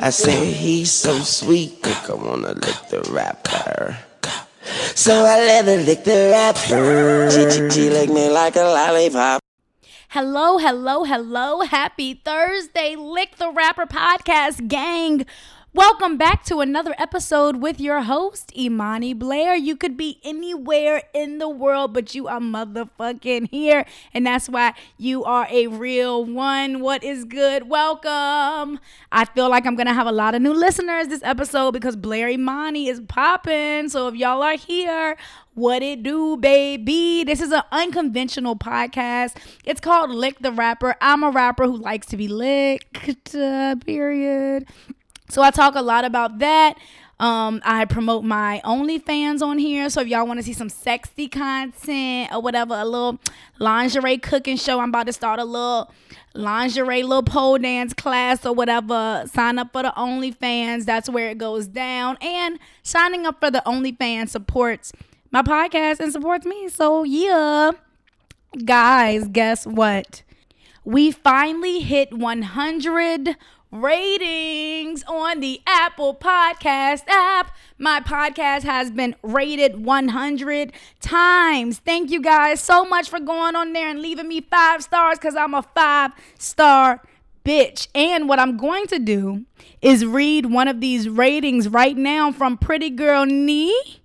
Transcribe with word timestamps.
I 0.00 0.08
say 0.08 0.50
he's 0.50 0.90
so 0.90 1.18
sweet, 1.18 1.78
I 1.84 2.14
wanna 2.14 2.54
lick 2.54 2.88
the 2.88 3.06
rapper. 3.12 3.98
So 4.94 5.12
I 5.26 5.36
let 5.36 5.66
her 5.66 5.76
lick 5.76 6.04
the 6.04 6.30
rapper. 6.32 7.30
She, 7.30 7.68
she, 7.68 8.06
me 8.06 8.30
like 8.30 8.56
a 8.56 8.62
lollipop. 8.62 9.42
Hello, 10.08 10.56
hello, 10.56 11.04
hello. 11.04 11.60
Happy 11.60 12.14
Thursday, 12.14 12.96
Lick 12.96 13.36
the 13.36 13.50
Rapper 13.50 13.84
podcast 13.84 14.66
gang. 14.66 15.26
Welcome 15.74 16.18
back 16.18 16.44
to 16.44 16.60
another 16.60 16.94
episode 16.98 17.62
with 17.62 17.80
your 17.80 18.02
host, 18.02 18.54
Imani 18.54 19.14
Blair. 19.14 19.54
You 19.54 19.74
could 19.74 19.96
be 19.96 20.20
anywhere 20.22 21.02
in 21.14 21.38
the 21.38 21.48
world, 21.48 21.94
but 21.94 22.14
you 22.14 22.28
are 22.28 22.40
motherfucking 22.40 23.48
here. 23.50 23.86
And 24.12 24.26
that's 24.26 24.50
why 24.50 24.74
you 24.98 25.24
are 25.24 25.46
a 25.50 25.68
real 25.68 26.26
one. 26.26 26.80
What 26.80 27.02
is 27.02 27.24
good? 27.24 27.70
Welcome. 27.70 28.80
I 29.10 29.24
feel 29.34 29.48
like 29.48 29.64
I'm 29.64 29.74
going 29.74 29.86
to 29.86 29.94
have 29.94 30.06
a 30.06 30.12
lot 30.12 30.34
of 30.34 30.42
new 30.42 30.52
listeners 30.52 31.08
this 31.08 31.22
episode 31.22 31.72
because 31.72 31.96
Blair 31.96 32.28
Imani 32.28 32.88
is 32.88 33.00
popping. 33.08 33.88
So 33.88 34.08
if 34.08 34.14
y'all 34.14 34.42
are 34.42 34.58
here, 34.58 35.16
what 35.54 35.82
it 35.82 36.02
do, 36.02 36.36
baby? 36.36 37.24
This 37.24 37.40
is 37.40 37.50
an 37.50 37.62
unconventional 37.72 38.56
podcast. 38.56 39.38
It's 39.64 39.80
called 39.80 40.10
Lick 40.10 40.38
the 40.40 40.52
Rapper. 40.52 40.96
I'm 41.00 41.22
a 41.22 41.30
rapper 41.30 41.64
who 41.64 41.78
likes 41.78 42.08
to 42.08 42.18
be 42.18 42.28
licked, 42.28 43.34
uh, 43.34 43.76
period. 43.76 44.66
So 45.32 45.40
I 45.40 45.50
talk 45.50 45.76
a 45.76 45.80
lot 45.80 46.04
about 46.04 46.40
that. 46.40 46.76
Um, 47.18 47.62
I 47.64 47.86
promote 47.86 48.22
my 48.22 48.60
OnlyFans 48.66 49.40
on 49.40 49.56
here. 49.56 49.88
So 49.88 50.02
if 50.02 50.08
y'all 50.08 50.26
want 50.26 50.40
to 50.40 50.42
see 50.42 50.52
some 50.52 50.68
sexy 50.68 51.26
content 51.26 52.30
or 52.34 52.42
whatever, 52.42 52.74
a 52.74 52.84
little 52.84 53.18
lingerie 53.58 54.18
cooking 54.18 54.58
show, 54.58 54.78
I'm 54.78 54.90
about 54.90 55.06
to 55.06 55.12
start 55.14 55.40
a 55.40 55.44
little 55.44 55.90
lingerie 56.34 57.02
little 57.02 57.22
pole 57.22 57.56
dance 57.56 57.94
class 57.94 58.44
or 58.44 58.52
whatever. 58.52 59.24
Sign 59.32 59.58
up 59.58 59.72
for 59.72 59.82
the 59.82 59.94
OnlyFans. 59.96 60.84
That's 60.84 61.08
where 61.08 61.30
it 61.30 61.38
goes 61.38 61.66
down. 61.66 62.18
And 62.20 62.58
signing 62.82 63.24
up 63.24 63.40
for 63.40 63.50
the 63.50 63.62
OnlyFans 63.64 64.28
supports 64.28 64.92
my 65.30 65.40
podcast 65.40 66.00
and 66.00 66.12
supports 66.12 66.44
me. 66.44 66.68
So 66.68 67.04
yeah. 67.04 67.70
Guys, 68.66 69.28
guess 69.28 69.66
what? 69.66 70.24
We 70.84 71.10
finally 71.10 71.80
hit 71.80 72.12
100 72.12 73.36
ratings 73.72 75.02
on 75.08 75.40
the 75.40 75.62
Apple 75.66 76.14
Podcast 76.14 77.04
app. 77.08 77.56
My 77.78 78.00
podcast 78.00 78.62
has 78.62 78.90
been 78.90 79.16
rated 79.22 79.84
100 79.84 80.72
times. 81.00 81.78
Thank 81.78 82.10
you 82.10 82.20
guys 82.20 82.60
so 82.60 82.84
much 82.84 83.08
for 83.08 83.18
going 83.18 83.56
on 83.56 83.72
there 83.72 83.88
and 83.88 84.00
leaving 84.00 84.28
me 84.28 84.42
five 84.42 84.82
stars 84.82 85.18
because 85.18 85.34
I'm 85.34 85.54
a 85.54 85.62
five 85.62 86.12
star 86.38 87.00
bitch. 87.44 87.88
And 87.94 88.28
what 88.28 88.38
I'm 88.38 88.58
going 88.58 88.86
to 88.88 88.98
do 88.98 89.46
is 89.80 90.04
read 90.04 90.46
one 90.46 90.68
of 90.68 90.80
these 90.80 91.08
ratings 91.08 91.68
right 91.68 91.96
now 91.96 92.30
from 92.30 92.58
Pretty 92.58 92.90
Girl 92.90 93.24
Nee. 93.24 94.00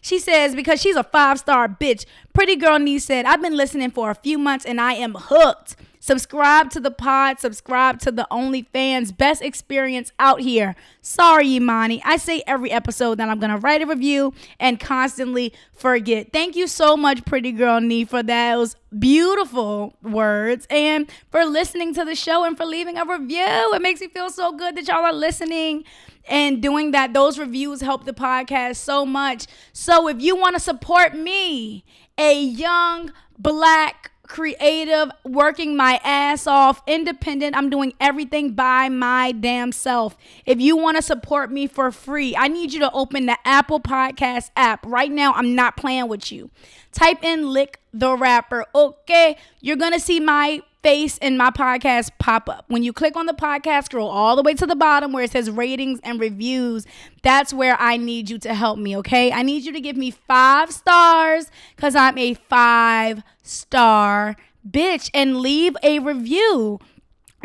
She 0.00 0.18
says, 0.18 0.56
because 0.56 0.80
she's 0.82 0.96
a 0.96 1.04
five 1.04 1.38
star 1.38 1.68
bitch, 1.68 2.06
Pretty 2.32 2.56
Girl 2.56 2.80
Nee 2.80 2.98
said, 2.98 3.24
I've 3.24 3.40
been 3.40 3.56
listening 3.56 3.92
for 3.92 4.10
a 4.10 4.16
few 4.16 4.36
months 4.36 4.64
and 4.66 4.80
I 4.80 4.94
am 4.94 5.14
hooked. 5.16 5.76
Subscribe 6.04 6.68
to 6.70 6.80
the 6.80 6.90
pod, 6.90 7.38
subscribe 7.38 8.00
to 8.00 8.10
the 8.10 8.26
OnlyFans. 8.28 9.16
Best 9.16 9.40
experience 9.40 10.10
out 10.18 10.40
here. 10.40 10.74
Sorry, 11.00 11.46
Imani. 11.54 12.02
I 12.04 12.16
say 12.16 12.42
every 12.44 12.72
episode 12.72 13.18
that 13.18 13.28
I'm 13.28 13.38
going 13.38 13.52
to 13.52 13.58
write 13.58 13.82
a 13.82 13.86
review 13.86 14.34
and 14.58 14.80
constantly 14.80 15.52
forget. 15.72 16.32
Thank 16.32 16.56
you 16.56 16.66
so 16.66 16.96
much, 16.96 17.24
Pretty 17.24 17.52
Girl 17.52 17.80
Nee, 17.80 18.04
for 18.04 18.20
those 18.20 18.74
beautiful 18.98 19.94
words 20.02 20.66
and 20.70 21.08
for 21.30 21.44
listening 21.44 21.94
to 21.94 22.04
the 22.04 22.16
show 22.16 22.42
and 22.42 22.56
for 22.56 22.64
leaving 22.64 22.98
a 22.98 23.04
review. 23.04 23.70
It 23.72 23.80
makes 23.80 24.00
me 24.00 24.08
feel 24.08 24.28
so 24.28 24.50
good 24.50 24.76
that 24.76 24.88
y'all 24.88 25.04
are 25.04 25.12
listening 25.12 25.84
and 26.28 26.60
doing 26.60 26.90
that. 26.90 27.12
Those 27.12 27.38
reviews 27.38 27.80
help 27.80 28.06
the 28.06 28.12
podcast 28.12 28.74
so 28.74 29.06
much. 29.06 29.46
So 29.72 30.08
if 30.08 30.20
you 30.20 30.34
want 30.34 30.56
to 30.56 30.60
support 30.60 31.14
me, 31.14 31.84
a 32.18 32.42
young 32.42 33.12
black 33.38 34.11
creative, 34.32 35.10
working 35.24 35.76
my 35.76 36.00
ass 36.02 36.46
off, 36.46 36.82
independent. 36.86 37.54
I'm 37.54 37.68
doing 37.68 37.92
everything 38.00 38.52
by 38.52 38.88
my 38.88 39.30
damn 39.32 39.72
self. 39.72 40.16
If 40.46 40.58
you 40.58 40.74
want 40.74 40.96
to 40.96 41.02
support 41.02 41.52
me 41.52 41.66
for 41.66 41.92
free, 41.92 42.34
I 42.34 42.48
need 42.48 42.72
you 42.72 42.80
to 42.80 42.90
open 42.92 43.26
the 43.26 43.36
Apple 43.44 43.78
Podcast 43.78 44.50
app. 44.56 44.86
Right 44.86 45.12
now, 45.12 45.34
I'm 45.34 45.54
not 45.54 45.76
playing 45.76 46.08
with 46.08 46.32
you. 46.32 46.50
Type 46.92 47.22
in 47.22 47.50
Lick 47.50 47.78
the 47.92 48.16
Rapper. 48.16 48.64
Okay, 48.74 49.36
you're 49.60 49.76
going 49.76 49.92
to 49.92 50.00
see 50.00 50.18
my 50.18 50.62
face 50.82 51.18
in 51.18 51.36
my 51.36 51.50
podcast 51.50 52.10
pop 52.18 52.48
up. 52.48 52.64
When 52.68 52.82
you 52.82 52.92
click 52.92 53.16
on 53.16 53.26
the 53.26 53.32
podcast, 53.32 53.84
scroll 53.84 54.08
all 54.08 54.36
the 54.36 54.42
way 54.42 54.54
to 54.54 54.66
the 54.66 54.76
bottom 54.76 55.12
where 55.12 55.24
it 55.24 55.30
says 55.30 55.50
ratings 55.50 56.00
and 56.02 56.20
reviews. 56.20 56.86
That's 57.22 57.52
where 57.52 57.76
I 57.80 57.96
need 57.96 58.28
you 58.28 58.38
to 58.40 58.54
help 58.54 58.78
me, 58.78 58.96
okay? 58.98 59.32
I 59.32 59.42
need 59.42 59.64
you 59.64 59.72
to 59.72 59.80
give 59.80 59.96
me 59.96 60.10
five 60.10 60.72
stars 60.72 61.50
because 61.76 61.94
I'm 61.94 62.18
a 62.18 62.34
five 62.34 63.22
star 63.42 64.36
bitch 64.68 65.10
and 65.14 65.40
leave 65.40 65.76
a 65.82 65.98
review 65.98 66.78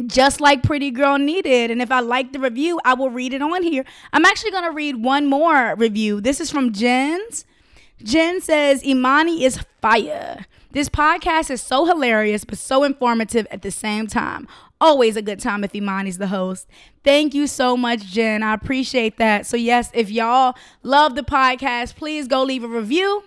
just 0.05 0.39
like 0.39 0.63
Pretty 0.63 0.91
Girl 0.91 1.17
needed. 1.17 1.71
And 1.71 1.81
if 1.81 1.91
I 1.91 2.01
like 2.01 2.33
the 2.33 2.39
review, 2.39 2.79
I 2.85 2.93
will 2.93 3.09
read 3.09 3.33
it 3.33 3.41
on 3.41 3.63
here. 3.63 3.83
I'm 4.13 4.25
actually 4.25 4.51
going 4.51 4.65
to 4.65 4.71
read 4.71 5.03
one 5.03 5.25
more 5.25 5.75
review. 5.75 6.21
This 6.21 6.39
is 6.39 6.51
from 6.51 6.71
Jen's. 6.71 7.45
Jen 8.03 8.41
says, 8.41 8.85
Imani 8.85 9.43
is 9.43 9.59
fire. 9.81 10.45
This 10.71 10.89
podcast 10.89 11.49
is 11.49 11.61
so 11.61 11.85
hilarious, 11.85 12.43
but 12.43 12.57
so 12.57 12.83
informative 12.83 13.47
at 13.49 13.61
the 13.61 13.71
same 13.71 14.07
time. 14.07 14.47
Always 14.79 15.15
a 15.15 15.21
good 15.21 15.39
time 15.39 15.63
if 15.63 15.71
Imani's 15.73 16.17
the 16.17 16.27
host. 16.27 16.67
Thank 17.03 17.33
you 17.33 17.47
so 17.47 17.75
much, 17.77 18.05
Jen. 18.05 18.43
I 18.43 18.53
appreciate 18.53 19.17
that. 19.17 19.45
So, 19.45 19.57
yes, 19.57 19.89
if 19.93 20.11
y'all 20.11 20.55
love 20.83 21.15
the 21.15 21.23
podcast, 21.23 21.95
please 21.95 22.27
go 22.27 22.43
leave 22.43 22.63
a 22.63 22.67
review. 22.67 23.23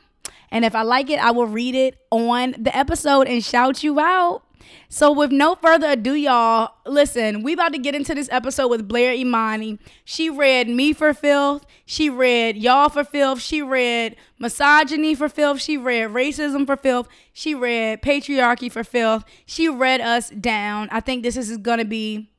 And 0.51 0.65
if 0.65 0.75
I 0.75 0.83
like 0.83 1.11
it, 1.11 1.19
I 1.19 1.31
will 1.31 1.47
read 1.47 1.75
it 1.75 1.99
on 2.11 2.55
the 2.59 2.77
episode 2.77 3.27
and 3.27 3.43
shout 3.45 3.83
you 3.83 3.99
out. 4.01 4.43
So, 4.89 5.13
with 5.13 5.31
no 5.31 5.55
further 5.55 5.91
ado, 5.91 6.15
y'all, 6.15 6.71
listen, 6.87 7.43
we 7.43 7.53
about 7.53 7.73
to 7.73 7.79
get 7.79 7.95
into 7.95 8.15
this 8.15 8.29
episode 8.31 8.69
with 8.69 8.89
Blair 8.89 9.13
Imani. 9.13 9.79
She 10.05 10.29
read 10.29 10.69
Me 10.69 10.93
for 10.93 11.15
Filth. 11.15 11.65
She 11.85 12.11
read 12.11 12.57
Y'all 12.57 12.89
for 12.89 13.05
Filth. 13.05 13.41
She 13.41 13.63
read 13.63 14.17
Misogyny 14.39 15.15
for 15.15 15.29
Filth. 15.29 15.61
She 15.61 15.77
read 15.77 16.11
Racism 16.11 16.67
for 16.67 16.77
Filth. 16.77 17.09
She 17.33 17.55
read 17.55 18.03
Patriarchy 18.03 18.71
for 18.71 18.85
Filth. 18.85 19.25
She 19.47 19.69
read 19.69 20.01
us 20.01 20.31
down. 20.31 20.89
I 20.91 21.01
think 21.01 21.23
this 21.23 21.37
is 21.37 21.57
going 21.59 21.79
to 21.79 21.85
be 21.85 22.31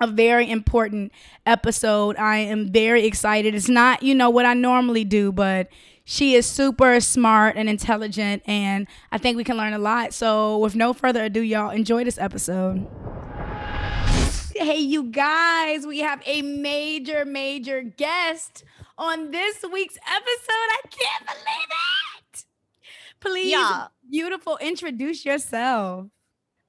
a 0.00 0.06
very 0.06 0.50
important 0.50 1.12
episode. 1.46 2.16
I 2.16 2.38
am 2.38 2.72
very 2.72 3.04
excited. 3.04 3.54
It's 3.54 3.68
not, 3.68 4.02
you 4.02 4.14
know, 4.14 4.30
what 4.30 4.46
I 4.46 4.54
normally 4.54 5.04
do, 5.04 5.30
but 5.30 5.68
she 6.04 6.34
is 6.34 6.46
super 6.46 7.00
smart 7.00 7.56
and 7.56 7.68
intelligent, 7.68 8.42
and 8.46 8.86
I 9.10 9.18
think 9.18 9.36
we 9.36 9.44
can 9.44 9.56
learn 9.56 9.72
a 9.72 9.78
lot. 9.78 10.12
So, 10.12 10.58
with 10.58 10.74
no 10.74 10.92
further 10.92 11.24
ado, 11.24 11.40
y'all 11.40 11.70
enjoy 11.70 12.04
this 12.04 12.18
episode. 12.18 12.86
Hey, 14.54 14.78
you 14.78 15.04
guys, 15.04 15.86
we 15.86 16.00
have 16.00 16.22
a 16.26 16.42
major, 16.42 17.24
major 17.24 17.82
guest 17.82 18.64
on 18.98 19.30
this 19.30 19.64
week's 19.72 19.96
episode. 20.06 20.48
I 20.48 20.80
can't 20.90 21.26
believe 21.26 21.68
it. 22.32 22.44
Please, 23.20 23.88
beautiful, 24.10 24.58
introduce 24.58 25.24
yourself. 25.24 26.08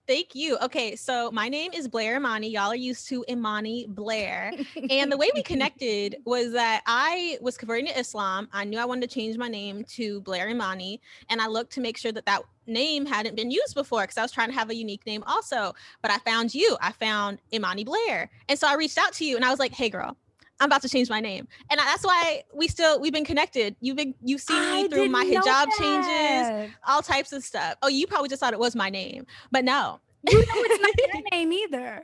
Thank 0.06 0.36
you. 0.36 0.58
Okay, 0.62 0.98
so 0.98 1.32
my 1.32 1.48
name 1.48 1.72
is 1.72 1.88
Blair 1.88 2.18
Imani. 2.18 2.50
Y'all 2.50 2.72
are 2.72 2.76
used 2.76 3.08
to 3.08 3.24
Imani 3.30 3.86
Blair. 3.88 4.52
And 4.90 5.10
the 5.10 5.16
way 5.16 5.32
we 5.34 5.42
connected 5.44 6.18
was 6.26 6.52
that 6.52 6.82
I 6.86 7.38
was 7.40 7.56
converting 7.56 7.86
to 7.86 7.98
Islam. 7.98 8.50
I 8.52 8.66
knew 8.66 8.78
I 8.80 8.84
wanted 8.84 9.10
to 9.10 9.16
change 9.16 9.38
my 9.38 9.48
name 9.48 9.86
to 9.92 10.20
Blair 10.22 10.50
Imani. 10.50 11.00
And 11.30 11.40
I 11.40 11.48
looked 11.48 11.72
to 11.74 11.82
make 11.82 11.98
sure 11.98 12.12
that 12.12 12.26
that 12.26 12.42
name 12.68 13.06
hadn't 13.06 13.38
been 13.38 13.50
used 13.50 13.76
before 13.76 14.02
because 14.02 14.18
I 14.18 14.24
was 14.24 14.34
trying 14.34 14.50
to 14.50 14.56
have 14.56 14.70
a 14.70 14.76
unique 14.76 15.06
name 15.06 15.24
also. 15.26 15.74
But 16.02 16.12
I 16.12 16.18
found 16.18 16.54
you. 16.54 16.76
I 16.82 16.92
found 16.92 17.40
Imani 17.54 17.86
Blair. 17.86 18.30
And 18.50 18.60
so 18.60 18.68
I 18.68 18.76
reached 18.76 18.98
out 18.98 19.14
to 19.14 19.26
you 19.26 19.38
and 19.38 19.46
I 19.46 19.52
was 19.52 19.60
like, 19.60 19.72
hey, 19.72 19.90
girl. 19.90 20.18
I'm 20.64 20.68
about 20.68 20.82
to 20.84 20.90
change 20.90 21.10
my 21.10 21.20
name, 21.20 21.46
and 21.70 21.78
that's 21.78 22.06
why 22.06 22.46
we 22.54 22.70
still 22.70 22.98
we've 22.98 23.12
been 23.12 23.26
connected. 23.26 23.76
You've 23.82 23.98
been 23.98 24.16
you've 24.24 24.40
seen 24.40 24.62
me 24.62 24.86
I 24.86 24.88
through 24.88 25.10
my 25.10 25.26
hijab 25.26 25.68
changes, 25.78 26.74
all 26.88 27.02
types 27.02 27.34
of 27.34 27.44
stuff. 27.44 27.76
Oh, 27.82 27.90
you 27.90 28.08
probably 28.08 28.30
just 28.30 28.40
thought 28.40 28.54
it 28.54 28.60
was 28.60 28.74
my 28.74 28.90
name, 28.90 29.26
but 29.52 29.66
no. 29.66 30.00
You 30.30 30.38
know 30.40 30.46
it's 30.56 30.82
not 30.82 30.94
your 30.98 31.24
name 31.34 31.52
either. 31.52 32.02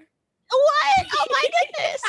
What? 0.49 1.07
Oh 1.13 1.25
my 1.31 1.43
goodness. 1.77 2.01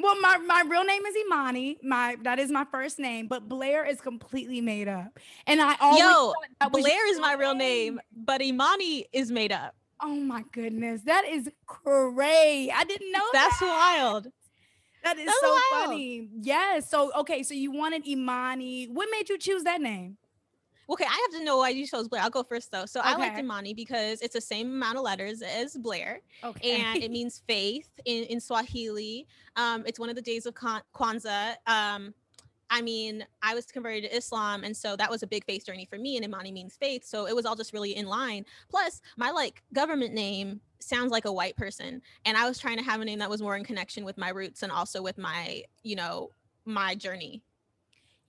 Well, 0.00 0.20
my, 0.20 0.38
my 0.38 0.64
real 0.68 0.82
name 0.82 1.06
is 1.06 1.14
Imani. 1.26 1.78
My 1.80 2.16
that 2.24 2.40
is 2.40 2.50
my 2.50 2.64
first 2.64 2.98
name, 2.98 3.28
but 3.28 3.48
Blair 3.48 3.84
is 3.84 4.00
completely 4.00 4.60
made 4.60 4.88
up. 4.88 5.20
And 5.46 5.62
I 5.62 5.76
always 5.80 6.00
Yo, 6.00 6.32
that 6.60 6.72
Blair 6.72 7.08
is 7.08 7.20
my 7.20 7.34
real 7.34 7.54
name, 7.54 8.00
but 8.16 8.42
Imani 8.42 9.06
is 9.12 9.30
made 9.30 9.52
up. 9.52 9.76
Oh 10.00 10.16
my 10.16 10.42
goodness, 10.50 11.02
that 11.02 11.24
is 11.24 11.48
crazy! 11.66 12.72
I 12.72 12.82
didn't 12.82 13.12
know 13.12 13.22
That's 13.32 13.60
that. 13.60 14.00
wild. 14.00 14.26
That 15.04 15.18
is 15.18 15.26
that's 15.26 15.40
so 15.40 15.50
wild. 15.50 15.86
funny. 15.86 16.28
Yes. 16.40 16.88
So 16.88 17.10
okay, 17.16 17.42
so 17.42 17.54
you 17.54 17.70
wanted 17.72 18.06
Imani. 18.06 18.84
What 18.86 19.08
made 19.10 19.28
you 19.28 19.38
choose 19.38 19.64
that 19.64 19.80
name? 19.80 20.16
Okay, 20.90 21.04
I 21.04 21.28
have 21.30 21.38
to 21.40 21.44
know 21.44 21.58
why 21.58 21.70
you 21.70 21.86
chose 21.86 22.08
Blair. 22.08 22.22
I'll 22.22 22.30
go 22.30 22.42
first 22.42 22.70
though. 22.70 22.86
So 22.86 23.00
I 23.02 23.16
liked 23.16 23.38
Imani 23.38 23.72
because 23.72 24.20
it's 24.20 24.34
the 24.34 24.40
same 24.40 24.68
amount 24.68 24.98
of 24.98 25.04
letters 25.04 25.40
as 25.40 25.76
Blair, 25.76 26.20
Okay. 26.44 26.80
and 26.82 27.02
it 27.02 27.10
means 27.18 27.42
faith 27.46 27.88
in, 28.04 28.24
in 28.24 28.40
Swahili. 28.40 29.26
Um, 29.56 29.84
it's 29.86 29.98
one 29.98 30.10
of 30.10 30.16
the 30.16 30.22
days 30.22 30.44
of 30.44 30.54
Kwan- 30.54 30.82
Kwanzaa. 30.94 31.54
Um, 31.66 32.12
I 32.68 32.82
mean, 32.82 33.24
I 33.42 33.54
was 33.54 33.66
converted 33.66 34.10
to 34.10 34.16
Islam, 34.16 34.64
and 34.64 34.76
so 34.76 34.96
that 34.96 35.08
was 35.10 35.22
a 35.22 35.26
big 35.26 35.44
faith 35.44 35.64
journey 35.66 35.86
for 35.88 35.98
me. 35.98 36.16
And 36.16 36.24
Imani 36.24 36.50
means 36.52 36.76
faith, 36.76 37.04
so 37.04 37.26
it 37.26 37.34
was 37.36 37.46
all 37.46 37.54
just 37.56 37.72
really 37.72 37.96
in 37.96 38.06
line. 38.06 38.44
Plus, 38.68 39.00
my 39.16 39.30
like 39.30 39.62
government 39.72 40.14
name 40.14 40.60
sounds 40.82 41.10
like 41.10 41.24
a 41.24 41.32
white 41.32 41.56
person, 41.56 42.02
and 42.24 42.36
I 42.36 42.48
was 42.48 42.58
trying 42.58 42.78
to 42.78 42.84
have 42.84 43.00
a 43.00 43.04
name 43.04 43.18
that 43.20 43.30
was 43.30 43.40
more 43.42 43.56
in 43.56 43.64
connection 43.64 44.04
with 44.04 44.18
my 44.18 44.30
roots 44.30 44.62
and 44.62 44.70
also 44.72 45.02
with 45.02 45.18
my, 45.18 45.62
you 45.82 45.96
know, 45.96 46.30
my 46.64 46.94
journey. 46.94 47.42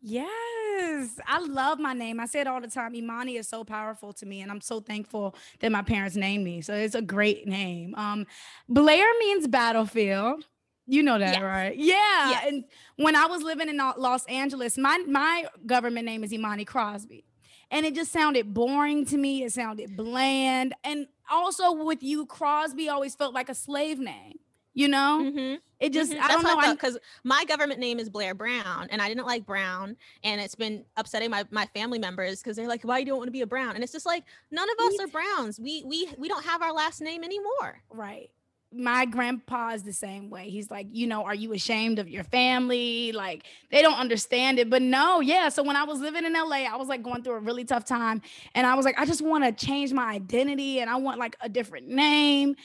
Yes, 0.05 1.17
I 1.25 1.39
love 1.39 1.79
my 1.79 1.93
name. 1.93 2.19
I 2.19 2.25
say 2.25 2.41
it 2.41 2.47
all 2.47 2.59
the 2.59 2.67
time. 2.67 2.93
Imani 2.93 3.37
is 3.37 3.47
so 3.47 3.63
powerful 3.63 4.11
to 4.13 4.25
me, 4.25 4.41
and 4.41 4.51
I'm 4.51 4.59
so 4.59 4.81
thankful 4.81 5.33
that 5.61 5.71
my 5.71 5.81
parents 5.81 6.17
named 6.17 6.43
me. 6.43 6.61
So 6.61 6.73
it's 6.73 6.95
a 6.95 7.01
great 7.01 7.47
name. 7.47 7.95
Um, 7.95 8.27
Blair 8.67 9.05
means 9.19 9.47
battlefield. 9.47 10.45
You 10.85 11.01
know 11.03 11.17
that, 11.17 11.35
Yes. 11.35 11.41
right? 11.41 11.77
Yeah. 11.77 12.29
Yes. 12.31 12.45
And 12.47 12.63
when 12.97 13.15
I 13.15 13.27
was 13.27 13.41
living 13.41 13.69
in 13.69 13.77
Los 13.77 14.25
Angeles, 14.25 14.77
my 14.77 14.97
my 15.07 15.45
government 15.65 16.05
name 16.05 16.25
is 16.25 16.33
Imani 16.33 16.65
Crosby, 16.65 17.23
and 17.71 17.85
it 17.85 17.95
just 17.95 18.11
sounded 18.11 18.53
boring 18.53 19.05
to 19.05 19.17
me. 19.17 19.43
It 19.43 19.53
sounded 19.53 19.95
bland, 19.95 20.73
and 20.83 21.07
also 21.29 21.71
with 21.71 22.03
you, 22.03 22.25
Crosby 22.25 22.89
always 22.89 23.15
felt 23.15 23.33
like 23.33 23.49
a 23.49 23.55
slave 23.55 23.99
name. 23.99 24.39
You 24.75 24.87
know, 24.87 25.19
Mhm. 25.23 25.59
it 25.79 25.93
just 25.93 26.11
Mhm. 26.11 26.19
I 26.19 26.27
don't 26.29 26.43
know. 26.43 26.71
Because 26.73 26.97
my 27.23 27.45
government 27.45 27.79
name 27.79 27.99
is 27.99 28.09
Blair 28.09 28.33
Brown, 28.33 28.87
and 28.89 29.03
I 29.03 29.07
didn't 29.07 29.27
like 29.27 29.45
Brown, 29.45 29.95
and 30.23 30.41
it's 30.41 30.55
been 30.55 30.83
upsetting 30.97 31.29
my 31.29 31.45
my 31.51 31.67
family 31.75 31.99
members 31.99 32.41
because 32.41 32.55
they're 32.57 32.67
like, 32.67 32.81
"Why 32.83 32.97
you 32.97 33.05
don't 33.05 33.19
want 33.19 33.27
to 33.27 33.31
be 33.31 33.41
a 33.41 33.45
Brown?" 33.47 33.75
And 33.75 33.83
it's 33.83 33.93
just 33.93 34.07
like 34.07 34.23
none 34.49 34.67
of 34.71 34.79
us 34.79 34.99
are 34.99 35.07
Browns. 35.07 35.59
We 35.59 35.83
we 35.85 36.09
we 36.17 36.27
don't 36.27 36.43
have 36.43 36.63
our 36.63 36.73
last 36.73 37.01
name 37.01 37.23
anymore. 37.23 37.83
Right. 37.91 38.31
My 38.75 39.05
grandpa 39.05 39.69
is 39.69 39.83
the 39.83 39.93
same 39.93 40.29
way. 40.29 40.49
He's 40.49 40.71
like, 40.71 40.87
you 40.91 41.07
know, 41.07 41.23
are 41.23 41.35
you 41.35 41.53
ashamed 41.53 41.99
of 41.99 42.09
your 42.09 42.23
family? 42.23 43.11
Like, 43.11 43.45
they 43.71 43.81
don't 43.81 43.97
understand 43.97 44.59
it. 44.59 44.69
But 44.69 44.81
no, 44.81 45.19
yeah. 45.19 45.49
So 45.49 45.63
when 45.63 45.75
I 45.75 45.83
was 45.83 45.99
living 45.99 46.25
in 46.25 46.33
LA, 46.33 46.65
I 46.65 46.75
was 46.75 46.87
like 46.87 47.03
going 47.03 47.23
through 47.23 47.35
a 47.35 47.39
really 47.39 47.65
tough 47.65 47.85
time. 47.85 48.21
And 48.55 48.65
I 48.65 48.75
was 48.75 48.85
like, 48.85 48.99
I 48.99 49.05
just 49.05 49.21
want 49.21 49.43
to 49.43 49.65
change 49.65 49.93
my 49.93 50.11
identity 50.11 50.79
and 50.79 50.89
I 50.89 50.95
want 50.95 51.19
like 51.19 51.35
a 51.41 51.49
different 51.49 51.87
name. 51.87 52.55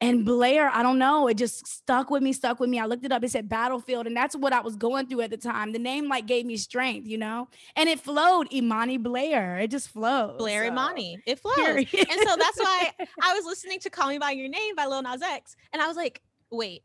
And 0.00 0.24
Blair, 0.24 0.70
I 0.72 0.84
don't 0.84 0.98
know, 1.00 1.26
it 1.26 1.34
just 1.36 1.66
stuck 1.66 2.08
with 2.08 2.22
me, 2.22 2.32
stuck 2.32 2.60
with 2.60 2.70
me. 2.70 2.78
I 2.78 2.86
looked 2.86 3.04
it 3.04 3.10
up, 3.10 3.24
it 3.24 3.32
said 3.32 3.48
Battlefield, 3.48 4.06
and 4.06 4.16
that's 4.16 4.36
what 4.36 4.52
I 4.52 4.60
was 4.60 4.76
going 4.76 5.08
through 5.08 5.22
at 5.22 5.30
the 5.30 5.36
time. 5.36 5.72
The 5.72 5.80
name 5.80 6.08
like 6.08 6.26
gave 6.26 6.46
me 6.46 6.56
strength, 6.56 7.08
you 7.08 7.18
know, 7.18 7.48
and 7.74 7.88
it 7.88 7.98
flowed 7.98 8.52
Imani 8.52 8.96
Blair. 8.96 9.58
It 9.58 9.72
just 9.72 9.88
flowed. 9.88 10.38
Blair 10.38 10.62
so, 10.64 10.68
Imani, 10.70 11.20
it 11.26 11.38
flows. 11.40 11.56
period. 11.56 11.88
and 11.92 12.28
so 12.28 12.36
that's 12.36 12.58
why 12.60 12.92
I 13.22 13.34
was 13.34 13.44
listening 13.44 13.80
to 13.80 13.90
"Call 13.90 14.08
Me 14.08 14.18
by 14.18 14.30
Your 14.30 14.48
Name" 14.48 14.76
by 14.76 14.86
Lil 14.86 15.02
Nas 15.02 15.20
X, 15.20 15.56
and 15.72 15.82
I 15.82 15.88
was 15.88 15.96
like, 15.96 16.22
"Wait, 16.52 16.84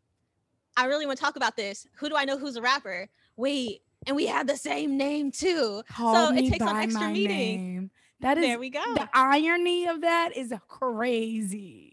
I 0.75 0.85
really 0.85 1.05
want 1.05 1.19
to 1.19 1.23
talk 1.23 1.35
about 1.35 1.55
this. 1.55 1.85
Who 1.97 2.09
do 2.09 2.15
I 2.15 2.25
know 2.25 2.39
who's 2.39 2.55
a 2.55 2.63
rapper? 2.63 3.07
Wait, 3.35 3.81
and 4.07 4.15
we 4.15 4.25
had 4.25 4.47
the 4.47 4.57
same 4.57 4.97
name 4.97 5.31
too. 5.31 5.83
Call 5.87 6.15
so 6.29 6.33
me 6.33 6.47
it 6.47 6.51
takes 6.53 6.65
by 6.65 6.81
extra 6.81 7.01
my 7.03 7.11
meaning. 7.13 7.27
name. 7.75 7.91
That 8.21 8.39
is 8.39 8.43
There 8.43 8.57
we 8.57 8.71
go. 8.71 8.81
the 8.95 9.07
irony 9.13 9.85
of 9.87 10.01
that 10.01 10.35
is 10.35 10.51
crazy. 10.67 11.92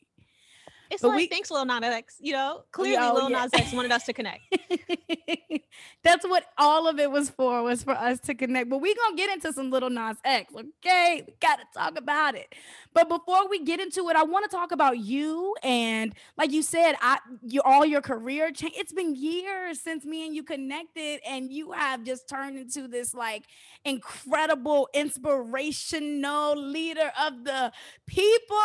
It's 0.90 1.02
but 1.02 1.08
like 1.08 1.16
we- 1.16 1.26
thanks, 1.26 1.50
Lil 1.50 1.64
Nas 1.64 1.80
X. 1.82 2.16
You 2.20 2.32
know, 2.32 2.64
clearly 2.72 3.06
oh, 3.06 3.14
Lil 3.14 3.30
yeah. 3.30 3.42
Nas 3.42 3.50
X 3.54 3.72
wanted 3.72 3.92
us 3.92 4.04
to 4.04 4.12
connect. 4.12 4.42
That's 6.02 6.26
what 6.26 6.46
all 6.58 6.88
of 6.88 6.98
it 6.98 7.10
was 7.10 7.30
for, 7.30 7.62
was 7.62 7.82
for 7.82 7.92
us 7.92 8.18
to 8.20 8.34
connect. 8.34 8.68
But 8.68 8.78
we're 8.78 8.94
gonna 8.94 9.16
get 9.16 9.32
into 9.32 9.52
some 9.52 9.70
little 9.70 9.90
Nas 9.90 10.16
X, 10.24 10.52
okay? 10.54 11.22
We 11.26 11.34
gotta 11.40 11.64
talk 11.74 11.98
about 11.98 12.34
it. 12.34 12.54
But 12.92 13.08
before 13.08 13.48
we 13.48 13.64
get 13.64 13.80
into 13.80 14.08
it, 14.08 14.16
I 14.16 14.24
want 14.24 14.50
to 14.50 14.56
talk 14.56 14.72
about 14.72 14.98
you 14.98 15.54
and 15.62 16.14
like 16.36 16.52
you 16.52 16.62
said, 16.62 16.94
I 17.00 17.18
you 17.42 17.62
all 17.62 17.84
your 17.84 18.00
career 18.00 18.50
change. 18.50 18.74
It's 18.76 18.92
been 18.92 19.14
years 19.14 19.80
since 19.80 20.04
me 20.04 20.26
and 20.26 20.34
you 20.34 20.42
connected, 20.42 21.20
and 21.26 21.50
you 21.50 21.72
have 21.72 22.04
just 22.04 22.28
turned 22.28 22.58
into 22.58 22.88
this 22.88 23.14
like 23.14 23.44
incredible, 23.84 24.88
inspirational 24.94 26.56
leader 26.56 27.12
of 27.20 27.44
the 27.44 27.72
people. 28.06 28.56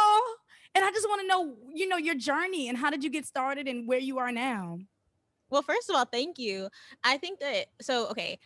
And 0.76 0.84
I 0.84 0.92
just 0.92 1.08
want 1.08 1.22
to 1.22 1.28
know, 1.28 1.56
you 1.74 1.88
know, 1.88 1.98
your 1.98 2.16
journey 2.16 2.68
and 2.68 2.78
how 2.78 2.90
did 2.90 3.04
you 3.04 3.10
get 3.10 3.26
started 3.26 3.68
and 3.68 3.88
where 3.88 4.00
you 4.00 4.20
are 4.20 4.32
now? 4.32 4.80
Well, 5.50 5.62
first 5.62 5.90
of 5.90 5.96
all, 5.96 6.06
thank 6.06 6.38
you. 6.38 6.70
I 7.04 7.18
think 7.18 7.40
that 7.40 7.68
so 7.82 8.08
okay, 8.10 8.40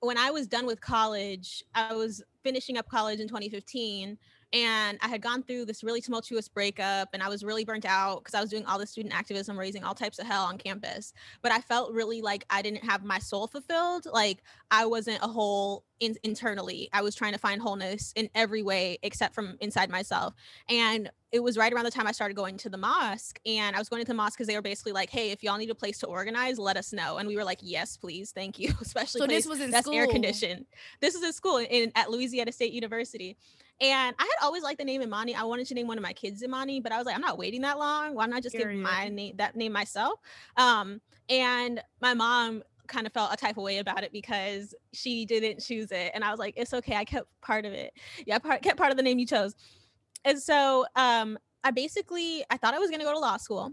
when 0.00 0.18
I 0.18 0.30
was 0.30 0.46
done 0.46 0.66
with 0.66 0.80
college, 0.80 1.64
I 1.74 1.94
was 1.94 2.22
finishing 2.42 2.76
up 2.76 2.88
college 2.88 3.20
in 3.20 3.28
2015 3.28 4.18
and 4.52 4.98
I 5.00 5.08
had 5.08 5.22
gone 5.22 5.42
through 5.42 5.66
this 5.66 5.84
really 5.84 6.00
tumultuous 6.00 6.48
breakup 6.48 7.10
and 7.12 7.22
I 7.22 7.28
was 7.28 7.44
really 7.44 7.64
burnt 7.64 7.84
out 7.84 8.18
because 8.18 8.34
I 8.34 8.40
was 8.40 8.50
doing 8.50 8.66
all 8.66 8.78
the 8.78 8.86
student 8.86 9.14
activism, 9.14 9.58
raising 9.58 9.84
all 9.84 9.94
types 9.94 10.18
of 10.18 10.26
hell 10.26 10.44
on 10.44 10.58
campus. 10.58 11.12
But 11.40 11.52
I 11.52 11.60
felt 11.60 11.92
really 11.92 12.20
like 12.20 12.44
I 12.50 12.60
didn't 12.60 12.84
have 12.84 13.04
my 13.04 13.18
soul 13.20 13.46
fulfilled. 13.46 14.06
Like 14.10 14.42
I 14.70 14.86
wasn't 14.86 15.22
a 15.22 15.28
whole 15.28 15.84
in- 16.00 16.16
internally. 16.24 16.88
I 16.92 17.02
was 17.02 17.14
trying 17.14 17.32
to 17.32 17.38
find 17.38 17.62
wholeness 17.62 18.12
in 18.16 18.28
every 18.34 18.62
way 18.62 18.98
except 19.02 19.34
from 19.34 19.56
inside 19.60 19.88
myself. 19.88 20.34
And 20.68 21.10
it 21.32 21.40
was 21.40 21.56
right 21.56 21.72
around 21.72 21.84
the 21.84 21.90
time 21.90 22.06
I 22.06 22.12
started 22.12 22.34
going 22.34 22.56
to 22.58 22.68
the 22.68 22.76
mosque. 22.76 23.40
And 23.46 23.76
I 23.76 23.78
was 23.78 23.88
going 23.88 24.02
to 24.02 24.06
the 24.06 24.14
mosque 24.14 24.36
because 24.36 24.48
they 24.48 24.56
were 24.56 24.62
basically 24.62 24.92
like, 24.92 25.10
hey, 25.10 25.30
if 25.30 25.42
y'all 25.42 25.58
need 25.58 25.70
a 25.70 25.74
place 25.74 25.98
to 25.98 26.06
organize, 26.06 26.58
let 26.58 26.76
us 26.76 26.92
know. 26.92 27.18
And 27.18 27.28
we 27.28 27.36
were 27.36 27.44
like, 27.44 27.58
yes, 27.62 27.96
please. 27.96 28.32
Thank 28.32 28.58
you. 28.58 28.72
Especially 28.80 29.20
So 29.20 29.26
this 29.26 29.46
was 29.46 29.60
in 29.60 29.70
that's 29.70 29.88
air 29.88 30.04
school. 30.04 30.12
conditioned. 30.12 30.66
This 31.00 31.14
is 31.14 31.22
in 31.22 31.32
school 31.32 31.58
in 31.58 31.92
at 31.94 32.10
Louisiana 32.10 32.52
State 32.52 32.72
University. 32.72 33.36
And 33.80 34.14
I 34.18 34.22
had 34.22 34.44
always 34.44 34.62
liked 34.62 34.78
the 34.78 34.84
name 34.84 35.02
Imani. 35.02 35.34
I 35.34 35.44
wanted 35.44 35.66
to 35.68 35.74
name 35.74 35.86
one 35.86 35.96
of 35.96 36.02
my 36.02 36.12
kids 36.12 36.42
Imani, 36.42 36.80
but 36.80 36.92
I 36.92 36.98
was 36.98 37.06
like, 37.06 37.14
I'm 37.14 37.22
not 37.22 37.38
waiting 37.38 37.62
that 37.62 37.78
long. 37.78 38.14
Why 38.14 38.26
not 38.26 38.42
just 38.42 38.54
give 38.54 38.70
my 38.72 39.08
name 39.08 39.36
that 39.38 39.56
name 39.56 39.72
myself? 39.72 40.20
Um, 40.56 41.00
and 41.30 41.80
my 42.02 42.12
mom 42.12 42.62
kind 42.88 43.06
of 43.06 43.12
felt 43.12 43.32
a 43.32 43.36
type 43.36 43.56
of 43.56 43.62
way 43.62 43.78
about 43.78 44.02
it 44.02 44.12
because 44.12 44.74
she 44.92 45.24
didn't 45.24 45.60
choose 45.60 45.92
it. 45.92 46.10
And 46.12 46.24
I 46.24 46.30
was 46.30 46.38
like, 46.38 46.54
it's 46.56 46.74
okay. 46.74 46.96
I 46.96 47.04
kept 47.04 47.28
part 47.40 47.64
of 47.64 47.72
it. 47.72 47.94
Yeah, 48.26 48.36
I 48.36 48.38
part, 48.40 48.62
kept 48.62 48.76
part 48.76 48.90
of 48.90 48.96
the 48.96 49.02
name 49.02 49.18
you 49.18 49.26
chose. 49.26 49.54
And 50.24 50.38
so 50.40 50.86
um, 50.96 51.38
I 51.64 51.70
basically 51.70 52.44
I 52.50 52.56
thought 52.56 52.74
I 52.74 52.78
was 52.78 52.90
gonna 52.90 53.04
go 53.04 53.12
to 53.12 53.18
law 53.18 53.36
school. 53.36 53.72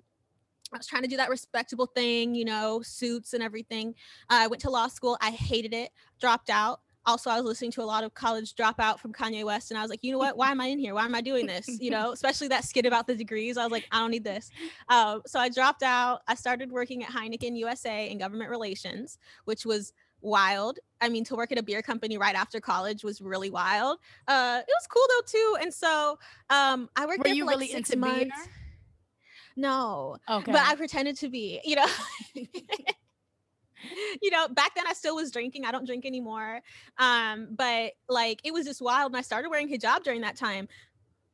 I 0.74 0.78
was 0.78 0.88
trying 0.88 1.04
to 1.04 1.08
do 1.08 1.18
that 1.18 1.30
respectable 1.30 1.86
thing, 1.86 2.36
you 2.36 2.44
know, 2.44 2.82
suits 2.82 3.34
and 3.34 3.42
everything. 3.42 3.96
Uh, 4.30 4.40
I 4.42 4.48
went 4.48 4.62
to 4.64 4.70
law 4.70 4.88
school. 4.88 5.18
I 5.22 5.32
hated 5.32 5.74
it, 5.74 5.92
dropped 6.20 6.50
out. 6.50 6.82
Also, 7.06 7.30
I 7.30 7.38
was 7.38 7.46
listening 7.46 7.72
to 7.72 7.82
a 7.82 7.86
lot 7.86 8.04
of 8.04 8.14
college 8.14 8.54
dropout 8.54 9.00
from 9.00 9.14
Kanye 9.14 9.46
West, 9.46 9.72
and 9.72 9.78
I 9.78 9.82
was 9.82 9.90
like, 9.90 10.04
you 10.04 10.12
know 10.12 10.18
what? 10.18 10.36
Why 10.36 10.52
am 10.52 10.60
I 10.60 10.66
in 10.66 10.78
here? 10.78 10.94
Why 10.94 11.06
am 11.06 11.16
I 11.16 11.22
doing 11.22 11.48
this? 11.48 11.80
You 11.80 11.90
know, 11.90 12.12
especially 12.18 12.50
that 12.50 12.66
skit 12.66 12.86
about 12.86 13.08
the 13.08 13.16
degrees. 13.16 13.58
I 13.58 13.64
was 13.64 13.72
like, 13.72 13.88
I 13.94 14.00
don't 14.00 14.12
need 14.12 14.26
this. 14.26 14.52
Um, 14.90 15.22
so 15.26 15.40
I 15.40 15.48
dropped 15.48 15.84
out. 15.84 16.20
I 16.28 16.36
started 16.36 16.70
working 16.70 17.04
at 17.04 17.10
Heineken 17.10 17.58
USA 17.58 18.10
in 18.10 18.18
government 18.18 18.50
relations, 18.50 19.20
which 19.46 19.66
was 19.66 19.94
wild. 20.22 20.80
I 21.00 21.10
mean, 21.10 21.24
to 21.26 21.36
work 21.36 21.52
at 21.52 21.58
a 21.58 21.64
beer 21.64 21.82
company 21.82 22.18
right 22.18 22.36
after 22.36 22.60
college 22.60 23.04
was 23.04 23.22
really 23.22 23.50
wild. 23.50 24.00
Uh, 24.28 24.62
it 24.68 24.72
was 24.72 24.88
cool 24.90 25.04
though 25.10 25.26
too. 25.28 25.58
And 25.62 25.74
so 25.74 26.18
um, 26.50 26.90
I 26.96 27.06
worked 27.06 27.20
Were 27.20 27.24
there 27.26 27.36
for 27.36 27.46
like 27.46 27.56
really 27.56 27.68
six 27.68 27.90
into 27.92 28.06
beer? 28.06 28.26
months. 28.28 28.48
No, 29.56 30.18
Okay. 30.30 30.52
but 30.52 30.62
I 30.62 30.76
pretended 30.76 31.18
to 31.18 31.30
be, 31.30 31.60
you 31.64 31.76
know. 31.76 31.88
you 34.22 34.32
know, 34.32 34.48
back 34.50 34.76
then 34.76 34.86
I 34.88 34.94
still 34.94 35.16
was 35.16 35.32
drinking. 35.32 35.66
I 35.66 35.72
don't 35.72 35.86
drink 35.86 36.06
anymore. 36.06 36.62
Um, 36.98 37.50
but 37.56 37.94
like 38.10 38.42
it 38.44 38.54
was 38.54 38.66
just 38.66 38.82
wild. 38.82 39.12
And 39.12 39.18
I 39.18 39.22
started 39.22 39.50
wearing 39.50 39.70
hijab 39.70 40.04
during 40.04 40.22
that 40.22 40.36
time. 40.36 40.68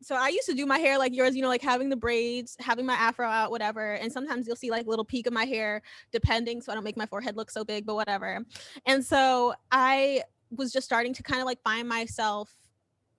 So 0.03 0.15
I 0.15 0.29
used 0.29 0.47
to 0.47 0.53
do 0.53 0.65
my 0.65 0.79
hair 0.79 0.97
like 0.97 1.15
yours, 1.15 1.35
you 1.35 1.41
know, 1.41 1.47
like 1.47 1.61
having 1.61 1.89
the 1.89 1.95
braids, 1.95 2.57
having 2.59 2.85
my 2.85 2.93
afro 2.93 3.27
out, 3.27 3.51
whatever. 3.51 3.93
And 3.93 4.11
sometimes 4.11 4.45
you'll 4.45 4.57
see 4.57 4.69
like 4.69 4.85
a 4.85 4.89
little 4.89 5.05
peak 5.05 5.27
of 5.27 5.33
my 5.33 5.45
hair, 5.45 5.81
depending, 6.11 6.61
so 6.61 6.71
I 6.71 6.75
don't 6.75 6.83
make 6.83 6.97
my 6.97 7.05
forehead 7.05 7.37
look 7.37 7.49
so 7.49 7.63
big, 7.63 7.85
but 7.85 7.95
whatever. 7.95 8.45
And 8.85 9.03
so 9.05 9.53
I 9.71 10.23
was 10.51 10.71
just 10.71 10.85
starting 10.85 11.13
to 11.13 11.23
kind 11.23 11.41
of 11.41 11.45
like 11.45 11.61
find 11.63 11.87
myself, 11.87 12.53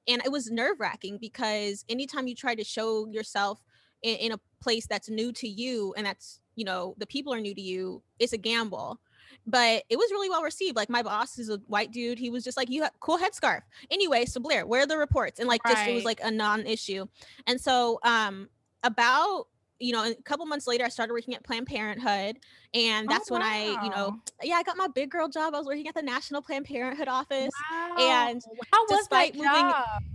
and 0.06 0.20
it 0.24 0.30
was 0.30 0.50
nerve 0.50 0.78
wracking 0.78 1.18
because 1.18 1.84
anytime 1.88 2.26
you 2.26 2.34
try 2.34 2.54
to 2.54 2.64
show 2.64 3.06
yourself 3.06 3.64
in, 4.02 4.16
in 4.16 4.32
a 4.32 4.40
place 4.60 4.86
that's 4.86 5.08
new 5.08 5.32
to 5.32 5.48
you 5.48 5.94
and 5.96 6.06
that's 6.06 6.40
you 6.56 6.64
know 6.64 6.94
the 6.98 7.06
people 7.06 7.32
are 7.34 7.40
new 7.40 7.54
to 7.54 7.60
you 7.60 8.02
it's 8.18 8.32
a 8.32 8.38
gamble 8.38 9.00
but 9.46 9.82
it 9.88 9.96
was 9.96 10.10
really 10.10 10.28
well 10.30 10.42
received 10.42 10.76
like 10.76 10.88
my 10.88 11.02
boss 11.02 11.38
is 11.38 11.48
a 11.48 11.58
white 11.66 11.90
dude 11.92 12.18
he 12.18 12.30
was 12.30 12.44
just 12.44 12.56
like 12.56 12.70
you 12.70 12.82
have 12.82 12.92
cool 13.00 13.18
headscarf 13.18 13.60
anyway 13.90 14.24
so 14.24 14.40
blair 14.40 14.66
where 14.66 14.82
are 14.82 14.86
the 14.86 14.96
reports? 14.96 15.38
And 15.40 15.48
like 15.48 15.62
just 15.66 15.86
it 15.86 15.94
was 15.94 16.04
like 16.04 16.20
a 16.22 16.30
non-issue. 16.30 17.06
And 17.46 17.60
so 17.60 17.98
um 18.02 18.48
about 18.82 19.46
you 19.80 19.92
know 19.92 20.04
a 20.04 20.14
couple 20.22 20.46
months 20.46 20.66
later 20.68 20.84
i 20.84 20.88
started 20.88 21.12
working 21.12 21.34
at 21.34 21.42
planned 21.42 21.66
parenthood 21.66 22.36
and 22.74 23.08
Oh, 23.08 23.12
that's 23.12 23.28
when 23.30 23.42
i 23.42 23.76
you 23.82 23.90
know 23.90 24.20
yeah 24.42 24.54
i 24.54 24.62
got 24.62 24.76
my 24.76 24.86
big 24.86 25.10
girl 25.10 25.28
job. 25.28 25.52
I 25.54 25.58
was 25.58 25.66
working 25.66 25.88
at 25.88 25.94
the 25.94 26.02
national 26.02 26.42
planned 26.42 26.64
parenthood 26.66 27.08
office 27.08 27.52
Wow. 27.70 27.96
and 27.98 28.42
how 28.72 28.82
was 28.88 28.98
despite 29.00 29.32
that 29.34 29.38
moving- 29.38 30.13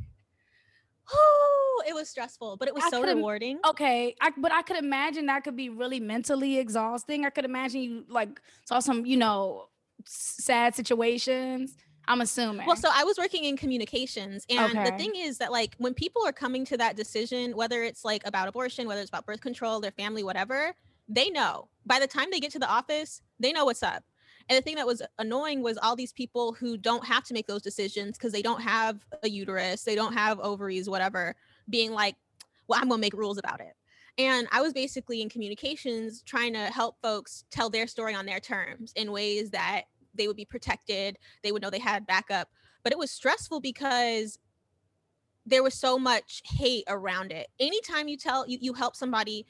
Whew, 1.12 1.84
it 1.88 1.96
was 1.96 2.10
stressful 2.10 2.58
but 2.58 2.68
it 2.68 2.74
was 2.74 2.84
I 2.86 2.90
so 2.90 3.02
rewarding 3.02 3.60
Okay, 3.66 4.16
I, 4.22 4.32
but 4.38 4.52
I 4.52 4.62
could 4.62 4.78
imagine 4.78 5.26
that 5.28 5.44
could 5.44 5.56
be 5.56 5.70
really 5.70 6.00
mentally 6.00 6.58
exhausting. 6.58 7.26
I 7.26 7.30
could 7.30 7.46
imagine 7.46 7.82
you 7.82 8.06
like 8.10 8.42
saw 8.66 8.80
some, 8.80 9.06
you 9.06 9.18
know, 9.18 9.68
sad 10.06 10.76
situations. 10.76 11.76
I'm 12.08 12.22
assuming. 12.22 12.66
Well, 12.66 12.76
so 12.76 12.90
I 12.92 13.04
was 13.04 13.20
working 13.20 13.46
in 13.46 13.56
communications, 13.56 14.44
and 14.50 14.72
the 14.74 14.92
thing 14.98 15.14
is 15.16 15.38
that 15.38 15.52
like 15.52 15.76
when 15.78 15.94
people 15.94 16.26
are 16.26 16.32
coming 16.32 16.66
to 16.66 16.78
that 16.78 16.96
decision, 16.96 17.56
whether 17.56 17.84
it's 17.84 18.04
like 18.04 18.26
about 18.26 18.48
abortion, 18.48 18.88
whether 18.88 19.02
it's 19.02 19.10
about 19.10 19.28
birth 19.28 19.42
control, 19.42 19.80
their 19.80 19.92
family, 19.92 20.24
whatever, 20.24 20.74
they 21.08 21.30
know. 21.30 21.68
By 21.86 22.00
the 22.00 22.08
time 22.08 22.30
they 22.32 22.40
get 22.40 22.52
to 22.54 22.60
the 22.60 22.70
office, 22.70 23.22
they 23.40 23.52
know 23.52 23.66
what's 23.66 23.84
up. 23.84 24.04
And 24.50 24.58
the 24.58 24.62
thing 24.62 24.76
that 24.76 24.88
was 24.88 25.04
annoying 25.20 25.62
was 25.62 25.78
all 25.78 25.96
these 25.96 26.12
people 26.12 26.54
who 26.54 26.76
don't 26.76 27.06
have 27.06 27.24
to 27.26 27.34
make 27.36 27.46
those 27.46 27.62
decisions 27.62 28.18
because 28.18 28.34
they 28.34 28.42
don't 28.42 28.62
have 28.62 29.06
a 29.22 29.30
uterus, 29.30 29.84
they 29.84 29.96
don't 29.96 30.14
have 30.14 30.40
ovaries, 30.40 30.90
whatever, 30.90 31.36
being 31.70 31.92
like, 31.92 32.16
well, 32.68 32.80
I'm 32.82 32.90
gonna 32.90 33.00
make 33.00 33.14
rules 33.14 33.38
about 33.38 33.62
it. 33.62 33.74
And 34.18 34.48
I 34.52 34.62
was 34.62 34.74
basically 34.74 35.22
in 35.22 35.30
communications 35.30 36.24
trying 36.24 36.54
to 36.54 36.66
help 36.66 36.98
folks 37.02 37.46
tell 37.52 37.70
their 37.70 37.88
story 37.88 38.16
on 38.16 38.26
their 38.26 38.40
terms 38.40 38.92
in 38.96 39.12
ways 39.12 39.52
that 39.52 39.84
they 40.16 40.28
would 40.28 40.36
be 40.36 40.46
protected, 40.46 41.18
they 41.44 41.52
would 41.52 41.62
know 41.62 41.70
they 41.70 41.80
had 41.80 42.08
backup. 42.08 42.50
But 42.84 42.92
it 42.92 42.98
was 42.98 43.12
stressful 43.12 43.62
because 43.62 44.40
there 45.46 45.64
was 45.64 45.74
so 45.74 45.98
much 45.98 46.42
hate 46.46 46.84
around 46.88 47.32
it. 47.32 47.48
Anytime 47.60 48.08
you 48.08 48.18
tell 48.18 48.48
you, 48.48 48.58
you 48.60 48.74
help 48.74 48.96
somebody, 48.96 49.46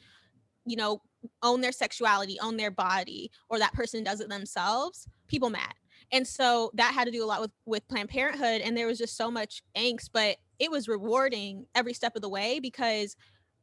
you 0.66 0.76
know, 0.76 1.02
own 1.44 1.62
their 1.62 1.72
sexuality, 1.72 2.38
own 2.42 2.58
their 2.58 2.72
body, 2.72 3.32
or 3.50 3.60
that 3.60 3.74
person 3.74 4.04
does 4.04 4.20
it 4.20 4.30
themselves, 4.30 5.08
people 5.28 5.50
mad. 5.50 5.74
And 6.12 6.28
so 6.28 6.72
that 6.74 6.94
had 6.94 7.06
to 7.06 7.12
do 7.12 7.24
a 7.24 7.28
lot 7.28 7.42
with 7.42 7.52
with 7.66 7.88
Planned 7.88 8.10
Parenthood, 8.10 8.62
and 8.62 8.76
there 8.76 8.88
was 8.88 8.98
just 8.98 9.16
so 9.16 9.30
much 9.30 9.62
angst, 9.76 10.10
but 10.12 10.38
it 10.58 10.72
was 10.72 10.88
rewarding 10.88 11.66
every 11.76 11.94
step 11.94 12.16
of 12.16 12.22
the 12.22 12.30
way 12.30 12.60
because 12.60 13.16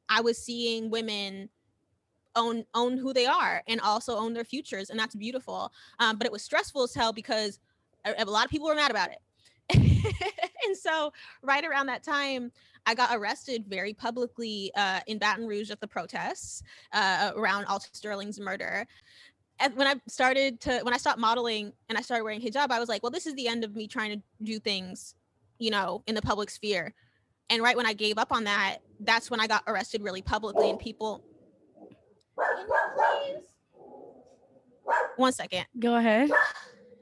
I 0.09 0.21
was 0.21 0.39
seeing 0.39 0.91
women 0.91 1.49
own 2.37 2.65
own 2.75 2.99
who 2.99 3.13
they 3.13 3.27
are 3.27 3.63
and 3.67 3.81
also 3.81 4.17
own 4.17 4.33
their 4.33 4.45
futures, 4.45 4.91
and 4.91 4.99
that's 4.99 5.15
beautiful. 5.15 5.73
Um, 5.99 6.19
but 6.19 6.27
it 6.27 6.33
was 6.33 6.43
stressful 6.43 6.85
as 6.85 6.95
hell 6.95 7.13
because 7.13 7.59
a, 8.05 8.15
a 8.23 8.25
lot 8.25 8.45
of 8.45 8.51
people 8.51 8.69
were 8.69 8.75
mad 8.75 8.91
about 8.91 9.11
it. 9.11 9.19
and 9.75 10.77
so 10.81 11.13
right 11.43 11.65
around 11.65 11.87
that 11.87 12.03
time 12.03 12.53
i 12.87 12.95
got 12.95 13.11
arrested 13.17 13.65
very 13.67 13.93
publicly 13.93 14.71
uh, 14.77 15.01
in 15.07 15.19
baton 15.19 15.47
rouge 15.47 15.71
at 15.71 15.81
the 15.81 15.87
protests 15.89 16.63
uh, 16.93 17.33
around 17.37 17.65
alton 17.67 17.91
sterling's 17.93 18.39
murder 18.39 18.87
and 19.59 19.75
when 19.77 19.87
i 19.87 19.95
started 20.07 20.61
to 20.61 20.79
when 20.83 20.95
i 20.95 20.97
stopped 20.97 21.19
modeling 21.19 21.73
and 21.89 21.99
i 21.99 22.01
started 22.01 22.23
wearing 22.23 22.41
hijab 22.41 22.71
i 22.71 22.79
was 22.79 22.89
like 22.89 23.03
well 23.03 23.11
this 23.11 23.27
is 23.27 23.35
the 23.35 23.49
end 23.49 23.65
of 23.65 23.75
me 23.75 23.89
trying 23.89 24.11
to 24.17 24.23
do 24.45 24.59
things 24.61 25.15
you 25.59 25.71
know 25.71 26.03
in 26.07 26.15
the 26.15 26.23
public 26.23 26.49
sphere 26.51 26.95
and 27.51 27.63
right 27.63 27.77
when 27.77 27.87
i 27.87 27.93
gave 27.93 28.19
up 28.19 28.33
on 28.33 28.45
that 28.45 28.79
that's 29.01 29.31
when 29.31 29.41
i 29.41 29.47
got 29.47 29.63
arrested 29.67 30.03
really 30.03 30.23
publicly 30.23 30.71
and 30.71 30.79
people 30.79 31.25
Can 32.39 32.59
you 32.59 32.67
please? 33.35 33.45
one 35.17 35.33
second 35.33 35.67
Go 35.81 35.97
ahead. 35.97 36.31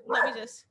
let 0.06 0.24
me 0.24 0.40
just 0.40 0.64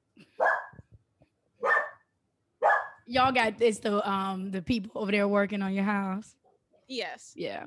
Y'all 3.05 3.31
got 3.31 3.61
it's 3.61 3.79
the 3.79 4.07
um 4.09 4.51
the 4.51 4.61
people 4.61 5.01
over 5.01 5.11
there 5.11 5.27
working 5.27 5.61
on 5.61 5.73
your 5.73 5.83
house. 5.83 6.35
yes 6.87 7.33
Yeah. 7.35 7.65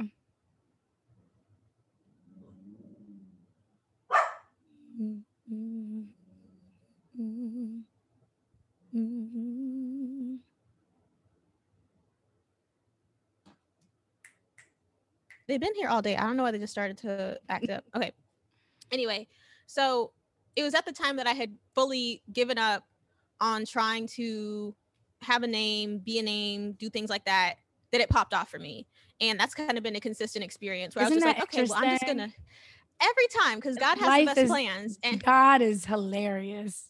they've 15.49 15.61
been 15.61 15.75
here 15.75 15.88
all 15.88 16.03
day. 16.03 16.17
I 16.17 16.23
don't 16.23 16.37
know 16.37 16.43
why 16.43 16.50
they 16.50 16.59
just 16.59 16.73
started 16.73 16.99
to 16.99 17.38
act 17.49 17.71
up. 17.71 17.85
Okay. 17.95 18.12
Anyway, 18.91 19.29
so 19.67 20.12
it 20.55 20.62
was 20.62 20.75
at 20.75 20.87
the 20.87 20.93
time 20.93 21.17
that 21.17 21.26
I 21.26 21.33
had 21.33 21.57
fully 21.75 22.23
given 22.33 22.59
up 22.59 22.85
on 23.40 23.64
trying 23.64 24.07
to 24.16 24.75
have 25.23 25.43
a 25.43 25.47
name, 25.47 25.99
be 25.99 26.19
a 26.19 26.23
name, 26.23 26.73
do 26.73 26.88
things 26.90 27.11
like 27.11 27.25
that, 27.25 27.55
that 27.93 28.00
it 28.00 28.09
popped 28.09 28.35
off 28.35 28.50
for 28.50 28.59
me. 28.59 28.87
And 29.21 29.38
that's 29.40 29.55
kind 29.55 29.76
of 29.76 29.83
been 29.83 29.97
a 29.97 30.00
consistent 30.00 30.45
experience 30.45 30.95
where 30.95 31.05
I 31.05 31.09
was 31.09 31.16
Isn't 31.16 31.26
just 31.28 31.38
like, 31.38 31.43
okay, 31.55 31.64
well, 31.69 31.78
I'm 31.83 31.90
just 31.90 32.07
gonna 32.07 32.33
every 33.00 33.26
time 33.43 33.57
because 33.57 33.76
God 33.76 33.99
has 33.99 34.07
Life 34.07 34.21
the 34.21 34.26
best 34.26 34.38
is- 34.38 34.50
plans. 34.50 34.99
And 35.02 35.23
God 35.25 35.62
is 35.62 35.85
hilarious. 35.87 36.87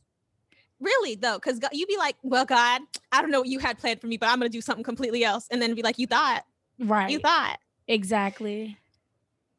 really 0.81 1.15
though, 1.15 1.37
because 1.39 1.61
you'd 1.73 1.89
be 1.89 1.97
like, 1.97 2.17
Well, 2.23 2.45
God, 2.45 2.83
I 3.13 3.23
don't 3.23 3.31
know 3.31 3.41
what 3.41 3.49
you 3.49 3.59
had 3.61 3.79
planned 3.79 4.01
for 4.01 4.07
me, 4.09 4.17
but 4.17 4.29
I'm 4.29 4.39
gonna 4.39 4.49
do 4.49 4.61
something 4.61 4.85
completely 4.85 5.25
else. 5.25 5.47
And 5.51 5.61
then 5.63 5.75
be 5.75 5.83
like, 5.83 5.99
You 5.99 6.07
thought, 6.07 6.45
Right. 6.79 7.11
you 7.11 7.19
thought. 7.21 7.59
exactly. 7.89 8.77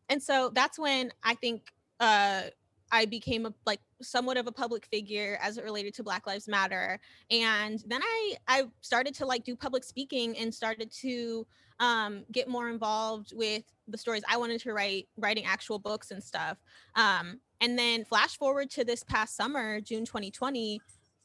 and 0.09 0.21
so 0.23 0.49
that's 0.53 0.77
when 0.79 1.11
i 1.23 1.33
think 1.35 1.69
uh 1.99 2.43
i 2.91 3.05
became 3.05 3.45
a 3.45 3.53
like 3.65 3.79
somewhat 4.01 4.37
of 4.37 4.47
a 4.47 4.51
public 4.51 4.85
figure 4.85 5.37
as 5.41 5.57
it 5.57 5.63
related 5.63 5.93
to 5.93 6.03
black 6.03 6.27
lives 6.27 6.47
matter 6.47 6.99
and 7.31 7.83
then 7.87 8.01
i 8.01 8.35
i 8.47 8.63
started 8.81 9.13
to 9.13 9.25
like 9.25 9.43
do 9.43 9.55
public 9.55 9.83
speaking 9.83 10.37
and 10.37 10.53
started 10.53 10.91
to 10.91 11.45
um 11.79 12.23
get 12.31 12.47
more 12.47 12.69
involved 12.69 13.33
with 13.35 13.63
the 13.87 13.97
stories 13.97 14.23
i 14.29 14.37
wanted 14.37 14.59
to 14.59 14.73
write 14.73 15.07
writing 15.17 15.45
actual 15.45 15.79
books 15.79 16.11
and 16.11 16.23
stuff 16.23 16.57
um 16.95 17.39
and 17.61 17.77
then 17.77 18.05
flash 18.05 18.37
forward 18.37 18.69
to 18.69 18.83
this 18.83 19.03
past 19.03 19.35
summer 19.35 19.79
june 19.81 20.05
2020 20.05 20.79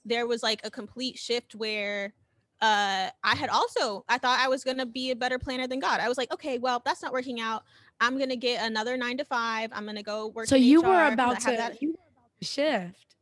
there 0.05 0.27
was 0.27 0.43
like 0.43 0.61
a 0.65 0.71
complete 0.71 1.19
shift 1.19 1.55
where 1.55 2.13
uh, 2.63 3.11
I 3.25 3.35
had 3.35 3.51
also 3.51 4.05
I 4.09 4.19
thought 4.19 4.39
I 4.39 4.49
was 4.49 4.65
gonna 4.65 4.87
be 4.87 5.11
a 5.11 5.17
better 5.17 5.39
planner 5.39 5.67
than 5.67 5.81
God. 5.81 6.01
I 6.01 6.09
was 6.09 6.17
like, 6.17 6.33
okay, 6.33 6.59
well, 6.59 6.81
that's 6.85 7.03
not 7.03 7.13
working 7.13 7.41
out. 7.41 7.65
I'm 8.01 8.19
gonna 8.19 8.37
get 8.37 8.65
another 8.65 8.97
nine 8.97 9.19
to 9.19 9.25
five. 9.25 9.71
I'm 9.73 9.85
gonna 9.85 10.03
go 10.03 10.29
work. 10.29 10.47
So 10.47 10.57
you 10.57 10.81
were 10.81 11.07
about 11.09 11.41
to 11.41 11.51
that- 11.57 11.83
you 11.83 11.89
were 11.91 11.95
about 11.95 12.31
to 12.41 12.47
shift. 12.47 13.17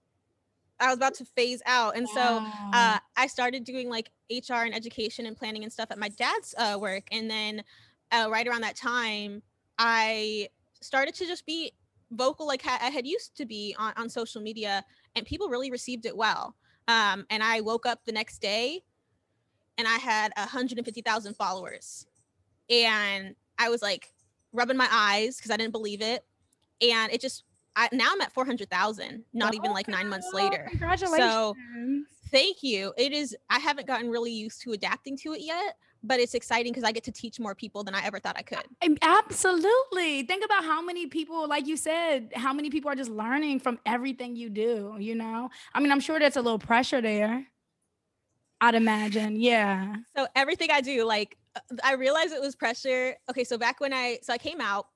I 0.78 0.86
was 0.88 0.96
about 0.96 1.14
to 1.14 1.24
phase 1.24 1.60
out, 1.66 1.96
and 1.96 2.08
so 2.08 2.42
uh, 2.72 2.98
I 3.16 3.26
started 3.26 3.64
doing 3.64 3.88
like 3.90 4.10
HR 4.30 4.64
and 4.64 4.74
education 4.74 5.26
and 5.26 5.36
planning 5.36 5.62
and 5.62 5.72
stuff 5.72 5.90
at 5.90 5.98
my 5.98 6.08
dad's 6.08 6.54
uh, 6.56 6.78
work. 6.80 7.04
And 7.12 7.30
then 7.30 7.62
uh, 8.12 8.28
right 8.30 8.46
around 8.46 8.62
that 8.62 8.76
time, 8.76 9.42
I 9.78 10.48
started 10.80 11.14
to 11.16 11.26
just 11.26 11.44
be 11.44 11.72
vocal 12.12 12.46
like 12.46 12.62
ha- 12.62 12.78
I 12.80 12.88
had 12.90 13.06
used 13.06 13.36
to 13.36 13.44
be 13.46 13.74
on, 13.78 13.92
on 13.96 14.08
social 14.08 14.40
media, 14.40 14.84
and 15.16 15.26
people 15.26 15.48
really 15.50 15.70
received 15.70 16.06
it 16.06 16.16
well. 16.16 16.56
Um, 16.88 17.26
and 17.30 17.42
I 17.42 17.60
woke 17.60 17.84
up 17.86 18.04
the 18.06 18.12
next 18.12 18.40
day 18.40 18.82
and 19.78 19.88
I 19.88 19.96
had 19.96 20.32
150,000 20.36 21.34
followers. 21.34 22.06
And 22.68 23.34
I 23.58 23.68
was 23.68 23.82
like 23.82 24.08
rubbing 24.52 24.76
my 24.76 24.88
eyes 24.90 25.36
because 25.36 25.50
I 25.50 25.56
didn't 25.56 25.72
believe 25.72 26.02
it. 26.02 26.24
And 26.80 27.12
it 27.12 27.20
just, 27.20 27.44
I, 27.76 27.88
now 27.92 28.08
I'm 28.12 28.20
at 28.20 28.32
400,000, 28.32 29.24
not 29.32 29.54
even 29.54 29.72
like 29.72 29.88
nine 29.88 30.08
months 30.08 30.28
Oh, 30.32 30.36
later. 30.36 30.66
Congratulations. 30.70 31.30
So 31.32 31.56
thank 32.30 32.62
you. 32.62 32.92
It 32.96 33.12
is, 33.12 33.36
I 33.48 33.58
haven't 33.58 33.86
gotten 33.86 34.08
really 34.08 34.32
used 34.32 34.62
to 34.62 34.72
adapting 34.72 35.16
to 35.18 35.32
it 35.34 35.40
yet, 35.40 35.76
but 36.02 36.20
it's 36.20 36.34
exciting 36.34 36.72
because 36.72 36.84
I 36.84 36.92
get 36.92 37.04
to 37.04 37.12
teach 37.12 37.38
more 37.38 37.54
people 37.54 37.84
than 37.84 37.94
I 37.94 38.04
ever 38.04 38.18
thought 38.18 38.36
I 38.36 38.42
could. 38.42 38.64
Absolutely. 39.02 40.22
Think 40.22 40.44
about 40.44 40.64
how 40.64 40.80
many 40.80 41.06
people, 41.06 41.46
like 41.48 41.66
you 41.66 41.76
said, 41.76 42.32
how 42.34 42.52
many 42.52 42.70
people 42.70 42.90
are 42.90 42.94
just 42.94 43.10
learning 43.10 43.60
from 43.60 43.78
everything 43.84 44.36
you 44.36 44.48
do, 44.48 44.96
you 44.98 45.14
know? 45.14 45.50
I 45.74 45.80
mean, 45.80 45.92
I'm 45.92 46.00
sure 46.00 46.18
there's 46.18 46.36
a 46.36 46.42
little 46.42 46.58
pressure 46.58 47.00
there. 47.00 47.46
I'd 48.60 48.74
imagine. 48.74 49.36
Yeah. 49.36 49.96
So 50.16 50.26
everything 50.36 50.70
I 50.70 50.80
do, 50.80 51.04
like, 51.04 51.36
uh, 51.56 51.60
I 51.82 51.94
realized 51.94 52.32
it 52.32 52.40
was 52.40 52.54
pressure. 52.56 53.16
Okay. 53.30 53.44
So 53.44 53.56
back 53.58 53.80
when 53.80 53.92
I, 53.92 54.18
so 54.22 54.32
I 54.32 54.38
came 54.38 54.60
out 54.60 54.86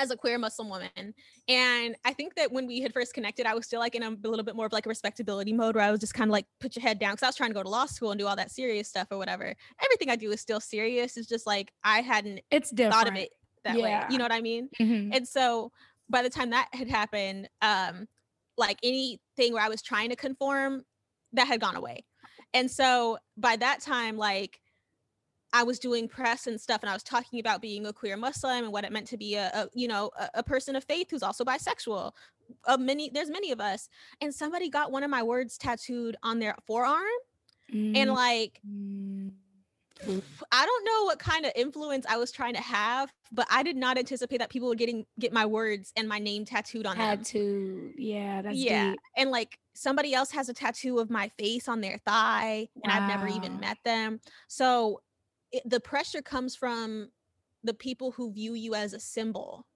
as 0.00 0.10
a 0.12 0.16
queer 0.16 0.38
Muslim 0.38 0.68
woman. 0.68 1.12
And 1.48 1.96
I 2.04 2.12
think 2.12 2.36
that 2.36 2.52
when 2.52 2.66
we 2.66 2.80
had 2.80 2.92
first 2.92 3.14
connected, 3.14 3.46
I 3.46 3.54
was 3.54 3.66
still 3.66 3.80
like 3.80 3.96
in 3.96 4.02
a 4.04 4.10
little 4.10 4.44
bit 4.44 4.54
more 4.54 4.66
of 4.66 4.72
like 4.72 4.86
a 4.86 4.88
respectability 4.88 5.52
mode 5.52 5.74
where 5.74 5.84
I 5.84 5.90
was 5.90 5.98
just 5.98 6.14
kind 6.14 6.30
of 6.30 6.32
like, 6.32 6.46
put 6.60 6.76
your 6.76 6.84
head 6.84 7.00
down. 7.00 7.16
Cause 7.16 7.24
I 7.24 7.26
was 7.26 7.36
trying 7.36 7.50
to 7.50 7.54
go 7.54 7.62
to 7.64 7.68
law 7.68 7.86
school 7.86 8.12
and 8.12 8.18
do 8.18 8.26
all 8.26 8.36
that 8.36 8.50
serious 8.52 8.88
stuff 8.88 9.08
or 9.10 9.18
whatever. 9.18 9.52
Everything 9.82 10.08
I 10.08 10.14
do 10.16 10.30
is 10.30 10.40
still 10.40 10.60
serious. 10.60 11.16
It's 11.16 11.26
just 11.28 11.46
like, 11.46 11.72
I 11.82 12.00
hadn't 12.00 12.40
It's 12.50 12.70
different. 12.70 12.94
thought 12.94 13.08
of 13.08 13.16
it 13.16 13.30
that 13.64 13.76
way. 13.76 14.00
You 14.10 14.18
know 14.18 14.24
what 14.24 14.32
I 14.32 14.40
mean? 14.40 14.68
Mhm. 14.80 15.10
And 15.14 15.26
so 15.26 15.72
by 16.08 16.22
the 16.22 16.30
time 16.30 16.50
that 16.50 16.68
had 16.72 16.88
happened, 16.88 17.48
um, 17.60 18.06
like 18.56 18.78
anything 18.84 19.52
where 19.52 19.62
I 19.62 19.68
was 19.68 19.82
trying 19.82 20.10
to 20.10 20.16
conform, 20.16 20.84
that 21.32 21.46
had 21.46 21.60
gone 21.60 21.76
away. 21.76 22.04
And 22.54 22.70
so 22.70 23.18
by 23.36 23.56
that 23.56 23.80
time, 23.80 24.16
like 24.16 24.60
I 25.52 25.62
was 25.62 25.78
doing 25.78 26.08
press 26.08 26.46
and 26.46 26.60
stuff, 26.60 26.82
and 26.82 26.90
I 26.90 26.92
was 26.92 27.02
talking 27.02 27.40
about 27.40 27.62
being 27.62 27.86
a 27.86 27.92
queer 27.92 28.16
Muslim 28.16 28.64
and 28.64 28.72
what 28.72 28.84
it 28.84 28.92
meant 28.92 29.06
to 29.08 29.16
be 29.16 29.34
a, 29.34 29.50
a 29.54 29.68
you 29.74 29.88
know 29.88 30.10
a, 30.18 30.28
a 30.34 30.42
person 30.42 30.76
of 30.76 30.84
faith 30.84 31.08
who's 31.10 31.22
also 31.22 31.44
bisexual. 31.44 32.12
Uh, 32.66 32.76
many 32.76 33.10
there's 33.10 33.30
many 33.30 33.52
of 33.52 33.60
us, 33.60 33.88
and 34.20 34.34
somebody 34.34 34.68
got 34.68 34.92
one 34.92 35.02
of 35.02 35.10
my 35.10 35.22
words 35.22 35.58
tattooed 35.58 36.16
on 36.22 36.38
their 36.38 36.54
forearm, 36.66 37.04
and 37.96 38.12
like 38.12 38.60
Mm. 40.06 40.22
I 40.52 40.64
don't 40.64 40.84
know 40.84 41.04
what 41.04 41.18
kind 41.18 41.44
of 41.44 41.52
influence 41.56 42.06
I 42.08 42.16
was 42.18 42.30
trying 42.30 42.54
to 42.54 42.60
have, 42.60 43.12
but 43.32 43.46
I 43.50 43.62
did 43.62 43.76
not 43.76 43.98
anticipate 43.98 44.38
that 44.38 44.50
people 44.50 44.68
would 44.68 44.78
getting 44.78 45.04
get 45.18 45.32
my 45.32 45.46
words 45.46 45.92
and 45.96 46.08
my 46.08 46.18
name 46.18 46.44
tattooed 46.44 46.86
on 46.86 46.98
them. 46.98 47.18
tattoo. 47.18 47.92
Yeah, 47.96 48.42
that's 48.42 48.56
yeah, 48.56 48.90
deep. 48.90 49.00
and 49.16 49.30
like 49.30 49.58
somebody 49.78 50.14
else 50.14 50.30
has 50.32 50.48
a 50.48 50.54
tattoo 50.54 50.98
of 50.98 51.10
my 51.10 51.28
face 51.38 51.68
on 51.68 51.80
their 51.80 51.98
thigh, 51.98 52.68
and 52.82 52.92
I've 52.92 53.08
never 53.08 53.28
even 53.28 53.60
met 53.60 53.78
them. 53.84 54.20
So 54.48 55.00
it, 55.52 55.62
the 55.68 55.80
pressure 55.80 56.22
comes 56.22 56.56
from 56.56 57.10
the 57.64 57.74
people 57.74 58.10
who 58.12 58.32
view 58.32 58.54
you 58.54 58.74
as 58.74 58.92
a 58.92 59.00
symbol 59.00 59.66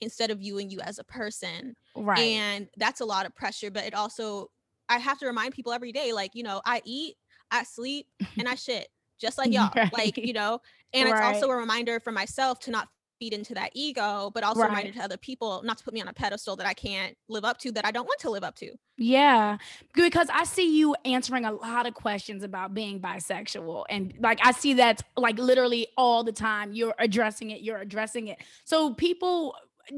instead 0.00 0.30
of 0.30 0.38
viewing 0.38 0.70
you 0.70 0.80
as 0.80 0.98
a 0.98 1.04
person 1.04 1.74
Right. 1.94 2.18
and 2.18 2.68
that's 2.78 3.00
a 3.00 3.04
lot 3.04 3.26
of 3.26 3.34
pressure 3.34 3.70
but 3.70 3.84
it 3.84 3.94
also 3.94 4.50
I 4.90 4.98
have 4.98 5.18
to 5.18 5.26
remind 5.26 5.54
people 5.54 5.72
every 5.72 5.92
day, 5.92 6.12
like, 6.12 6.34
you 6.34 6.42
know, 6.42 6.60
I 6.66 6.82
eat, 6.84 7.14
I 7.50 7.62
sleep, 7.62 8.08
and 8.36 8.48
I 8.48 8.54
shit, 8.56 8.88
just 9.18 9.38
like 9.38 9.50
mm, 9.50 9.54
y'all. 9.54 9.70
Right. 9.74 9.92
Like, 9.92 10.18
you 10.18 10.32
know, 10.32 10.60
and 10.92 11.08
right. 11.08 11.14
it's 11.14 11.22
also 11.42 11.50
a 11.50 11.56
reminder 11.56 12.00
for 12.00 12.10
myself 12.10 12.58
to 12.60 12.72
not 12.72 12.88
feed 13.20 13.32
into 13.32 13.54
that 13.54 13.70
ego, 13.74 14.32
but 14.34 14.42
also 14.42 14.62
right. 14.62 14.68
reminder 14.68 14.92
to 14.92 15.00
other 15.04 15.16
people 15.16 15.62
not 15.62 15.78
to 15.78 15.84
put 15.84 15.94
me 15.94 16.00
on 16.00 16.08
a 16.08 16.12
pedestal 16.12 16.56
that 16.56 16.66
I 16.66 16.74
can't 16.74 17.16
live 17.28 17.44
up 17.44 17.58
to, 17.58 17.70
that 17.72 17.86
I 17.86 17.92
don't 17.92 18.06
want 18.06 18.18
to 18.20 18.30
live 18.30 18.42
up 18.42 18.56
to. 18.56 18.72
Yeah, 18.96 19.58
because 19.94 20.28
I 20.32 20.44
see 20.44 20.76
you 20.76 20.96
answering 21.04 21.44
a 21.44 21.52
lot 21.52 21.86
of 21.86 21.94
questions 21.94 22.42
about 22.42 22.74
being 22.74 23.00
bisexual. 23.00 23.84
And 23.88 24.14
like, 24.18 24.40
I 24.42 24.52
see 24.52 24.74
that 24.74 25.02
like 25.16 25.38
literally 25.38 25.86
all 25.96 26.24
the 26.24 26.32
time. 26.32 26.72
You're 26.72 26.94
addressing 26.98 27.50
it, 27.50 27.60
you're 27.60 27.78
addressing 27.78 28.28
it. 28.28 28.38
So 28.64 28.94
people 28.94 29.54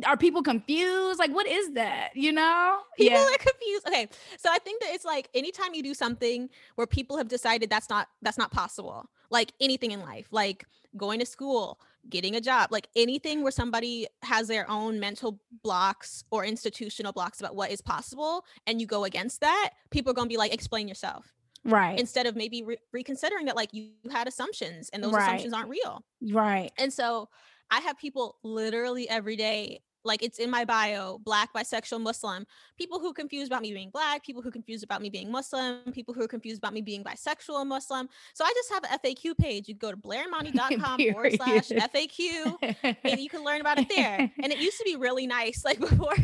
are 0.07 0.17
people 0.17 0.43
confused? 0.43 1.19
Like, 1.19 1.33
what 1.33 1.47
is 1.47 1.73
that? 1.73 2.11
You 2.15 2.33
know? 2.33 2.79
People 2.97 3.19
yeah. 3.19 3.27
are 3.27 3.39
confused. 3.39 3.87
Okay. 3.87 4.09
So 4.39 4.49
I 4.51 4.59
think 4.59 4.81
that 4.81 4.91
it's 4.95 5.05
like 5.05 5.29
anytime 5.35 5.75
you 5.75 5.83
do 5.83 5.95
something 5.95 6.49
where 6.75 6.87
people 6.87 7.19
have 7.19 7.29
decided 7.29 7.71
that's 7.71 7.91
not 7.91 8.09
that's 8.23 8.39
not 8.39 8.51
possible, 8.51 9.09
like 9.31 9.53
anything 9.61 9.93
in 9.93 10.01
life, 10.01 10.29
like 10.31 10.65
going 10.97 11.21
to 11.21 11.27
school, 11.27 11.81
getting 12.09 12.37
a 12.37 12.41
job, 12.41 12.71
like 12.71 12.89
anything 12.97 13.43
where 13.43 13.53
somebody 13.53 14.07
has 14.23 14.49
their 14.49 14.69
own 14.71 14.99
mental 15.01 15.39
blocks 15.63 16.25
or 16.31 16.45
institutional 16.45 17.13
blocks 17.13 17.41
about 17.41 17.55
what 17.55 17.71
is 17.71 17.81
possible, 17.81 18.45
and 18.67 18.81
you 18.81 18.87
go 18.87 19.05
against 19.05 19.41
that, 19.41 19.71
people 19.91 20.11
are 20.11 20.15
gonna 20.15 20.29
be 20.29 20.37
like, 20.37 20.53
explain 20.53 20.89
yourself. 20.89 21.33
Right. 21.65 21.99
Instead 21.99 22.27
of 22.27 22.35
maybe 22.35 22.63
re- 22.63 22.79
reconsidering 22.93 23.47
that 23.47 23.57
like 23.57 23.73
you 23.73 23.91
had 24.11 24.27
assumptions 24.27 24.91
and 24.93 25.03
those 25.03 25.13
right. 25.13 25.23
assumptions 25.23 25.55
aren't 25.55 25.69
real. 25.69 26.05
Right. 26.21 26.73
And 26.77 26.93
so 26.93 27.29
I 27.71 27.81
have 27.81 27.97
people 27.99 28.37
literally 28.43 29.09
every 29.09 29.37
day 29.37 29.81
like 30.05 30.23
it's 30.23 30.39
in 30.39 30.51
my 30.51 30.65
bio 30.65 31.19
black 31.19 31.53
bisexual 31.55 32.01
muslim 32.01 32.47
people 32.79 32.99
who 32.99 33.13
confused 33.13 33.51
about 33.51 33.63
me 33.63 33.73
being 33.73 33.91
black 33.91 34.25
people 34.25 34.43
who 34.43 34.51
confused 34.51 34.85
about 34.85 35.01
me 35.01 35.11
being 35.11 35.31
muslim 35.31 35.81
people 35.93 36.15
who 36.15 36.23
are 36.23 36.29
confused 36.29 36.59
about 36.59 36.73
me 36.73 36.81
being 36.81 37.05
bisexual 37.05 37.61
and 37.61 37.69
muslim. 37.69 38.09
So 38.35 38.45
i 38.45 38.53
just 38.55 38.73
have 38.73 38.85
an 38.85 38.99
faq 38.99 39.37
page. 39.39 39.69
You 39.69 39.75
go 39.75 39.91
to 39.91 39.97
blairimani.com 40.07 41.01
forward 41.13 41.35
slash 41.35 41.69
faq 41.69 42.95
and 43.05 43.21
you 43.21 43.29
can 43.29 43.45
learn 43.45 43.61
about 43.61 43.79
it 43.79 43.89
there. 43.89 44.31
And 44.43 44.53
it 44.53 44.59
used 44.59 44.79
to 44.79 44.85
be 44.85 44.97
really 44.97 45.27
nice 45.27 45.65
like 45.65 45.79
before 45.89 46.15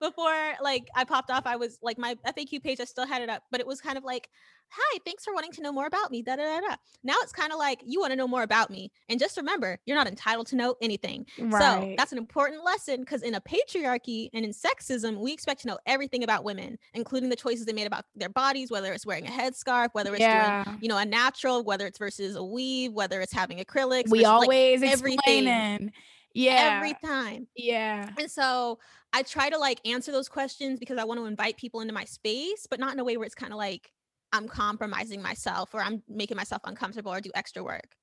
before 0.00 0.54
like 0.62 0.88
I 0.94 1.04
popped 1.04 1.30
off, 1.30 1.46
I 1.46 1.56
was 1.56 1.78
like 1.82 1.98
my 1.98 2.16
FAQ 2.26 2.62
page, 2.62 2.80
I 2.80 2.84
still 2.84 3.06
had 3.06 3.22
it 3.22 3.28
up, 3.28 3.42
but 3.50 3.60
it 3.60 3.66
was 3.66 3.80
kind 3.80 3.98
of 3.98 4.04
like, 4.04 4.28
hi, 4.70 4.98
thanks 5.04 5.24
for 5.24 5.34
wanting 5.34 5.52
to 5.52 5.62
know 5.62 5.72
more 5.72 5.86
about 5.86 6.10
me. 6.10 6.22
Da, 6.22 6.36
da, 6.36 6.44
da, 6.44 6.60
da. 6.60 6.76
Now 7.02 7.14
it's 7.22 7.32
kind 7.32 7.52
of 7.52 7.58
like 7.58 7.80
you 7.84 8.00
want 8.00 8.12
to 8.12 8.16
know 8.16 8.28
more 8.28 8.42
about 8.42 8.70
me. 8.70 8.90
And 9.08 9.18
just 9.18 9.36
remember, 9.36 9.78
you're 9.84 9.96
not 9.96 10.06
entitled 10.06 10.46
to 10.48 10.56
know 10.56 10.76
anything. 10.80 11.26
Right. 11.38 11.60
So 11.60 11.94
that's 11.96 12.12
an 12.12 12.18
important 12.18 12.64
lesson 12.64 13.00
because 13.00 13.22
in 13.22 13.34
a 13.34 13.40
patriarchy 13.40 14.30
and 14.32 14.44
in 14.44 14.52
sexism, 14.52 15.18
we 15.18 15.32
expect 15.32 15.62
to 15.62 15.68
know 15.68 15.78
everything 15.86 16.22
about 16.22 16.44
women, 16.44 16.78
including 16.94 17.28
the 17.28 17.36
choices 17.36 17.66
they 17.66 17.72
made 17.72 17.86
about 17.86 18.04
their 18.14 18.28
bodies, 18.28 18.70
whether 18.70 18.92
it's 18.92 19.06
wearing 19.06 19.26
a 19.26 19.30
headscarf, 19.30 19.88
whether 19.92 20.12
it's 20.12 20.20
yeah. 20.20 20.64
doing, 20.64 20.78
you 20.80 20.88
know, 20.88 20.98
a 20.98 21.04
natural, 21.04 21.64
whether 21.64 21.86
it's 21.86 21.98
versus 21.98 22.36
a 22.36 22.44
weave, 22.44 22.92
whether 22.92 23.20
it's 23.20 23.32
having 23.32 23.58
acrylics. 23.58 24.10
We 24.10 24.24
always 24.24 24.82
like 24.82 24.92
everything 24.92 25.92
yeah 26.34 26.76
every 26.76 26.94
time 27.04 27.46
yeah 27.56 28.10
and 28.18 28.30
so 28.30 28.78
i 29.12 29.22
try 29.22 29.50
to 29.50 29.58
like 29.58 29.80
answer 29.86 30.12
those 30.12 30.28
questions 30.28 30.78
because 30.78 30.98
i 30.98 31.04
want 31.04 31.18
to 31.18 31.26
invite 31.26 31.56
people 31.56 31.80
into 31.80 31.92
my 31.92 32.04
space 32.04 32.66
but 32.68 32.78
not 32.78 32.92
in 32.92 32.98
a 32.98 33.04
way 33.04 33.16
where 33.16 33.26
it's 33.26 33.34
kind 33.34 33.52
of 33.52 33.58
like 33.58 33.90
i'm 34.32 34.46
compromising 34.48 35.20
myself 35.20 35.74
or 35.74 35.80
i'm 35.80 36.02
making 36.08 36.36
myself 36.36 36.62
uncomfortable 36.64 37.12
or 37.12 37.20
do 37.20 37.30
extra 37.34 37.62
work 37.62 37.96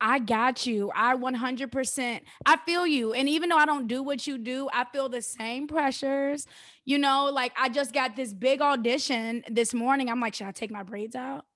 I 0.00 0.18
got 0.18 0.66
you. 0.66 0.90
I 0.94 1.16
100%. 1.16 2.20
I 2.44 2.56
feel 2.58 2.86
you. 2.86 3.14
And 3.14 3.28
even 3.28 3.48
though 3.48 3.56
I 3.56 3.64
don't 3.64 3.86
do 3.86 4.02
what 4.02 4.26
you 4.26 4.36
do, 4.38 4.68
I 4.72 4.84
feel 4.92 5.08
the 5.08 5.22
same 5.22 5.66
pressures. 5.66 6.46
You 6.84 6.98
know, 6.98 7.30
like 7.32 7.52
I 7.56 7.68
just 7.68 7.92
got 7.94 8.14
this 8.14 8.32
big 8.34 8.60
audition 8.60 9.42
this 9.50 9.72
morning. 9.72 10.10
I'm 10.10 10.20
like, 10.20 10.34
should 10.34 10.48
I 10.48 10.52
take 10.52 10.70
my 10.70 10.82
braids 10.82 11.16
out? 11.16 11.46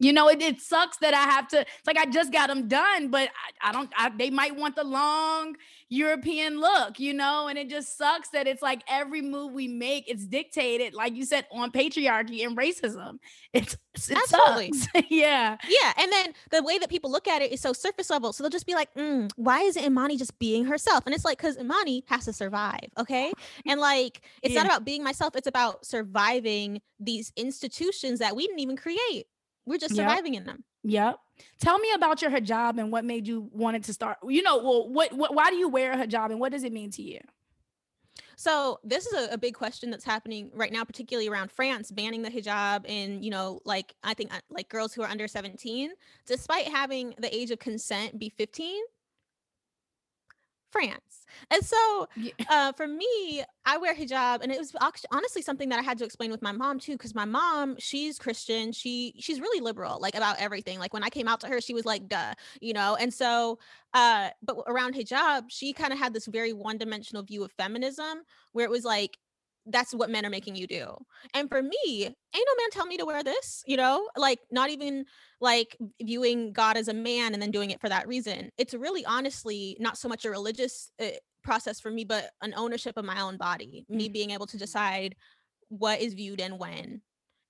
You 0.00 0.14
know, 0.14 0.28
it, 0.28 0.40
it 0.40 0.60
sucks 0.60 0.96
that 0.98 1.12
I 1.12 1.24
have 1.24 1.46
to. 1.48 1.60
It's 1.60 1.86
like 1.86 1.98
I 1.98 2.06
just 2.06 2.32
got 2.32 2.48
them 2.48 2.68
done, 2.68 3.10
but 3.10 3.28
I, 3.62 3.68
I 3.68 3.72
don't. 3.72 3.92
I, 3.94 4.08
they 4.08 4.30
might 4.30 4.56
want 4.56 4.74
the 4.74 4.82
long 4.82 5.56
European 5.90 6.58
look, 6.58 6.98
you 6.98 7.12
know, 7.12 7.48
and 7.48 7.58
it 7.58 7.68
just 7.68 7.98
sucks 7.98 8.30
that 8.30 8.46
it's 8.46 8.62
like 8.62 8.82
every 8.88 9.20
move 9.20 9.52
we 9.52 9.68
make, 9.68 10.08
it's 10.08 10.24
dictated, 10.24 10.94
like 10.94 11.14
you 11.14 11.26
said, 11.26 11.46
on 11.52 11.70
patriarchy 11.70 12.46
and 12.46 12.56
racism. 12.56 13.18
It's 13.52 13.76
it 14.08 14.16
absolutely, 14.16 14.70
yeah, 15.10 15.58
yeah. 15.68 15.92
And 15.98 16.10
then 16.10 16.32
the 16.50 16.62
way 16.62 16.78
that 16.78 16.88
people 16.88 17.10
look 17.10 17.28
at 17.28 17.42
it 17.42 17.52
is 17.52 17.60
so 17.60 17.74
surface 17.74 18.08
level. 18.08 18.32
So 18.32 18.42
they'll 18.42 18.50
just 18.50 18.66
be 18.66 18.74
like, 18.74 18.94
mm, 18.94 19.30
"Why 19.36 19.60
isn't 19.62 19.84
Imani 19.84 20.16
just 20.16 20.38
being 20.38 20.64
herself?" 20.64 21.04
And 21.04 21.14
it's 21.14 21.26
like, 21.26 21.36
because 21.36 21.58
Imani 21.58 22.04
has 22.06 22.24
to 22.24 22.32
survive, 22.32 22.88
okay? 22.96 23.32
And 23.66 23.80
like, 23.80 24.22
it's 24.42 24.54
yeah. 24.54 24.62
not 24.62 24.70
about 24.70 24.84
being 24.86 25.04
myself; 25.04 25.36
it's 25.36 25.46
about 25.46 25.84
surviving 25.84 26.80
these 26.98 27.34
institutions 27.36 28.20
that 28.20 28.34
we 28.34 28.46
didn't 28.46 28.60
even 28.60 28.76
create. 28.76 29.26
We're 29.70 29.78
just 29.78 29.94
surviving 29.94 30.34
yep. 30.34 30.40
in 30.40 30.46
them. 30.48 30.64
Yep. 30.82 31.20
Tell 31.60 31.78
me 31.78 31.92
about 31.94 32.20
your 32.22 32.30
hijab 32.32 32.78
and 32.80 32.90
what 32.90 33.04
made 33.04 33.28
you 33.28 33.48
wanted 33.52 33.84
to 33.84 33.92
start. 33.92 34.18
You 34.26 34.42
know, 34.42 34.58
well, 34.58 34.88
what, 34.88 35.12
what 35.12 35.32
why 35.32 35.48
do 35.50 35.56
you 35.56 35.68
wear 35.68 35.92
a 35.92 35.96
hijab 35.96 36.32
and 36.32 36.40
what 36.40 36.50
does 36.50 36.64
it 36.64 36.72
mean 36.72 36.90
to 36.90 37.02
you? 37.02 37.20
So 38.34 38.80
this 38.82 39.06
is 39.06 39.12
a, 39.12 39.34
a, 39.34 39.38
big 39.38 39.54
question 39.54 39.90
that's 39.90 40.04
happening 40.04 40.50
right 40.54 40.72
now, 40.72 40.82
particularly 40.82 41.28
around 41.28 41.52
France 41.52 41.92
banning 41.92 42.22
the 42.22 42.30
hijab 42.30 42.84
and 42.88 43.24
you 43.24 43.30
know, 43.30 43.60
like 43.64 43.94
I 44.02 44.12
think 44.12 44.34
uh, 44.34 44.40
like 44.50 44.68
girls 44.68 44.92
who 44.92 45.02
are 45.02 45.08
under 45.08 45.28
17, 45.28 45.90
despite 46.26 46.66
having 46.66 47.14
the 47.18 47.32
age 47.32 47.52
of 47.52 47.60
consent 47.60 48.18
be 48.18 48.28
15, 48.28 48.82
France. 50.70 51.26
And 51.50 51.64
so 51.64 52.08
uh, 52.50 52.72
for 52.72 52.86
me, 52.86 53.44
I 53.64 53.76
wear 53.78 53.94
hijab, 53.94 54.42
and 54.42 54.50
it 54.50 54.58
was 54.58 54.74
honestly 55.10 55.42
something 55.42 55.68
that 55.68 55.78
I 55.78 55.82
had 55.82 55.98
to 55.98 56.04
explain 56.04 56.30
with 56.30 56.42
my 56.42 56.52
mom 56.52 56.78
too, 56.78 56.92
because 56.92 57.14
my 57.14 57.24
mom, 57.24 57.76
she's 57.78 58.18
Christian. 58.18 58.72
She 58.72 59.14
she's 59.18 59.40
really 59.40 59.60
liberal, 59.60 60.00
like 60.00 60.14
about 60.14 60.38
everything. 60.38 60.78
Like 60.78 60.92
when 60.92 61.02
I 61.02 61.10
came 61.10 61.28
out 61.28 61.40
to 61.40 61.48
her, 61.48 61.60
she 61.60 61.74
was 61.74 61.84
like, 61.84 62.08
"Duh," 62.08 62.34
you 62.60 62.72
know. 62.72 62.96
And 62.96 63.12
so, 63.12 63.58
uh, 63.94 64.30
but 64.42 64.56
around 64.66 64.94
hijab, 64.94 65.44
she 65.48 65.72
kind 65.72 65.92
of 65.92 65.98
had 65.98 66.14
this 66.14 66.26
very 66.26 66.52
one-dimensional 66.52 67.22
view 67.22 67.44
of 67.44 67.52
feminism, 67.52 68.22
where 68.52 68.64
it 68.64 68.70
was 68.70 68.84
like 68.84 69.18
that's 69.70 69.94
what 69.94 70.10
men 70.10 70.26
are 70.26 70.30
making 70.30 70.56
you 70.56 70.66
do. 70.66 70.94
And 71.34 71.48
for 71.48 71.62
me, 71.62 71.74
ain't 71.84 72.14
no 72.34 72.62
man 72.62 72.70
tell 72.72 72.86
me 72.86 72.96
to 72.96 73.04
wear 73.04 73.22
this, 73.22 73.62
you 73.66 73.76
know, 73.76 74.08
like 74.16 74.40
not 74.50 74.70
even 74.70 75.04
like 75.40 75.76
viewing 76.02 76.52
God 76.52 76.76
as 76.76 76.88
a 76.88 76.94
man 76.94 77.32
and 77.32 77.42
then 77.42 77.50
doing 77.50 77.70
it 77.70 77.80
for 77.80 77.88
that 77.88 78.08
reason. 78.08 78.50
It's 78.58 78.74
really 78.74 79.04
honestly 79.04 79.76
not 79.80 79.98
so 79.98 80.08
much 80.08 80.24
a 80.24 80.30
religious 80.30 80.90
uh, 81.00 81.08
process 81.42 81.80
for 81.80 81.90
me, 81.90 82.04
but 82.04 82.30
an 82.42 82.54
ownership 82.56 82.96
of 82.96 83.04
my 83.04 83.20
own 83.20 83.36
body, 83.36 83.86
me 83.88 84.08
mm. 84.08 84.12
being 84.12 84.30
able 84.30 84.46
to 84.46 84.58
decide 84.58 85.14
what 85.68 86.00
is 86.00 86.14
viewed 86.14 86.40
and 86.40 86.58
when 86.58 87.00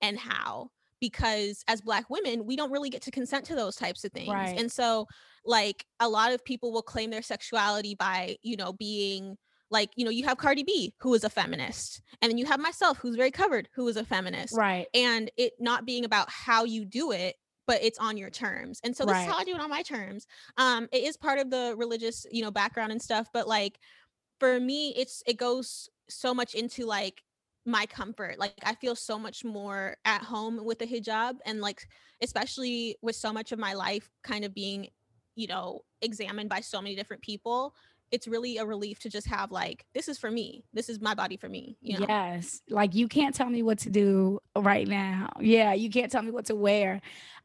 and 0.01 0.19
how. 0.19 0.71
Because 1.01 1.65
as 1.67 1.81
Black 1.81 2.11
women, 2.11 2.45
we 2.45 2.57
don't 2.57 2.71
really 2.71 2.91
get 2.91 3.01
to 3.03 3.11
consent 3.11 3.47
to 3.47 3.55
those 3.55 3.75
types 3.75 4.05
of 4.05 4.13
things. 4.13 4.29
Right. 4.29 4.59
And 4.59 4.71
so, 4.71 5.07
like, 5.47 5.87
a 5.99 6.07
lot 6.07 6.33
of 6.33 6.45
people 6.45 6.73
will 6.73 6.83
claim 6.83 7.11
their 7.11 7.23
sexuality 7.23 7.95
by, 7.95 8.37
you 8.43 8.57
know, 8.57 8.75
being 8.75 9.39
like 9.71 9.91
you 9.97 10.05
know 10.05 10.11
you 10.11 10.25
have 10.25 10.37
cardi 10.37 10.63
b 10.63 10.95
who 11.01 11.15
is 11.15 11.25
a 11.25 11.31
feminist 11.31 12.03
and 12.21 12.31
then 12.31 12.39
you 12.39 12.47
have 12.47 12.61
myself 12.61 12.99
who's 12.99 13.17
very 13.17 13.31
covered 13.31 13.69
who 13.75 13.87
is 13.89 13.97
a 13.97 14.05
feminist 14.05 14.57
right 14.57 14.87
and 14.95 15.31
it 15.37 15.53
not 15.59 15.87
being 15.87 16.05
about 16.05 16.29
how 16.31 16.65
you 16.65 16.85
do 16.85 17.13
it 17.13 17.37
but 17.67 17.83
it's 17.83 17.99
on 17.99 18.17
your 18.17 18.31
terms 18.31 18.81
and 18.83 18.97
so 18.97 19.05
this 19.05 19.13
right. 19.13 19.27
is 19.27 19.33
how 19.33 19.39
i 19.39 19.45
do 19.45 19.55
it 19.55 19.61
on 19.61 19.71
my 19.71 19.83
terms 19.83 20.27
um 20.57 20.89
it 20.93 21.05
is 21.05 21.17
part 21.17 21.39
of 21.39 21.51
the 21.51 21.75
religious 21.79 22.27
you 22.31 22.43
know 22.43 22.51
background 22.51 22.93
and 22.93 23.01
stuff 23.01 23.29
but 23.33 23.47
like 23.47 23.79
for 24.39 24.59
me 24.59 24.95
it's 24.97 25.23
it 25.27 25.37
goes 25.37 25.89
so 26.09 26.35
much 26.35 26.55
into 26.55 26.85
like 26.85 27.23
my 27.67 27.87
comfort 27.87 28.39
like 28.39 28.55
i 28.65 28.75
feel 28.75 28.97
so 28.97 29.19
much 29.19 29.45
more 29.45 29.97
at 30.05 30.23
home 30.23 30.65
with 30.65 30.79
the 30.79 30.87
hijab 30.87 31.35
and 31.45 31.61
like 31.61 31.87
especially 32.23 32.97
with 33.03 33.15
so 33.15 33.33
much 33.33 33.53
of 33.53 33.59
my 33.59 33.75
life 33.75 34.09
kind 34.25 34.45
of 34.45 34.55
being 34.55 34.89
you 35.37 35.47
know 35.47 35.81
examined 36.03 36.49
by 36.49 36.61
so 36.61 36.81
many 36.81 36.97
different 36.97 37.23
people 37.23 37.75
it's 38.11 38.27
really 38.27 38.57
a 38.57 38.65
relief 38.65 38.99
to 38.99 39.09
just 39.09 39.27
have 39.27 39.51
like 39.51 39.85
this 39.95 40.09
is 40.09 40.19
for 40.19 40.31
me 40.31 40.65
this 40.73 40.89
is 40.89 41.01
my 41.01 41.15
body 41.15 41.37
for 41.37 41.49
me 41.49 41.77
you 41.81 41.99
know? 41.99 42.07
yes 42.09 42.61
like 42.69 42.95
you 42.95 43.09
can't 43.09 43.35
tell 43.35 43.49
me 43.49 43.63
what 43.63 43.79
to 43.79 43.91
do 43.91 44.41
right 44.57 44.89
now 44.89 45.29
yeah 45.41 45.73
you 45.73 45.91
can't 45.91 46.11
tell 46.11 46.23
me 46.23 46.31
what 46.31 46.47
to 46.47 46.55
wear 46.55 47.01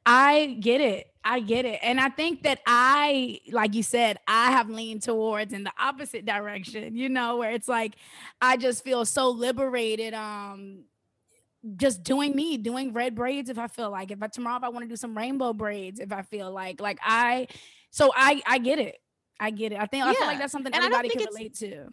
i 0.06 0.58
get 0.60 0.82
it 0.82 1.08
i 1.24 1.40
get 1.40 1.66
it 1.66 1.80
and 1.82 2.00
i 2.00 2.10
think 2.10 2.44
that 2.44 2.60
i 2.66 3.40
like 3.52 3.74
you 3.74 3.84
said 3.84 4.18
i 4.28 4.52
have 4.52 4.70
leaned 4.70 5.02
towards 5.02 5.54
in 5.54 5.64
the 5.64 5.74
opposite 5.80 6.26
direction 6.26 6.96
you 6.96 7.10
know 7.10 7.38
where 7.38 7.52
it's 7.52 7.68
like 7.68 7.96
i 8.42 8.58
just 8.58 8.84
feel 8.84 9.06
so 9.06 9.30
liberated 9.30 10.14
um 10.14 10.84
just 11.78 12.04
doing 12.04 12.36
me, 12.36 12.58
doing 12.58 12.94
red 12.94 13.16
braids 13.16 13.50
if 13.50 13.58
I 13.58 13.68
feel 13.68 13.90
like. 13.90 14.12
If 14.12 14.22
I 14.22 14.28
tomorrow 14.28 14.58
if 14.58 14.64
I 14.64 14.70
want 14.70 14.86
to 14.86 14.90
do 14.90 14.96
some 14.96 15.18
rainbow 15.18 15.54
braids, 15.54 16.00
if 16.00 16.12
I 16.12 16.22
feel 16.22 16.52
like, 16.52 16.80
like 16.80 17.00
I, 17.04 17.48
so 17.90 18.12
I 18.16 18.42
I 18.46 18.58
get 18.60 18.80
it. 18.80 18.98
I 19.40 19.52
get 19.52 19.72
it. 19.72 19.80
I 19.80 19.86
think 19.86 20.06
yeah. 20.06 20.12
I 20.12 20.14
feel 20.16 20.28
like 20.28 20.40
that's 20.40 20.52
something 20.52 20.74
and 20.74 20.84
everybody 20.84 21.10
can 21.10 21.26
relate 21.26 21.54
to. 21.56 21.88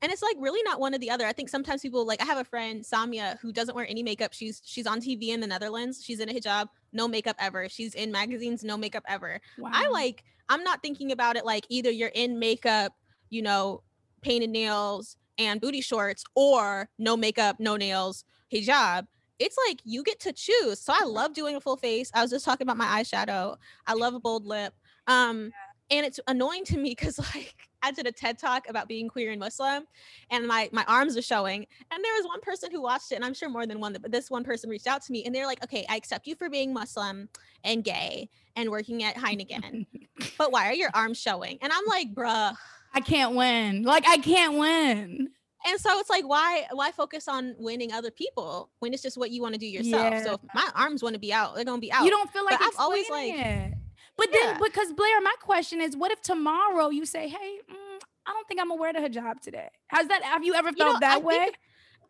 And 0.00 0.12
it's 0.12 0.22
like 0.22 0.36
really 0.38 0.62
not 0.62 0.78
one 0.78 0.94
or 0.94 0.98
the 0.98 1.10
other. 1.10 1.26
I 1.26 1.32
think 1.32 1.48
sometimes 1.48 1.82
people 1.82 2.06
like 2.06 2.20
I 2.22 2.24
have 2.24 2.38
a 2.38 2.44
friend 2.44 2.84
Samia 2.84 3.38
who 3.40 3.52
doesn't 3.52 3.74
wear 3.74 3.86
any 3.88 4.02
makeup. 4.02 4.32
She's 4.32 4.62
she's 4.64 4.86
on 4.86 5.00
TV 5.00 5.28
in 5.28 5.40
the 5.40 5.46
Netherlands. 5.46 6.02
She's 6.04 6.20
in 6.20 6.28
a 6.28 6.32
hijab, 6.32 6.68
no 6.92 7.08
makeup 7.08 7.36
ever. 7.38 7.68
She's 7.68 7.94
in 7.94 8.12
magazines, 8.12 8.62
no 8.62 8.76
makeup 8.76 9.04
ever. 9.08 9.40
Wow. 9.58 9.70
I 9.72 9.88
like 9.88 10.22
I'm 10.48 10.62
not 10.62 10.82
thinking 10.82 11.12
about 11.12 11.36
it 11.36 11.44
like 11.44 11.66
either 11.68 11.90
you're 11.90 12.10
in 12.14 12.38
makeup, 12.38 12.92
you 13.30 13.42
know, 13.42 13.82
painted 14.22 14.50
nails 14.50 15.16
and 15.36 15.60
booty 15.60 15.80
shorts 15.80 16.24
or 16.34 16.88
no 16.98 17.16
makeup, 17.16 17.56
no 17.58 17.76
nails, 17.76 18.24
hijab 18.52 19.06
it's 19.38 19.56
like 19.68 19.80
you 19.84 20.02
get 20.02 20.20
to 20.20 20.32
choose. 20.32 20.80
So 20.80 20.92
I 20.94 21.04
love 21.04 21.32
doing 21.32 21.56
a 21.56 21.60
full 21.60 21.76
face. 21.76 22.10
I 22.14 22.22
was 22.22 22.30
just 22.30 22.44
talking 22.44 22.64
about 22.64 22.76
my 22.76 22.86
eyeshadow. 22.86 23.56
I 23.86 23.94
love 23.94 24.14
a 24.14 24.20
bold 24.20 24.44
lip. 24.44 24.74
Um, 25.06 25.52
and 25.90 26.04
it's 26.04 26.20
annoying 26.26 26.64
to 26.66 26.78
me 26.78 26.90
because 26.90 27.18
like 27.34 27.54
I 27.82 27.92
did 27.92 28.06
a 28.06 28.12
TED 28.12 28.38
talk 28.38 28.68
about 28.68 28.88
being 28.88 29.08
queer 29.08 29.30
and 29.30 29.40
Muslim, 29.40 29.84
and 30.30 30.46
my 30.46 30.68
my 30.72 30.84
arms 30.88 31.16
are 31.16 31.22
showing. 31.22 31.66
And 31.90 32.04
there 32.04 32.14
was 32.14 32.26
one 32.26 32.40
person 32.40 32.70
who 32.70 32.82
watched 32.82 33.12
it, 33.12 33.16
and 33.16 33.24
I'm 33.24 33.34
sure 33.34 33.48
more 33.48 33.66
than 33.66 33.80
one, 33.80 33.96
but 34.00 34.10
this 34.10 34.30
one 34.30 34.44
person 34.44 34.68
reached 34.70 34.86
out 34.86 35.02
to 35.02 35.12
me, 35.12 35.24
and 35.24 35.34
they're 35.34 35.46
like, 35.46 35.62
"Okay, 35.64 35.86
I 35.88 35.96
accept 35.96 36.26
you 36.26 36.34
for 36.34 36.50
being 36.50 36.72
Muslim 36.72 37.28
and 37.64 37.84
gay 37.84 38.28
and 38.56 38.70
working 38.70 39.04
at 39.04 39.14
Heineken, 39.16 39.86
but 40.38 40.52
why 40.52 40.68
are 40.68 40.74
your 40.74 40.90
arms 40.94 41.18
showing?" 41.18 41.58
And 41.62 41.72
I'm 41.72 41.84
like, 41.86 42.14
"Bruh, 42.14 42.54
I 42.94 43.00
can't 43.00 43.34
win. 43.34 43.82
Like 43.82 44.06
I 44.06 44.18
can't 44.18 44.58
win." 44.58 45.30
And 45.66 45.80
so 45.80 45.98
it's 45.98 46.08
like, 46.08 46.26
why 46.26 46.66
why 46.72 46.92
focus 46.92 47.26
on 47.26 47.54
winning 47.58 47.92
other 47.92 48.12
people 48.12 48.70
when 48.78 48.94
it's 48.94 49.02
just 49.02 49.18
what 49.18 49.32
you 49.32 49.42
want 49.42 49.54
to 49.54 49.58
do 49.58 49.66
yourself? 49.66 50.12
Yeah. 50.12 50.24
So 50.24 50.32
if 50.34 50.40
my 50.54 50.68
arms 50.74 51.02
want 51.02 51.14
to 51.14 51.18
be 51.18 51.32
out, 51.32 51.56
they're 51.56 51.64
gonna 51.64 51.80
be 51.80 51.92
out. 51.92 52.04
You 52.04 52.10
don't 52.10 52.30
feel 52.32 52.44
like 52.44 52.60
I've 52.60 52.78
always, 52.78 53.10
like- 53.10 53.34
it. 53.34 53.74
But 54.18 54.30
then, 54.32 54.50
Yeah. 54.54 54.58
because 54.62 54.92
Blair, 54.92 55.20
my 55.22 55.34
question 55.40 55.80
is, 55.80 55.96
what 55.96 56.10
if 56.10 56.20
tomorrow 56.20 56.90
you 56.90 57.06
say, 57.06 57.28
"Hey, 57.28 57.60
mm, 57.70 58.00
I 58.26 58.32
don't 58.34 58.46
think 58.48 58.60
I'm 58.60 58.68
gonna 58.68 58.80
wear 58.80 58.92
the 58.92 58.98
hijab 58.98 59.40
today"? 59.40 59.70
Has 59.86 60.08
that? 60.08 60.22
Have 60.22 60.44
you 60.44 60.54
ever 60.54 60.68
You 60.70 60.76
felt 60.76 60.94
know, 60.94 61.00
that 61.00 61.16
I 61.16 61.18
way? 61.20 61.38
think- 61.38 61.58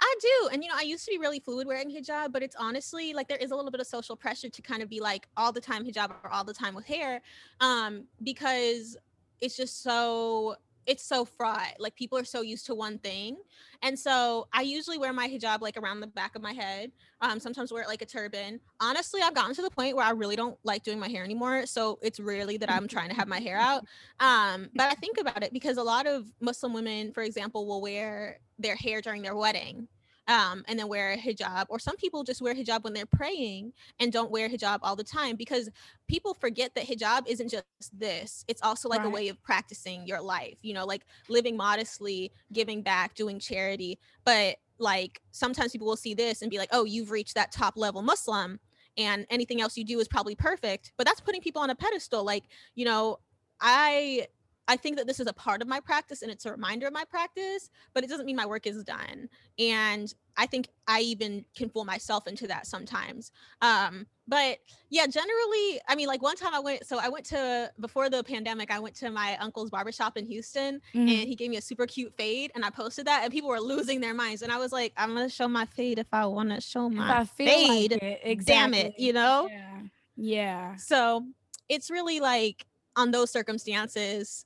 I 0.00 0.14
do. 0.20 0.48
And 0.52 0.62
you 0.62 0.70
know, 0.70 0.76
I 0.76 0.82
used 0.82 1.04
to 1.06 1.10
be 1.10 1.18
really 1.18 1.40
fluid 1.40 1.66
wearing 1.66 1.90
hijab, 1.90 2.32
but 2.32 2.42
it's 2.42 2.54
honestly 2.56 3.12
like 3.12 3.26
there 3.28 3.36
is 3.38 3.50
a 3.50 3.56
little 3.56 3.70
bit 3.72 3.80
of 3.80 3.86
social 3.86 4.14
pressure 4.16 4.48
to 4.48 4.62
kind 4.62 4.80
of 4.80 4.88
be 4.88 5.00
like 5.00 5.28
all 5.36 5.50
the 5.52 5.60
time 5.60 5.84
hijab 5.84 6.10
or 6.24 6.30
all 6.30 6.44
the 6.44 6.54
time 6.54 6.74
with 6.74 6.86
hair. 6.86 7.20
Um, 7.60 8.06
because 8.22 8.96
it's 9.40 9.56
just 9.56 9.82
so 9.82 10.56
it's 10.88 11.04
so 11.04 11.26
fraught. 11.26 11.74
Like 11.78 11.94
people 11.94 12.18
are 12.18 12.24
so 12.24 12.40
used 12.40 12.64
to 12.66 12.74
one 12.74 12.98
thing. 12.98 13.36
And 13.82 13.96
so 13.96 14.48
I 14.54 14.62
usually 14.62 14.96
wear 14.96 15.12
my 15.12 15.28
hijab 15.28 15.60
like 15.60 15.76
around 15.76 16.00
the 16.00 16.06
back 16.06 16.34
of 16.34 16.40
my 16.40 16.52
head. 16.52 16.90
Um, 17.20 17.38
sometimes 17.38 17.70
wear 17.70 17.82
it 17.82 17.88
like 17.88 18.00
a 18.00 18.06
turban. 18.06 18.58
Honestly, 18.80 19.20
I've 19.22 19.34
gotten 19.34 19.54
to 19.54 19.62
the 19.62 19.70
point 19.70 19.96
where 19.96 20.06
I 20.06 20.10
really 20.12 20.34
don't 20.34 20.58
like 20.64 20.82
doing 20.84 20.98
my 20.98 21.08
hair 21.08 21.22
anymore. 21.22 21.66
So 21.66 21.98
it's 22.02 22.18
rarely 22.18 22.56
that 22.56 22.72
I'm 22.72 22.88
trying 22.88 23.10
to 23.10 23.14
have 23.14 23.28
my 23.28 23.38
hair 23.38 23.58
out. 23.58 23.84
Um, 24.18 24.70
but 24.74 24.86
I 24.86 24.94
think 24.94 25.18
about 25.20 25.42
it 25.42 25.52
because 25.52 25.76
a 25.76 25.82
lot 25.82 26.06
of 26.06 26.24
Muslim 26.40 26.72
women, 26.72 27.12
for 27.12 27.22
example, 27.22 27.66
will 27.66 27.82
wear 27.82 28.40
their 28.58 28.74
hair 28.74 29.02
during 29.02 29.20
their 29.20 29.36
wedding. 29.36 29.88
Um, 30.28 30.62
and 30.68 30.78
then 30.78 30.88
wear 30.88 31.12
a 31.12 31.16
hijab, 31.16 31.64
or 31.70 31.78
some 31.78 31.96
people 31.96 32.22
just 32.22 32.42
wear 32.42 32.54
hijab 32.54 32.84
when 32.84 32.92
they're 32.92 33.06
praying 33.06 33.72
and 33.98 34.12
don't 34.12 34.30
wear 34.30 34.46
hijab 34.50 34.80
all 34.82 34.94
the 34.94 35.02
time 35.02 35.36
because 35.36 35.70
people 36.06 36.34
forget 36.34 36.74
that 36.74 36.84
hijab 36.84 37.26
isn't 37.26 37.48
just 37.48 37.64
this, 37.98 38.44
it's 38.46 38.60
also 38.62 38.90
like 38.90 39.04
a 39.04 39.08
way 39.08 39.28
of 39.28 39.42
practicing 39.42 40.06
your 40.06 40.20
life, 40.20 40.58
you 40.60 40.74
know, 40.74 40.84
like 40.84 41.06
living 41.30 41.56
modestly, 41.56 42.30
giving 42.52 42.82
back, 42.82 43.14
doing 43.14 43.38
charity. 43.40 43.98
But 44.24 44.56
like 44.78 45.22
sometimes 45.30 45.72
people 45.72 45.86
will 45.86 45.96
see 45.96 46.12
this 46.12 46.42
and 46.42 46.50
be 46.50 46.58
like, 46.58 46.68
oh, 46.72 46.84
you've 46.84 47.10
reached 47.10 47.34
that 47.34 47.50
top 47.50 47.78
level 47.78 48.02
Muslim, 48.02 48.60
and 48.98 49.26
anything 49.30 49.62
else 49.62 49.78
you 49.78 49.84
do 49.84 49.98
is 49.98 50.08
probably 50.08 50.34
perfect. 50.34 50.92
But 50.98 51.06
that's 51.06 51.20
putting 51.20 51.40
people 51.40 51.62
on 51.62 51.70
a 51.70 51.74
pedestal. 51.74 52.22
Like, 52.24 52.44
you 52.74 52.84
know, 52.84 53.18
I 53.60 54.26
I 54.68 54.76
think 54.76 54.96
that 54.98 55.06
this 55.06 55.18
is 55.18 55.26
a 55.26 55.32
part 55.32 55.62
of 55.62 55.66
my 55.68 55.80
practice 55.80 56.20
and 56.22 56.30
it's 56.30 56.44
a 56.46 56.50
reminder 56.50 56.86
of 56.86 56.92
my 56.92 57.04
practice, 57.04 57.70
but 57.94 58.04
it 58.04 58.10
doesn't 58.10 58.26
mean 58.26 58.36
my 58.36 58.44
work 58.46 58.66
is 58.66 58.84
done. 58.84 59.28
And 59.58 60.12
I 60.36 60.44
think 60.46 60.68
I 60.86 61.00
even 61.00 61.44
can 61.56 61.70
fool 61.70 61.84
myself 61.86 62.28
into 62.28 62.46
that 62.48 62.66
sometimes. 62.66 63.32
Um, 63.62 64.06
but 64.28 64.58
yeah, 64.90 65.06
generally, 65.06 65.80
I 65.88 65.94
mean, 65.96 66.06
like 66.06 66.20
one 66.22 66.36
time 66.36 66.54
I 66.54 66.60
went, 66.60 66.86
so 66.86 66.98
I 66.98 67.08
went 67.08 67.24
to 67.26 67.72
before 67.80 68.10
the 68.10 68.22
pandemic, 68.22 68.70
I 68.70 68.78
went 68.78 68.94
to 68.96 69.10
my 69.10 69.38
uncle's 69.38 69.70
barbershop 69.70 70.18
in 70.18 70.26
Houston 70.26 70.82
Mhm. 70.94 71.00
and 71.00 71.28
he 71.28 71.34
gave 71.34 71.48
me 71.50 71.56
a 71.56 71.62
super 71.62 71.86
cute 71.86 72.14
fade 72.16 72.52
and 72.54 72.62
I 72.64 72.70
posted 72.70 73.06
that 73.06 73.24
and 73.24 73.32
people 73.32 73.48
were 73.48 73.60
losing 73.60 74.00
their 74.02 74.14
minds. 74.14 74.42
And 74.42 74.52
I 74.52 74.58
was 74.58 74.70
like, 74.70 74.92
I'm 74.98 75.14
gonna 75.14 75.30
show 75.30 75.48
my 75.48 75.64
fade 75.64 75.98
if 75.98 76.08
I 76.12 76.26
wanna 76.26 76.60
show 76.60 76.90
my 76.90 77.24
fade. 77.24 77.92
like 77.92 78.02
it, 78.02 78.44
Damn 78.44 78.74
it, 78.74 78.98
you 78.98 79.14
know? 79.14 79.48
Yeah. 79.50 79.80
Yeah. 80.16 80.76
So 80.76 81.26
it's 81.70 81.90
really 81.90 82.20
like 82.20 82.66
on 82.96 83.12
those 83.12 83.30
circumstances, 83.30 84.44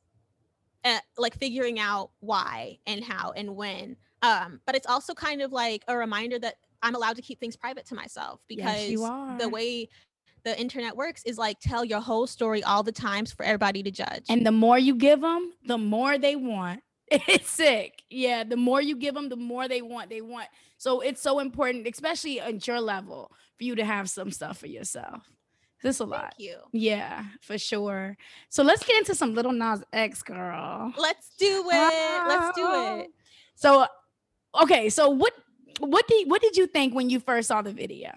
uh, 0.84 0.98
like 1.16 1.36
figuring 1.38 1.78
out 1.78 2.10
why 2.20 2.78
and 2.86 3.04
how 3.04 3.32
and 3.32 3.56
when. 3.56 3.96
Um, 4.22 4.60
but 4.66 4.74
it's 4.74 4.86
also 4.86 5.14
kind 5.14 5.42
of 5.42 5.52
like 5.52 5.84
a 5.88 5.96
reminder 5.96 6.38
that 6.38 6.56
I'm 6.82 6.94
allowed 6.94 7.16
to 7.16 7.22
keep 7.22 7.40
things 7.40 7.56
private 7.56 7.86
to 7.86 7.94
myself 7.94 8.40
because 8.48 8.88
Yes, 8.88 9.38
the 9.40 9.48
way 9.48 9.88
the 10.44 10.58
internet 10.60 10.96
works 10.96 11.22
is 11.24 11.38
like 11.38 11.58
tell 11.60 11.84
your 11.84 12.00
whole 12.00 12.26
story 12.26 12.62
all 12.64 12.82
the 12.82 12.92
times 12.92 13.32
for 13.32 13.44
everybody 13.44 13.82
to 13.82 13.90
judge. 13.90 14.24
And 14.28 14.44
the 14.44 14.52
more 14.52 14.78
you 14.78 14.94
give 14.94 15.20
them, 15.20 15.52
the 15.66 15.78
more 15.78 16.18
they 16.18 16.36
want. 16.36 16.80
It's 17.28 17.50
sick. 17.50 18.02
Yeah, 18.08 18.42
the 18.42 18.56
more 18.56 18.80
you 18.80 18.96
give 18.96 19.14
them, 19.14 19.28
the 19.28 19.36
more 19.36 19.68
they 19.68 19.82
want. 19.82 20.08
They 20.08 20.22
want. 20.22 20.48
So 20.78 21.00
it's 21.00 21.20
so 21.20 21.40
important, 21.40 21.86
especially 21.86 22.40
at 22.40 22.66
your 22.66 22.80
level, 22.80 23.30
for 23.58 23.64
you 23.64 23.74
to 23.74 23.84
have 23.84 24.08
some 24.08 24.30
stuff 24.30 24.58
for 24.58 24.66
yourself. 24.66 25.28
This 25.82 25.98
a 25.98 26.04
lot. 26.04 26.34
Thank 26.38 26.50
you. 26.50 26.56
Yeah, 26.72 27.24
for 27.40 27.58
sure. 27.58 28.16
So 28.48 28.62
let's 28.62 28.84
get 28.84 28.98
into 28.98 29.14
some 29.14 29.34
little 29.34 29.52
Nas 29.52 29.82
X, 29.92 30.22
girl. 30.22 30.92
Let's 30.96 31.30
do 31.36 31.68
it. 31.70 32.28
Let's 32.28 32.56
do 32.56 32.66
it. 32.66 33.08
Oh. 33.08 33.12
So, 33.56 33.86
okay. 34.62 34.88
So 34.88 35.08
what 35.10 35.32
what 35.80 36.06
did 36.06 36.30
what 36.30 36.40
did 36.40 36.56
you 36.56 36.66
think 36.66 36.94
when 36.94 37.10
you 37.10 37.18
first 37.18 37.48
saw 37.48 37.62
the 37.62 37.72
video? 37.72 38.12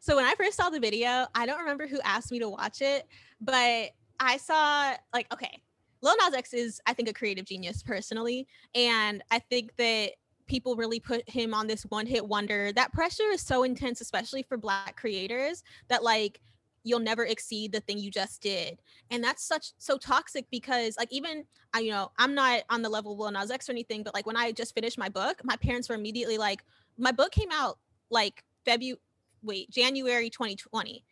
So 0.00 0.16
when 0.16 0.24
I 0.24 0.34
first 0.34 0.56
saw 0.56 0.70
the 0.70 0.80
video, 0.80 1.26
I 1.34 1.46
don't 1.46 1.60
remember 1.60 1.86
who 1.86 2.00
asked 2.04 2.30
me 2.30 2.38
to 2.40 2.48
watch 2.48 2.82
it, 2.82 3.06
but 3.40 3.90
I 4.18 4.36
saw 4.36 4.94
like 5.14 5.32
okay, 5.32 5.62
Lil 6.02 6.16
Nas 6.16 6.34
X 6.34 6.52
is 6.52 6.80
I 6.86 6.92
think 6.92 7.08
a 7.08 7.12
creative 7.14 7.46
genius 7.46 7.82
personally, 7.82 8.46
and 8.74 9.22
I 9.30 9.38
think 9.38 9.76
that 9.76 10.12
people 10.46 10.74
really 10.74 10.98
put 10.98 11.28
him 11.30 11.54
on 11.54 11.68
this 11.68 11.84
one 11.84 12.06
hit 12.06 12.26
wonder. 12.26 12.72
That 12.72 12.92
pressure 12.92 13.30
is 13.30 13.40
so 13.40 13.62
intense, 13.62 14.00
especially 14.00 14.42
for 14.42 14.56
Black 14.56 14.96
creators, 14.96 15.62
that 15.88 16.02
like 16.02 16.40
you'll 16.82 17.00
never 17.00 17.24
exceed 17.26 17.72
the 17.72 17.80
thing 17.80 17.98
you 17.98 18.10
just 18.10 18.42
did, 18.42 18.80
and 19.10 19.22
that's 19.22 19.44
such 19.44 19.72
so 19.78 19.98
toxic 19.98 20.46
because 20.50 20.96
like 20.98 21.12
even 21.12 21.44
I 21.74 21.80
you 21.80 21.90
know 21.90 22.10
I'm 22.18 22.34
not 22.34 22.62
on 22.70 22.82
the 22.82 22.88
level 22.88 23.12
of 23.12 23.18
Lil 23.18 23.30
Nas 23.32 23.50
X 23.50 23.68
or 23.68 23.72
anything, 23.72 24.02
but 24.02 24.14
like 24.14 24.26
when 24.26 24.36
I 24.36 24.52
just 24.52 24.74
finished 24.74 24.98
my 24.98 25.08
book, 25.08 25.40
my 25.44 25.56
parents 25.56 25.88
were 25.88 25.94
immediately 25.94 26.38
like, 26.38 26.64
my 26.98 27.12
book 27.12 27.32
came 27.32 27.50
out 27.52 27.78
like 28.10 28.44
February 28.64 28.98
wait, 29.42 29.70
January 29.70 30.30
2020. 30.30 31.04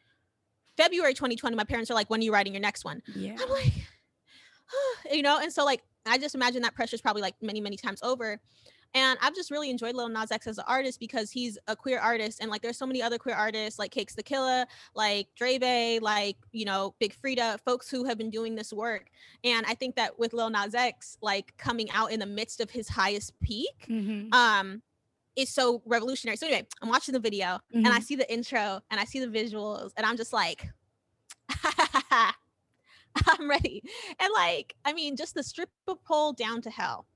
February 0.77 1.15
2020, 1.15 1.57
my 1.57 1.65
parents 1.65 1.91
are 1.91 1.95
like, 1.95 2.09
when 2.11 2.21
are 2.21 2.25
you 2.25 2.33
writing 2.33 2.53
your 2.53 2.61
next 2.61 2.85
one? 2.85 3.03
Yeah. 3.15 3.37
I'm 3.41 3.49
like, 3.49 3.73
you 5.13 5.23
know, 5.23 5.39
and 5.41 5.53
so 5.53 5.65
like 5.65 5.83
I 6.07 6.19
just 6.19 6.35
imagine 6.35 6.63
that 6.63 6.75
pressure 6.75 6.95
is 6.95 7.01
probably 7.01 7.23
like 7.23 7.35
many, 7.43 7.61
many 7.61 7.77
times 7.77 8.01
over. 8.03 8.41
And 8.95 9.19
I've 9.23 9.35
just 9.35 9.51
really 9.51 9.71
enjoyed 9.71 9.95
Lil 9.95 10.09
Nas 10.09 10.31
X 10.33 10.47
as 10.47 10.59
an 10.59 10.65
artist 10.67 10.99
because 10.99 11.31
he's 11.31 11.59
a 11.67 11.77
queer 11.77 11.99
artist, 12.01 12.41
and 12.41 12.51
like 12.51 12.63
there's 12.63 12.79
so 12.79 12.87
many 12.87 13.03
other 13.03 13.19
queer 13.19 13.35
artists 13.35 13.79
like 13.79 13.91
Cakes 13.91 14.15
da 14.15 14.23
Killa, 14.23 14.67
like 14.95 15.29
Drebe, 15.39 16.01
like 16.01 16.37
you 16.53 16.65
know 16.65 16.95
Big 16.99 17.15
Freedia, 17.15 17.61
folks 17.61 17.91
who 17.91 18.05
have 18.05 18.17
been 18.19 18.31
doing 18.31 18.55
this 18.55 18.73
work. 18.73 19.11
And 19.45 19.67
I 19.67 19.75
think 19.75 19.97
that 19.97 20.19
with 20.19 20.33
Lil 20.33 20.51
Nas 20.51 20.75
X, 20.75 21.19
like 21.21 21.55
coming 21.59 21.91
out 21.91 22.13
in 22.13 22.21
the 22.21 22.27
midst 22.27 22.61
of 22.61 22.71
his 22.71 22.89
highest 22.89 23.39
peak, 23.41 23.87
Mhm. 23.89 24.33
um 24.35 24.83
is 25.37 25.51
so 25.51 25.83
revolutionary. 25.87 26.37
So 26.37 26.47
anyway, 26.47 26.67
I'm 26.83 26.89
watching 26.89 27.13
the 27.13 27.21
video 27.21 27.61
and 27.73 27.89
I 27.89 28.01
Mhm. 28.01 28.03
see 28.03 28.17
the 28.17 28.33
intro 28.33 28.81
and 28.91 28.99
I 28.99 29.05
see 29.05 29.21
the 29.25 29.29
visuals 29.29 29.93
and 29.97 30.05
I'm 30.07 30.17
just 30.17 30.33
like 30.33 30.67
I'm 33.27 33.49
ready. 33.49 33.83
And 34.21 34.33
like, 34.35 34.75
I 34.85 34.93
mean, 34.93 35.17
just 35.17 35.35
the 35.35 35.43
stripper 35.43 35.95
pole 36.05 36.33
down 36.33 36.63
to 36.63 36.71
hell. 36.71 37.07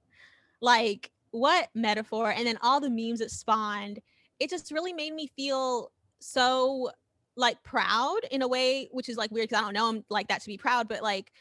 Like, 0.61 1.11
what 1.33 1.69
metaphor? 1.75 2.31
And 2.31 2.47
then 2.47 2.59
all 2.63 2.81
the 2.81 2.91
memes 2.91 3.21
it 3.21 3.31
spawned. 3.31 4.01
It 4.39 4.49
just 4.49 4.71
really 4.71 4.93
made 4.93 5.15
me 5.15 5.29
feel 5.37 5.91
so 6.21 6.91
like 7.37 7.63
proud 7.63 8.21
in 8.31 8.43
a 8.43 8.49
way, 8.49 8.89
which 8.93 9.09
is 9.09 9.17
like 9.17 9.31
weird 9.31 9.49
because 9.49 9.61
I 9.61 9.65
don't 9.65 9.75
know 9.75 9.89
i'm 9.89 10.05
like 10.09 10.29
that 10.29 10.43
to 10.43 10.47
be 10.47 10.59
proud, 10.59 10.89
but 10.89 11.03
like 11.03 11.33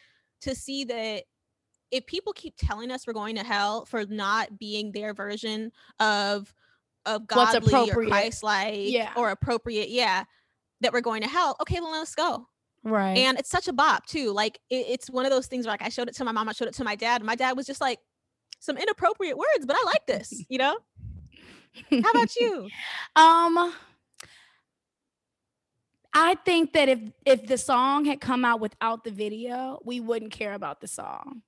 to 0.41 0.56
see 0.56 0.86
that 0.86 1.23
if 1.91 2.06
people 2.06 2.34
keep 2.34 2.56
telling 2.58 2.89
us 2.89 3.06
we're 3.06 3.13
going 3.13 3.36
to 3.36 3.43
hell 3.43 3.86
for 3.86 4.06
not 4.06 4.58
being 4.58 4.91
their 4.91 5.13
version 5.13 5.71
of 5.99 6.54
of 7.06 7.27
godly 7.27 7.91
or. 7.91 8.06
Christ-like 8.08 8.75
Yeah. 8.89 9.12
or 9.17 9.32
appropriate, 9.32 9.89
yeah, 9.89 10.23
that 10.82 10.93
we're 10.93 11.01
going 11.01 11.21
to 11.23 11.27
hell. 11.27 11.58
Okay, 11.62 11.80
well 11.80 11.91
let's 11.91 12.15
go. 12.15 12.47
Right. 12.84 13.17
And 13.17 13.38
it's 13.38 13.49
such 13.49 13.67
a 13.67 13.73
bop 13.73 14.06
too. 14.06 14.32
Like 14.32 14.60
it, 14.69 14.86
it's 14.88 15.10
one 15.10 15.25
of 15.25 15.32
those 15.32 15.47
things 15.47 15.65
where 15.65 15.73
like 15.73 15.82
I 15.84 15.89
showed 15.89 16.08
it 16.08 16.15
to 16.15 16.25
my 16.25 16.32
mom, 16.32 16.47
I 16.47 16.54
showed 16.54 16.67
it 16.67 16.73
to 16.75 16.84
my 16.84 16.95
dad. 16.95 17.21
And 17.21 17.25
my 17.27 17.36
dad 17.36 17.58
was 17.58 17.65
just 17.67 17.82
like, 17.82 17.99
some 18.62 18.78
inappropriate 18.78 19.38
words, 19.38 19.65
but 19.65 19.76
I 19.76 19.84
like 19.86 20.06
this, 20.08 20.45
you 20.47 20.58
know? 20.58 20.78
How 21.91 22.12
about 22.12 22.36
you? 22.39 22.69
Um 23.15 23.74
I 26.13 26.36
think 26.45 26.74
that 26.74 26.89
if 26.89 27.00
if 27.26 27.47
the 27.47 27.58
song 27.58 28.06
had 28.06 28.21
come 28.21 28.45
out 28.45 28.60
without 28.60 29.04
the 29.04 29.12
video, 29.12 29.80
we 29.84 30.00
wouldn't 30.00 30.32
care 30.32 30.54
about 30.54 30.82
the 30.82 30.88
song. 30.88 31.41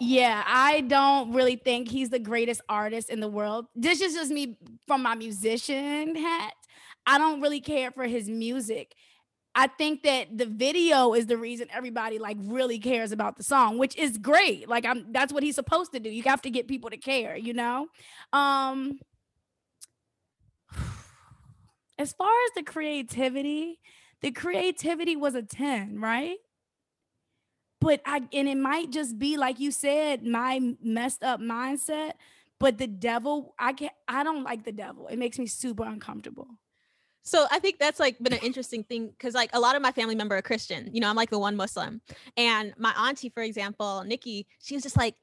Yeah, 0.00 0.42
I 0.46 0.80
don't 0.82 1.32
really 1.32 1.56
think 1.56 1.88
he's 1.88 2.10
the 2.10 2.18
greatest 2.18 2.60
artist 2.68 3.10
in 3.10 3.20
the 3.20 3.28
world. 3.28 3.66
This 3.76 4.00
is 4.00 4.14
just 4.14 4.30
me 4.30 4.58
from 4.86 5.02
my 5.02 5.14
musician 5.14 6.16
hat. 6.16 6.54
I 7.06 7.18
don't 7.18 7.40
really 7.40 7.60
care 7.60 7.90
for 7.92 8.04
his 8.04 8.28
music. 8.28 8.94
I 9.54 9.68
think 9.68 10.02
that 10.02 10.36
the 10.36 10.46
video 10.46 11.14
is 11.14 11.26
the 11.26 11.36
reason 11.36 11.68
everybody 11.72 12.18
like 12.18 12.36
really 12.40 12.78
cares 12.78 13.12
about 13.12 13.36
the 13.36 13.44
song, 13.44 13.78
which 13.78 13.96
is 13.96 14.18
great. 14.18 14.68
Like 14.68 14.84
I'm 14.84 15.12
that's 15.12 15.32
what 15.32 15.44
he's 15.44 15.54
supposed 15.54 15.92
to 15.92 16.00
do. 16.00 16.10
You 16.10 16.24
have 16.24 16.42
to 16.42 16.50
get 16.50 16.66
people 16.66 16.90
to 16.90 16.96
care, 16.96 17.36
you 17.36 17.54
know? 17.54 17.86
Um 18.32 18.98
as 21.98 22.12
far 22.12 22.32
as 22.46 22.50
the 22.56 22.64
creativity, 22.64 23.78
the 24.22 24.32
creativity 24.32 25.14
was 25.14 25.36
a 25.36 25.42
10, 25.42 26.00
right? 26.00 26.36
But 27.80 28.00
I 28.04 28.22
and 28.32 28.48
it 28.48 28.56
might 28.56 28.90
just 28.90 29.18
be 29.18 29.36
like 29.36 29.60
you 29.60 29.70
said, 29.70 30.24
my 30.24 30.74
messed 30.82 31.22
up 31.22 31.40
mindset. 31.40 32.12
But 32.58 32.78
the 32.78 32.86
devil, 32.86 33.54
I 33.58 33.72
can 33.72 33.90
not 34.08 34.20
I 34.20 34.24
don't 34.24 34.42
like 34.42 34.64
the 34.64 34.72
devil. 34.72 35.06
It 35.06 35.18
makes 35.18 35.38
me 35.38 35.46
super 35.46 35.84
uncomfortable. 35.84 36.48
So 37.24 37.46
I 37.50 37.58
think 37.58 37.78
that's 37.78 37.98
like 37.98 38.18
been 38.18 38.34
an 38.34 38.40
interesting 38.42 38.84
thing 38.84 39.08
because 39.08 39.34
like 39.34 39.50
a 39.54 39.60
lot 39.60 39.76
of 39.76 39.82
my 39.82 39.92
family 39.92 40.14
member 40.14 40.36
are 40.36 40.42
Christian. 40.42 40.90
You 40.92 41.00
know, 41.00 41.08
I'm 41.08 41.16
like 41.16 41.30
the 41.30 41.38
one 41.38 41.56
Muslim. 41.56 42.02
And 42.36 42.74
my 42.78 42.92
auntie, 42.92 43.30
for 43.30 43.42
example, 43.42 44.04
Nikki, 44.06 44.46
she 44.62 44.74
was 44.74 44.82
just 44.82 44.96
like, 44.96 45.14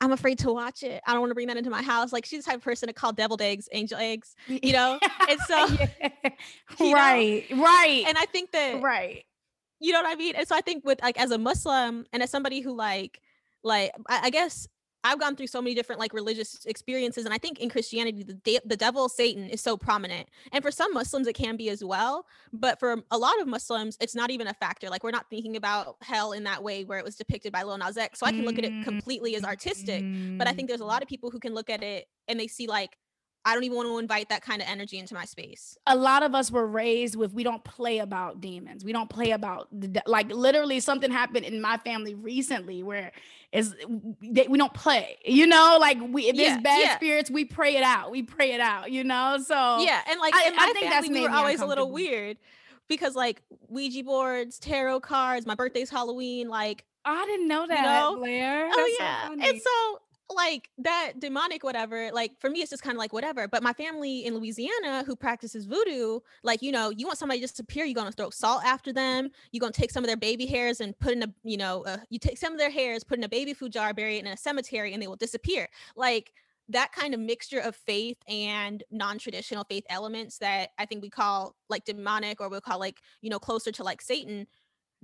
I'm 0.00 0.12
afraid 0.12 0.38
to 0.40 0.52
watch 0.52 0.82
it. 0.82 1.00
I 1.06 1.12
don't 1.12 1.20
want 1.20 1.30
to 1.30 1.34
bring 1.34 1.46
that 1.48 1.56
into 1.56 1.70
my 1.70 1.82
house. 1.82 2.12
Like 2.12 2.24
she's 2.24 2.44
the 2.44 2.50
type 2.50 2.58
of 2.58 2.64
person 2.64 2.88
to 2.88 2.92
call 2.92 3.12
deviled 3.12 3.40
eggs 3.40 3.68
angel 3.72 3.98
eggs, 3.98 4.34
you 4.48 4.72
know? 4.72 4.98
and 5.28 5.40
so 5.46 5.66
right, 6.80 7.44
know? 7.50 7.62
right. 7.62 8.04
And 8.06 8.18
I 8.18 8.26
think 8.26 8.50
that 8.52 8.82
right. 8.82 9.24
You 9.80 9.92
know 9.92 10.02
what 10.02 10.10
I 10.10 10.16
mean? 10.16 10.34
And 10.34 10.48
so 10.48 10.56
I 10.56 10.60
think 10.60 10.84
with 10.84 11.00
like 11.02 11.20
as 11.20 11.30
a 11.30 11.38
Muslim 11.38 12.06
and 12.12 12.22
as 12.22 12.30
somebody 12.30 12.60
who 12.60 12.74
like 12.74 13.20
like 13.62 13.92
I, 14.08 14.22
I 14.24 14.30
guess 14.30 14.66
I've 15.04 15.20
gone 15.20 15.36
through 15.36 15.48
so 15.48 15.60
many 15.60 15.74
different 15.74 16.00
like 16.00 16.14
religious 16.14 16.64
experiences, 16.64 17.26
and 17.26 17.34
I 17.34 17.38
think 17.38 17.60
in 17.60 17.68
Christianity, 17.68 18.22
the 18.22 18.34
de- 18.34 18.60
the 18.64 18.76
devil 18.76 19.08
Satan 19.08 19.48
is 19.48 19.60
so 19.60 19.76
prominent, 19.76 20.28
and 20.50 20.64
for 20.64 20.70
some 20.70 20.92
Muslims 20.94 21.26
it 21.26 21.34
can 21.34 21.56
be 21.56 21.68
as 21.68 21.84
well. 21.84 22.26
But 22.52 22.80
for 22.80 23.02
a 23.10 23.18
lot 23.18 23.38
of 23.40 23.46
Muslims, 23.46 23.98
it's 24.00 24.14
not 24.14 24.30
even 24.30 24.46
a 24.46 24.54
factor. 24.54 24.88
Like 24.88 25.04
we're 25.04 25.10
not 25.10 25.28
thinking 25.28 25.56
about 25.56 25.96
hell 26.00 26.32
in 26.32 26.44
that 26.44 26.62
way 26.62 26.84
where 26.84 26.98
it 26.98 27.04
was 27.04 27.16
depicted 27.16 27.52
by 27.52 27.62
Lil 27.62 27.78
Nas 27.78 27.96
X. 27.96 28.18
So 28.18 28.26
I 28.26 28.32
can 28.32 28.44
look 28.44 28.58
at 28.58 28.64
it 28.64 28.84
completely 28.84 29.36
as 29.36 29.44
artistic, 29.44 30.02
but 30.38 30.48
I 30.48 30.52
think 30.52 30.66
mm. 30.66 30.68
there's 30.68 30.80
a 30.80 30.86
lot 30.86 31.02
of 31.02 31.08
people 31.08 31.30
who 31.30 31.38
can 31.38 31.54
look 31.54 31.68
at 31.68 31.82
it 31.82 32.06
and 32.26 32.40
they 32.40 32.46
see 32.46 32.66
like 32.66 32.96
I 33.44 33.54
don't 33.54 33.64
even 33.64 33.76
want 33.76 33.88
to 33.88 33.98
invite 33.98 34.30
that 34.30 34.42
kind 34.42 34.62
of 34.62 34.68
energy 34.68 34.98
into 34.98 35.14
my 35.14 35.26
space. 35.26 35.76
A 35.86 35.94
lot 35.94 36.22
of 36.22 36.34
us 36.34 36.50
were 36.50 36.66
raised 36.66 37.14
with 37.14 37.34
we 37.34 37.42
don't 37.42 37.62
play 37.62 37.98
about 37.98 38.40
demons. 38.40 38.84
We 38.84 38.92
don't 38.92 39.10
play 39.10 39.32
about 39.32 39.68
the, 39.70 40.02
like 40.06 40.30
literally 40.32 40.80
something 40.80 41.10
happened 41.10 41.44
in 41.44 41.60
my 41.60 41.76
family 41.78 42.14
recently 42.14 42.82
where 42.82 43.12
is 43.52 43.74
we 43.86 44.58
don't 44.58 44.72
play. 44.72 45.18
You 45.24 45.46
know, 45.46 45.76
like 45.80 45.98
we 46.00 46.28
if 46.28 46.36
there's 46.36 46.60
bad 46.62 46.80
yeah. 46.80 46.96
spirits, 46.96 47.30
we 47.30 47.44
pray 47.44 47.76
it 47.76 47.82
out. 47.82 48.10
We 48.10 48.22
pray 48.22 48.52
it 48.52 48.60
out. 48.60 48.90
You 48.90 49.04
know, 49.04 49.38
so 49.44 49.78
yeah, 49.80 50.00
and 50.08 50.18
like 50.20 50.34
I, 50.34 50.48
in 50.48 50.56
my 50.56 50.62
I 50.62 50.66
think 50.66 50.78
family, 50.78 50.88
that's 50.90 51.08
we 51.08 51.20
were 51.20 51.30
always 51.30 51.60
a 51.60 51.66
little 51.66 51.90
weird 51.90 52.38
because 52.88 53.14
like 53.14 53.42
Ouija 53.68 54.02
boards, 54.04 54.58
tarot 54.58 55.00
cards. 55.00 55.46
My 55.46 55.54
birthday's 55.54 55.90
Halloween. 55.90 56.48
Like 56.48 56.84
I 57.04 57.24
didn't 57.26 57.48
know 57.48 57.66
that, 57.66 57.76
you 57.76 57.82
know? 57.82 58.16
Blair. 58.18 58.68
Oh 58.72 58.76
that's 58.76 58.96
yeah, 58.98 59.26
so 59.28 59.32
and 59.32 59.60
so 59.60 60.00
like 60.30 60.70
that 60.78 61.12
demonic 61.18 61.62
whatever 61.62 62.10
like 62.12 62.32
for 62.40 62.48
me 62.48 62.60
it's 62.60 62.70
just 62.70 62.82
kind 62.82 62.96
of 62.96 62.98
like 62.98 63.12
whatever 63.12 63.46
but 63.46 63.62
my 63.62 63.72
family 63.74 64.24
in 64.24 64.34
louisiana 64.34 65.04
who 65.06 65.14
practices 65.14 65.66
voodoo 65.66 66.18
like 66.42 66.62
you 66.62 66.72
know 66.72 66.90
you 66.90 67.06
want 67.06 67.18
somebody 67.18 67.40
to 67.40 67.46
disappear 67.46 67.84
you're 67.84 67.94
gonna 67.94 68.10
throw 68.10 68.30
salt 68.30 68.62
after 68.64 68.92
them 68.92 69.28
you're 69.52 69.60
gonna 69.60 69.72
take 69.72 69.90
some 69.90 70.02
of 70.02 70.08
their 70.08 70.16
baby 70.16 70.46
hairs 70.46 70.80
and 70.80 70.98
put 70.98 71.12
in 71.12 71.22
a 71.22 71.34
you 71.42 71.56
know 71.56 71.84
uh, 71.84 71.98
you 72.08 72.18
take 72.18 72.38
some 72.38 72.52
of 72.52 72.58
their 72.58 72.70
hairs 72.70 73.04
put 73.04 73.18
in 73.18 73.24
a 73.24 73.28
baby 73.28 73.52
food 73.52 73.72
jar 73.72 73.92
bury 73.92 74.16
it 74.16 74.24
in 74.24 74.26
a 74.26 74.36
cemetery 74.36 74.92
and 74.94 75.02
they 75.02 75.06
will 75.06 75.16
disappear 75.16 75.68
like 75.94 76.32
that 76.70 76.92
kind 76.92 77.12
of 77.12 77.20
mixture 77.20 77.60
of 77.60 77.76
faith 77.76 78.16
and 78.26 78.82
non-traditional 78.90 79.64
faith 79.64 79.84
elements 79.90 80.38
that 80.38 80.70
i 80.78 80.86
think 80.86 81.02
we 81.02 81.10
call 81.10 81.54
like 81.68 81.84
demonic 81.84 82.40
or 82.40 82.48
we'll 82.48 82.62
call 82.62 82.78
like 82.78 83.00
you 83.20 83.28
know 83.28 83.38
closer 83.38 83.70
to 83.70 83.84
like 83.84 84.00
satan 84.00 84.46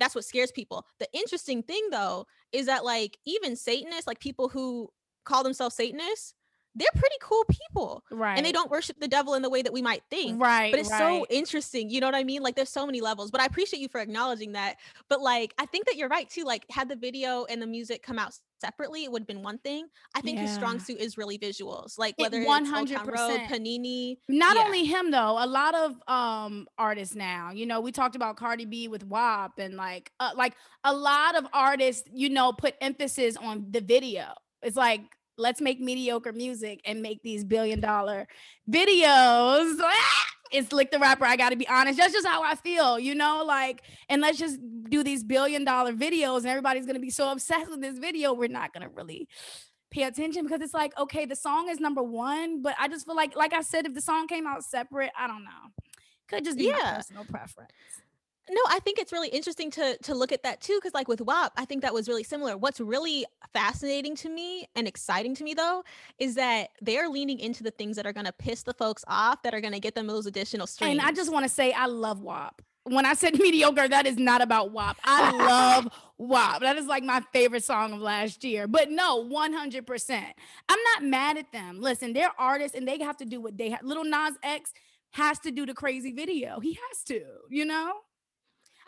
that's 0.01 0.15
what 0.15 0.25
scares 0.25 0.51
people. 0.51 0.87
The 0.99 1.09
interesting 1.13 1.63
thing 1.63 1.89
though 1.93 2.27
is 2.53 2.67
that 2.67 2.85
like 2.85 3.19
even 3.27 3.55
Satanists, 3.55 4.07
like 4.07 4.19
people 4.19 4.49
who 4.49 4.89
call 5.31 5.43
themselves 5.43 5.77
Satanists, 5.77 6.35
they're 6.75 6.89
pretty 6.95 7.17
cool 7.21 7.45
people. 7.49 8.05
Right. 8.11 8.37
And 8.37 8.47
they 8.47 8.53
don't 8.53 8.71
worship 8.71 9.01
the 9.01 9.09
devil 9.09 9.35
in 9.35 9.43
the 9.43 9.51
way 9.51 9.63
that 9.63 9.73
we 9.73 9.83
might 9.83 10.03
think. 10.09 10.41
Right. 10.41 10.71
But 10.71 10.81
it's 10.81 10.91
right. 10.91 10.99
so 10.99 11.27
interesting. 11.29 11.91
You 11.91 12.01
know 12.01 12.07
what 12.07 12.15
I 12.15 12.23
mean? 12.23 12.43
Like 12.43 12.55
there's 12.55 12.69
so 12.69 12.87
many 12.87 13.01
levels. 13.01 13.31
But 13.31 13.41
I 13.41 13.47
appreciate 13.47 13.81
you 13.81 13.89
for 13.89 14.01
acknowledging 14.01 14.53
that. 14.53 14.77
But 15.09 15.21
like 15.21 15.53
I 15.59 15.67
think 15.67 15.87
that 15.87 15.97
you're 15.97 16.09
right 16.09 16.29
too. 16.29 16.45
Like 16.45 16.65
had 16.71 16.89
the 16.89 16.97
video 16.97 17.45
and 17.51 17.61
the 17.61 17.67
music 17.67 18.03
come 18.03 18.19
out 18.19 18.33
separately, 18.61 19.05
it 19.05 19.11
would 19.11 19.23
have 19.23 19.27
been 19.27 19.43
one 19.43 19.59
thing. 19.59 19.87
I 20.15 20.21
think 20.21 20.37
yeah. 20.37 20.43
his 20.43 20.55
strong 20.55 20.79
suit 20.79 20.99
is 20.99 21.19
really 21.19 21.39
visuals. 21.39 21.99
Like 21.99 22.15
whether 22.19 22.41
it 22.41 22.47
100%. 22.47 22.83
it's 22.83 22.93
Road, 22.93 23.41
Panini. 23.49 24.19
Not 24.29 24.57
yeah. 24.57 24.63
only 24.63 24.85
him 24.85 25.11
though, 25.11 25.43
a 25.43 25.47
lot 25.47 25.75
of 25.75 25.97
um 26.07 26.69
artists 26.79 27.17
now. 27.17 27.51
You 27.51 27.67
know, 27.67 27.81
we 27.81 27.91
talked 27.91 28.15
about 28.15 28.37
Cardi 28.37 28.65
B 28.65 28.87
with 28.87 29.05
WAP 29.05 29.59
and 29.59 29.75
like 29.75 30.13
uh, 30.21 30.31
like 30.37 30.55
a 30.85 30.95
lot 30.95 31.37
of 31.37 31.47
artists, 31.53 32.09
you 32.15 32.29
know, 32.29 32.53
put 32.53 32.75
emphasis 32.81 33.37
on 33.37 33.67
the 33.71 33.81
video. 33.81 34.27
It's 34.63 34.77
like 34.77 35.01
let's 35.41 35.61
make 35.61 35.81
mediocre 35.81 36.33
music 36.33 36.81
and 36.85 37.03
make 37.03 37.23
these 37.23 37.45
billion 37.45 37.81
dollar 37.81 38.27
videos. 38.71 39.81
It's 40.53 40.73
like 40.73 40.91
the 40.91 40.99
rapper. 40.99 41.25
I 41.25 41.37
got 41.37 41.51
to 41.51 41.57
be 41.57 41.69
honest. 41.69 41.97
That's 41.97 42.13
just 42.13 42.27
how 42.27 42.43
I 42.43 42.57
feel, 42.57 42.99
you 42.99 43.15
know. 43.15 43.45
Like, 43.45 43.83
and 44.09 44.21
let's 44.21 44.37
just 44.37 44.59
do 44.89 45.05
these 45.05 45.23
billion 45.23 45.65
dollar 45.65 45.93
videos, 45.93 46.39
and 46.39 46.47
everybody's 46.47 46.87
gonna 46.87 46.99
be 46.99 47.09
so 47.09 47.31
obsessed 47.31 47.71
with 47.71 47.81
this 47.81 48.01
video. 48.01 48.33
We're 48.33 48.49
not 48.49 48.73
gonna 48.73 48.89
really 48.89 49.29
pay 49.93 50.03
attention 50.03 50.43
because 50.43 50.61
it's 50.61 50.75
like, 50.75 50.99
okay, 50.99 51.25
the 51.25 51.37
song 51.37 51.69
is 51.69 51.79
number 51.79 52.03
one, 52.03 52.63
but 52.63 52.75
I 52.81 52.89
just 52.89 53.07
feel 53.07 53.15
like, 53.15 53.37
like 53.37 53.53
I 53.53 53.61
said, 53.61 53.87
if 53.87 53.95
the 53.95 54.01
song 54.01 54.27
came 54.27 54.45
out 54.45 54.65
separate, 54.65 55.13
I 55.17 55.29
don't 55.29 55.45
know, 55.45 55.85
could 56.27 56.45
just 56.45 56.59
be 56.59 56.65
yeah. 56.65 56.79
my 56.83 56.95
personal 56.97 57.25
preference 57.27 57.71
no 58.51 58.61
i 58.69 58.79
think 58.81 58.99
it's 58.99 59.13
really 59.13 59.29
interesting 59.29 59.71
to 59.71 59.97
to 59.99 60.15
look 60.15 60.33
at 60.33 60.43
that 60.43 60.61
too 60.61 60.77
because 60.81 60.95
like 60.95 61.09
with 61.09 61.21
WAP, 61.21 61.53
i 61.57 61.65
think 61.65 61.83
that 61.83 61.95
was 61.95 62.09
really 62.09 62.25
similar 62.25 62.57
what's 62.57 62.81
really 62.81 63.25
fascinating 63.53 64.15
to 64.17 64.29
me 64.29 64.67
and 64.77 64.87
exciting 64.87 65.35
to 65.35 65.45
me 65.45 65.55
though 65.55 65.83
is 66.19 66.35
that 66.35 66.71
they're 66.81 67.09
leaning 67.09 67.39
into 67.39 67.63
the 67.63 67.71
things 67.71 67.97
that 67.97 68.07
are 68.07 68.13
going 68.13 68.27
to 68.27 68.33
piss 68.33 68.63
the 68.63 68.75
folks 68.75 69.05
off 69.09 69.43
that 69.43 69.55
are 69.55 69.61
going 69.61 69.73
to 69.73 69.81
get 69.81 69.95
them 69.95 70.07
those 70.07 70.27
additional 70.27 70.67
streams 70.67 70.99
and 70.99 71.01
i 71.01 71.13
just 71.13 71.33
want 71.33 71.45
to 71.45 71.49
say 71.49 71.73
i 71.73 71.87
love 71.87 72.21
WAP 72.21 72.63
when 72.85 73.07
I 73.07 73.15
said 73.15 73.35
mediocre, 73.39 73.89
that 73.89 74.07
is 74.07 74.17
not 74.17 74.43
about 74.43 74.73
WAP. 74.73 74.97
I 75.05 75.31
love 75.31 75.89
WAP. 76.19 76.61
That 76.61 76.77
is 76.77 76.87
like 76.87 77.03
my 77.03 77.23
favorite 77.33 77.65
song 77.65 77.93
of 77.93 78.01
last 78.01 78.45
year. 78.45 78.67
But 78.67 78.91
no, 78.91 79.25
100%. 79.25 80.23
I'm 80.69 80.79
not 80.95 81.05
mad 81.05 81.39
at 81.39 81.53
them. 81.53 81.81
Listen, 81.81 82.13
they're 82.13 82.33
artists 82.39 82.77
and 82.77 82.87
they 82.87 82.99
have 83.01 83.17
to 83.19 83.25
do 83.25 83.41
what 83.41 83.57
they 83.57 83.71
have. 83.71 83.83
Little 83.83 84.05
Nas 84.05 84.35
X 84.43 84.73
has 85.13 85.39
to 85.41 85.51
do 85.51 85.67
the 85.67 85.75
crazy 85.75 86.13
video. 86.13 86.61
He 86.61 86.79
has 86.89 87.05
to, 87.05 87.23
you 87.49 87.65
know? 87.65 87.95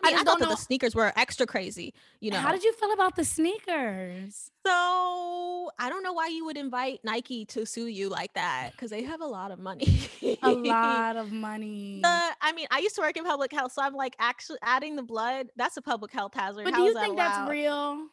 I, 0.05 0.15
I, 0.15 0.25
thought 0.25 0.41
that 0.41 0.49
the 0.49 0.57
sneakers 0.57 0.95
were 0.95 1.13
extra 1.17 1.47
crazy. 1.47 1.95
You 2.21 2.31
know, 2.31 2.39
how 2.39 2.53
did 2.53 2.65
you 2.65 2.73
feel 2.73 2.93
about 2.93 3.17
the 3.17 3.25
sneakers? 3.25 4.51
So 4.67 5.71
I 5.79 5.89
don't 5.89 6.03
know 6.03 6.13
why 6.13 6.29
you 6.29 6.45
would 6.45 6.57
invite 6.57 7.01
Nike 7.05 7.45
to 7.47 7.65
sue 7.65 7.87
you 7.87 8.09
like 8.09 8.35
that 8.35 8.71
because 8.73 8.91
they 8.91 9.03
have 9.03 9.21
a 9.21 9.27
lot 9.27 9.51
of 9.51 9.59
money. 9.59 10.09
a 10.43 10.51
lot 10.53 11.17
of 11.17 11.33
money. 11.33 12.01
I 12.05 12.53
mean, 12.53 12.67
I 12.71 12.79
used 12.79 12.97
to 12.97 13.01
work 13.01 13.17
in 13.17 13.25
public 13.25 13.53
health, 13.53 13.73
so 13.73 13.83
I'm 13.83 13.95
like 13.95 14.17
actually 14.19 14.59
adding 14.63 14.97
the 14.97 15.03
blood. 15.03 15.49
That's 15.57 15.77
a 15.77 15.83
public 15.83 16.13
health 16.13 16.35
hazard. 16.35 16.65
But 16.65 16.75
how 16.75 16.81
do 16.81 16.85
you 16.85 16.95
think 16.95 17.17
that 17.17 17.39
that's 17.39 17.51
real? 17.51 18.07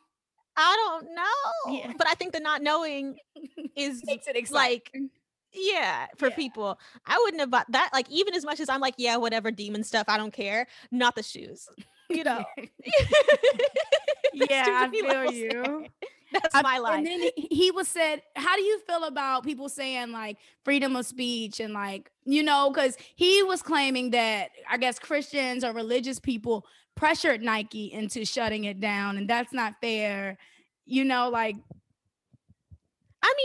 I 0.55 0.75
don't 0.75 1.15
know. 1.15 1.73
Yeah. 1.73 1.93
But 1.97 2.07
I 2.07 2.13
think 2.13 2.33
the 2.33 2.39
not 2.39 2.61
knowing 2.61 3.17
is 3.75 4.01
makes 4.05 4.27
it 4.27 4.35
exciting. 4.35 4.81
like 4.93 5.11
yeah 5.53 6.07
for 6.17 6.29
yeah. 6.29 6.35
people. 6.35 6.79
I 7.05 7.19
wouldn't 7.23 7.39
have 7.41 7.51
bought 7.51 7.71
that 7.71 7.89
like 7.93 8.09
even 8.09 8.33
as 8.33 8.45
much 8.45 8.59
as 8.59 8.69
i'm 8.69 8.81
like 8.81 8.95
yeah 8.97 9.17
whatever 9.17 9.51
demon 9.51 9.83
stuff 9.83 10.05
i 10.07 10.17
don't 10.17 10.33
care 10.33 10.67
not 10.91 11.15
the 11.15 11.23
shoes 11.23 11.67
you 12.09 12.23
know? 12.23 12.43
Yeah 14.33 14.65
i 14.67 14.89
feel 14.89 15.31
you. 15.31 15.85
That's 16.31 16.53
I, 16.53 16.61
my 16.61 16.77
life. 16.77 16.97
and 16.99 17.07
then 17.07 17.29
he 17.35 17.71
was 17.71 17.87
said 17.87 18.21
how 18.35 18.55
do 18.55 18.61
you 18.61 18.79
feel 18.87 19.05
about 19.05 19.43
people 19.43 19.67
saying 19.67 20.11
like 20.11 20.37
freedom 20.63 20.95
of 20.95 21.07
speech 21.07 21.59
and 21.59 21.73
like 21.73 22.11
you 22.23 22.43
know 22.43 22.71
because 22.71 22.97
he 23.15 23.41
was 23.41 23.63
claiming 23.63 24.11
that 24.11 24.49
i 24.69 24.77
guess 24.77 24.99
christians 24.99 25.63
or 25.63 25.73
religious 25.73 26.19
people 26.19 26.67
pressured 26.95 27.41
nike 27.41 27.91
into 27.91 28.25
shutting 28.25 28.65
it 28.65 28.79
down 28.79 29.17
and 29.17 29.27
that's 29.27 29.51
not 29.53 29.73
fair 29.81 30.37
you 30.85 31.03
know 31.03 31.29
like 31.29 31.55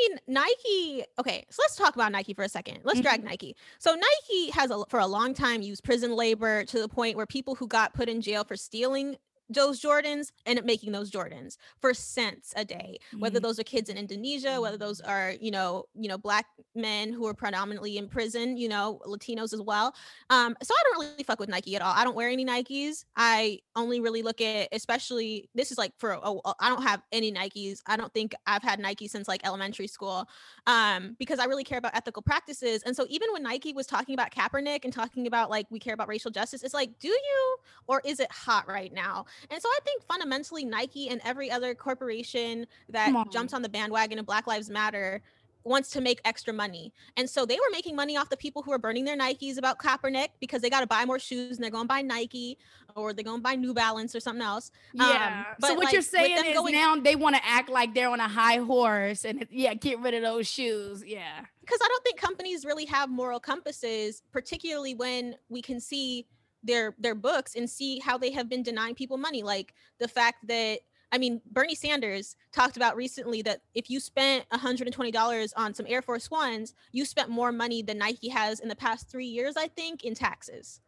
mean, 0.01 0.19
Nike. 0.27 1.05
Okay, 1.19 1.45
so 1.51 1.63
let's 1.63 1.77
talk 1.77 1.95
about 1.95 2.13
Nike 2.13 2.35
for 2.35 2.43
a 2.43 2.49
second. 2.49 2.79
Let's 2.85 2.99
mm-hmm. 2.99 3.05
drag 3.05 3.25
Nike. 3.25 3.57
So 3.79 3.95
Nike 3.95 4.51
has 4.51 4.71
a, 4.71 4.85
for 4.89 5.01
a 5.01 5.07
long 5.07 5.35
time 5.35 5.63
used 5.63 5.85
prison 5.85 6.15
labor 6.15 6.65
to 6.65 6.81
the 6.81 6.89
point 6.89 7.17
where 7.17 7.27
people 7.27 7.55
who 7.55 7.67
got 7.67 7.95
put 7.95 8.09
in 8.09 8.21
jail 8.21 8.45
for 8.45 8.57
stealing 8.57 9.17
those 9.49 9.81
Jordans 9.81 10.33
end 10.47 10.59
up 10.59 10.65
making 10.65 10.93
those 10.93 11.11
Jordans 11.11 11.57
for 11.81 11.93
cents 11.93 12.53
a 12.57 12.65
day. 12.65 12.99
Mm-hmm. 13.09 13.21
Whether 13.21 13.41
those 13.41 13.59
are 13.59 13.65
kids 13.65 13.91
in 13.91 13.97
Indonesia, 13.97 14.61
whether 14.61 14.77
those 14.77 15.01
are 15.01 15.35
you 15.41 15.51
know 15.51 15.85
you 15.95 16.09
know 16.09 16.19
black 16.19 16.47
men 16.75 17.13
who 17.13 17.27
are 17.27 17.35
predominantly 17.35 17.99
in 17.99 18.09
prison, 18.09 18.57
you 18.57 18.69
know 18.69 19.01
Latinos 19.07 19.53
as 19.53 19.61
well. 19.61 19.95
Um, 20.31 20.57
so 20.63 20.75
I 20.75 20.83
don't 20.85 21.01
really 21.01 21.25
fuck 21.25 21.41
with 21.41 21.49
Nike 21.49 21.77
at 21.77 21.83
all. 21.83 21.93
I 21.95 22.05
don't 22.05 22.17
wear 22.17 22.29
any 22.29 22.45
Nikes. 22.45 23.05
I 23.17 23.61
only 23.77 24.01
really 24.01 24.23
look 24.23 24.41
at, 24.41 24.69
especially 24.73 25.49
this 25.55 25.71
is 25.71 25.79
like 25.79 25.93
for 25.99 26.19
I 26.61 26.69
don't 26.69 26.83
have 26.83 27.03
any 27.13 27.33
Nikes. 27.33 27.81
I 27.87 27.97
don't 27.97 28.13
think 28.13 28.35
I've 28.47 28.63
had 28.63 28.79
Nike 28.79 29.09
since 29.09 29.29
like 29.29 29.47
elementary 29.47 29.87
school, 29.87 30.29
um, 30.67 31.17
because 31.19 31.39
I 31.39 31.45
really 31.45 31.65
care 31.65 31.79
about 31.79 31.95
ethical 31.95 32.23
practices. 32.23 32.83
And 32.85 32.97
so 32.97 33.07
even 33.09 33.33
when 33.33 33.43
Nike 33.43 33.73
was 33.73 33.87
talking 33.87 34.15
about 34.15 34.31
Kaepernick 34.31 34.85
and 34.85 34.93
talking 34.93 35.27
about 35.27 35.51
like 35.51 35.67
we 35.71 35.79
care 35.79 35.95
about 35.95 36.09
racial 36.09 36.31
justice, 36.31 36.63
it's 36.63 36.75
like, 36.75 36.99
do 36.99 37.09
you 37.09 37.57
or 37.87 38.01
is 38.05 38.21
it 38.21 38.31
hot 38.31 38.67
right 38.69 38.93
now? 38.93 39.27
And 39.51 39.61
so 39.61 39.69
I 39.69 39.79
think 39.85 40.03
fundamentally 40.05 40.65
Nike 40.65 41.09
and 41.09 41.21
every 41.25 41.51
other 41.51 41.75
corporation 41.75 42.67
that 42.89 43.13
jumps 43.33 43.53
on 43.53 43.63
the 43.63 43.69
bandwagon 43.69 44.19
of 44.19 44.27
Black 44.27 44.47
Lives 44.47 44.71
Matter 44.71 45.23
wants 45.67 45.89
to 45.91 46.01
make 46.03 46.21
extra 46.27 46.53
money. 46.53 46.93
And 47.17 47.29
so 47.29 47.47
they 47.47 47.55
were 47.57 47.71
making 47.73 47.97
money 47.97 48.19
off 48.19 48.29
the 48.29 48.37
people 48.37 48.63
who 48.63 48.71
are 48.73 48.79
burning 48.79 49.07
their 49.07 49.17
Nikes 49.17 49.57
about 49.57 49.79
Kaepernick 49.79 50.29
because 50.39 50.61
they 50.61 50.69
got 50.69 50.81
to 50.81 50.87
buy 50.87 51.07
more 51.07 51.19
shoes 51.19 51.57
and 51.57 51.65
they're 51.65 51.71
going 51.71 51.85
to 51.85 51.89
buy 51.89 52.03
Nike 52.03 52.59
or 52.95 53.15
they're 53.15 53.25
going 53.25 53.39
to 53.39 53.43
buy 53.43 53.55
New 53.55 53.73
Balance 53.73 54.15
or 54.15 54.21
something 54.21 54.45
else. 54.45 54.71
Yeah. 54.93 55.45
Um, 55.49 55.55
so 55.63 55.75
what 55.75 55.85
like, 55.85 55.93
you're 55.95 56.03
saying 56.03 56.37
is 56.37 56.55
going- 56.55 56.75
now 56.75 56.97
they 56.97 57.17
want 57.17 57.37
to 57.37 57.43
act 57.47 57.71
like 57.71 57.95
they're 57.95 58.11
on 58.11 58.21
a 58.21 58.29
high 58.29 58.59
horse 58.59 59.25
and 59.25 59.47
yeah, 59.51 59.73
get 59.73 60.01
rid 60.01 60.13
of 60.13 60.23
those 60.23 60.47
shoes. 60.47 61.03
Yeah. 61.07 61.41
because 61.63 61.79
I 61.83 61.89
don't 61.89 62.05
think 62.05 62.21
companies 62.21 62.67
really 62.67 62.85
have 62.85 63.09
moral 63.09 63.41
compasses, 63.41 64.23
particularly 64.33 64.95
when 64.95 65.37
we 65.49 65.63
can 65.63 65.81
see 65.81 66.27
their 66.65 66.95
their 66.99 67.15
books 67.15 67.55
and 67.55 67.69
see 67.69 67.99
how 68.01 68.19
they 68.19 68.33
have 68.33 68.49
been 68.49 68.63
denying 68.63 68.95
people 68.95 69.17
money. 69.17 69.43
Like 69.43 69.75
the 69.99 70.09
fact 70.09 70.47
that 70.49 70.81
I 71.13 71.19
mean, 71.19 71.41
Bernie 71.53 71.77
Sanders 71.77 72.35
talked 72.51 72.77
about 72.77 72.97
recently 72.97 73.41
that 73.43 73.61
if 73.73 73.89
you 73.89 74.01
spent 74.01 74.49
$120 74.51 75.53
on 75.57 75.73
some 75.73 75.87
Air 75.89 76.03
Force 76.03 76.29
Ones, 76.29 76.75
you 76.91 77.05
spent 77.05 77.29
more 77.29 77.53
money 77.53 77.83
than 77.83 77.99
Nike 77.99 78.29
has 78.31 78.59
in 78.59 78.69
the 78.69 78.75
past 78.75 79.09
three 79.09 79.27
years, 79.27 79.57
I 79.57 79.69
think, 79.69 80.03
in 80.03 80.15
taxes. 80.15 80.81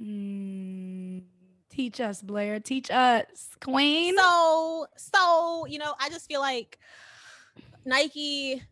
Mm, 0.00 1.22
teach 1.70 2.00
us, 2.00 2.20
Blair. 2.20 2.60
Teach 2.60 2.90
us, 2.90 3.48
Queen. 3.62 4.16
So, 4.18 4.86
so 4.94 5.66
you 5.66 5.78
know, 5.78 5.94
I 5.98 6.10
just 6.10 6.26
feel 6.26 6.40
like 6.40 6.78
Nike 7.86 8.62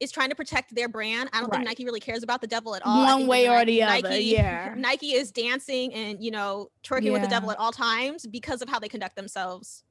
is 0.00 0.10
trying 0.10 0.28
to 0.28 0.34
protect 0.34 0.74
their 0.74 0.88
brand. 0.88 1.30
I 1.32 1.40
don't 1.40 1.50
Right. 1.50 1.58
think 1.58 1.68
Nike 1.68 1.84
really 1.84 2.00
cares 2.00 2.22
about 2.22 2.40
the 2.40 2.46
devil 2.46 2.74
at 2.74 2.82
all. 2.84 3.04
One 3.04 3.26
way 3.26 3.48
or 3.48 3.64
the 3.64 3.82
other, 3.82 4.08
Nike, 4.08 4.24
yeah. 4.24 4.74
Nike 4.78 5.14
is 5.14 5.30
dancing 5.30 5.94
and 5.94 6.22
you 6.22 6.30
know 6.30 6.70
twerking 6.82 7.12
with 7.12 7.22
the 7.22 7.28
devil 7.28 7.50
at 7.50 7.58
all 7.58 7.72
times 7.72 8.26
because 8.26 8.60
of 8.62 8.68
how 8.68 8.78
they 8.78 8.88
conduct 8.88 9.16
themselves 9.16 9.84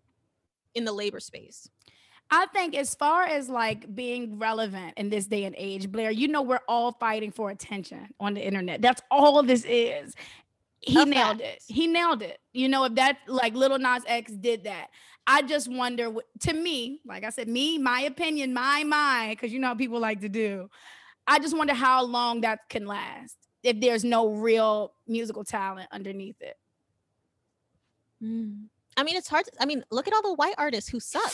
in 0.76 0.86
the 0.86 0.92
labor 0.92 1.20
space. 1.20 1.70
I 2.32 2.48
think 2.48 2.76
as 2.76 2.96
far 2.96 3.24
as 3.26 3.48
like 3.50 3.94
being 3.94 4.40
relevant 4.40 4.94
in 4.98 5.10
this 5.10 5.28
day 5.28 5.44
and 5.44 5.54
age, 5.58 5.92
Blair, 5.92 6.10
you 6.10 6.28
know 6.28 6.42
we're 6.42 6.62
all 6.68 6.94
fighting 6.94 7.32
for 7.32 7.50
attention 7.52 8.08
on 8.20 8.34
the 8.34 8.46
internet. 8.46 8.82
That's 8.82 9.02
all 9.12 9.44
this 9.44 9.66
is. 9.66 10.16
He 10.86 11.02
A 11.02 11.06
nailed 11.06 11.42
it. 11.42 11.64
He 11.68 11.88
nailed 11.88 12.22
it. 12.22 12.40
You 12.52 12.68
know, 12.68 12.84
if 12.86 12.96
that 12.96 13.20
like 13.28 13.56
Lil 13.56 13.78
Nas 13.80 14.04
X 14.06 14.32
did 14.34 14.66
that, 14.66 14.88
I 15.26 15.42
just 15.42 15.72
wonder. 15.72 16.14
To 16.42 16.54
me, 16.54 17.00
like 17.06 17.24
I 17.24 17.30
said, 17.30 17.48
me, 17.48 17.78
my 17.78 18.02
opinion, 18.02 18.54
my 18.54 18.84
mind, 18.84 19.32
because 19.32 19.54
you 19.54 19.60
know 19.60 19.68
how 19.68 19.76
people 19.76 20.00
like 20.00 20.22
to 20.22 20.30
do. 20.30 20.70
I 21.26 21.40
just 21.40 21.58
wonder 21.58 21.74
how 21.74 22.04
long 22.04 22.42
that 22.42 22.68
can 22.70 22.86
last 22.86 23.38
if 23.64 23.80
there's 23.80 24.04
no 24.04 24.30
real 24.30 24.94
musical 25.08 25.46
talent 25.46 25.88
underneath 25.92 26.42
it. 26.42 26.58
Mm. 28.22 28.66
I 28.98 29.04
mean, 29.04 29.16
it's 29.16 29.30
hard. 29.30 29.46
To, 29.46 29.52
I 29.60 29.66
mean, 29.66 29.84
look 29.90 30.08
at 30.08 30.14
all 30.14 30.22
the 30.22 30.34
white 30.34 30.56
artists 30.58 30.90
who 30.90 31.00
suck. 31.00 31.32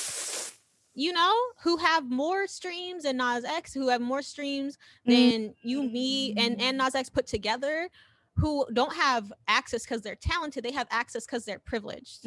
You 0.95 1.13
know, 1.13 1.33
who 1.63 1.77
have 1.77 2.09
more 2.09 2.45
streams 2.45 3.03
than 3.03 3.17
Nas 3.17 3.45
X, 3.45 3.73
who 3.73 3.87
have 3.87 4.01
more 4.01 4.21
streams 4.21 4.77
mm-hmm. 5.07 5.11
than 5.11 5.55
you, 5.61 5.83
me, 5.83 6.31
and 6.31 6.59
and 6.61 6.77
mm-hmm. 6.77 6.85
Nas 6.85 6.95
X 6.95 7.09
put 7.09 7.25
together, 7.25 7.89
who 8.39 8.65
don't 8.73 8.93
have 8.95 9.31
access 9.47 9.83
because 9.83 10.01
they're 10.01 10.15
talented. 10.15 10.63
They 10.63 10.71
have 10.71 10.87
access 10.91 11.25
because 11.25 11.45
they're 11.45 11.59
privileged. 11.59 12.25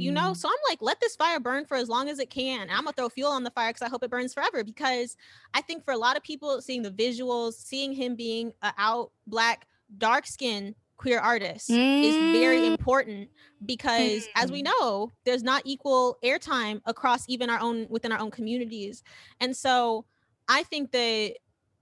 You 0.00 0.12
know, 0.12 0.30
Mm. 0.30 0.36
so 0.36 0.48
I'm 0.48 0.54
like, 0.68 0.80
let 0.80 1.00
this 1.00 1.16
fire 1.16 1.40
burn 1.40 1.64
for 1.64 1.76
as 1.76 1.88
long 1.88 2.08
as 2.08 2.18
it 2.20 2.30
can. 2.30 2.62
And 2.62 2.70
I'm 2.70 2.84
gonna 2.84 2.92
throw 2.92 3.08
fuel 3.08 3.32
on 3.32 3.42
the 3.42 3.50
fire 3.50 3.70
because 3.70 3.82
I 3.82 3.88
hope 3.88 4.02
it 4.04 4.10
burns 4.10 4.32
forever. 4.32 4.62
Because 4.62 5.16
I 5.54 5.60
think 5.60 5.84
for 5.84 5.92
a 5.92 5.98
lot 5.98 6.16
of 6.16 6.22
people, 6.22 6.60
seeing 6.60 6.82
the 6.82 6.90
visuals, 6.90 7.54
seeing 7.54 7.92
him 7.92 8.14
being 8.14 8.52
a 8.62 8.72
out 8.78 9.10
black, 9.26 9.66
dark 9.96 10.26
skinned 10.26 10.74
queer 10.96 11.18
artist 11.18 11.70
is 11.70 12.16
very 12.32 12.60
Mm. 12.62 12.66
important 12.66 13.30
because 13.64 14.28
as 14.34 14.50
we 14.52 14.62
Mm. 14.62 14.66
know, 14.66 15.12
there's 15.24 15.42
not 15.42 15.62
equal 15.64 16.18
airtime 16.22 16.80
across 16.86 17.24
even 17.28 17.48
our 17.50 17.60
own 17.60 17.86
within 17.88 18.12
our 18.12 18.18
own 18.18 18.30
communities. 18.30 19.02
And 19.40 19.56
so 19.56 20.04
I 20.48 20.62
think 20.64 20.90
that 20.92 21.36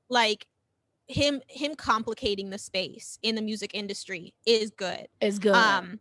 like 0.08 0.46
him 1.08 1.40
him 1.48 1.74
complicating 1.74 2.50
the 2.50 2.58
space 2.58 3.18
in 3.22 3.34
the 3.34 3.42
music 3.42 3.72
industry 3.74 4.34
is 4.46 4.70
good. 4.70 5.08
It's 5.20 5.38
good. 5.38 5.54
Um, 5.54 6.00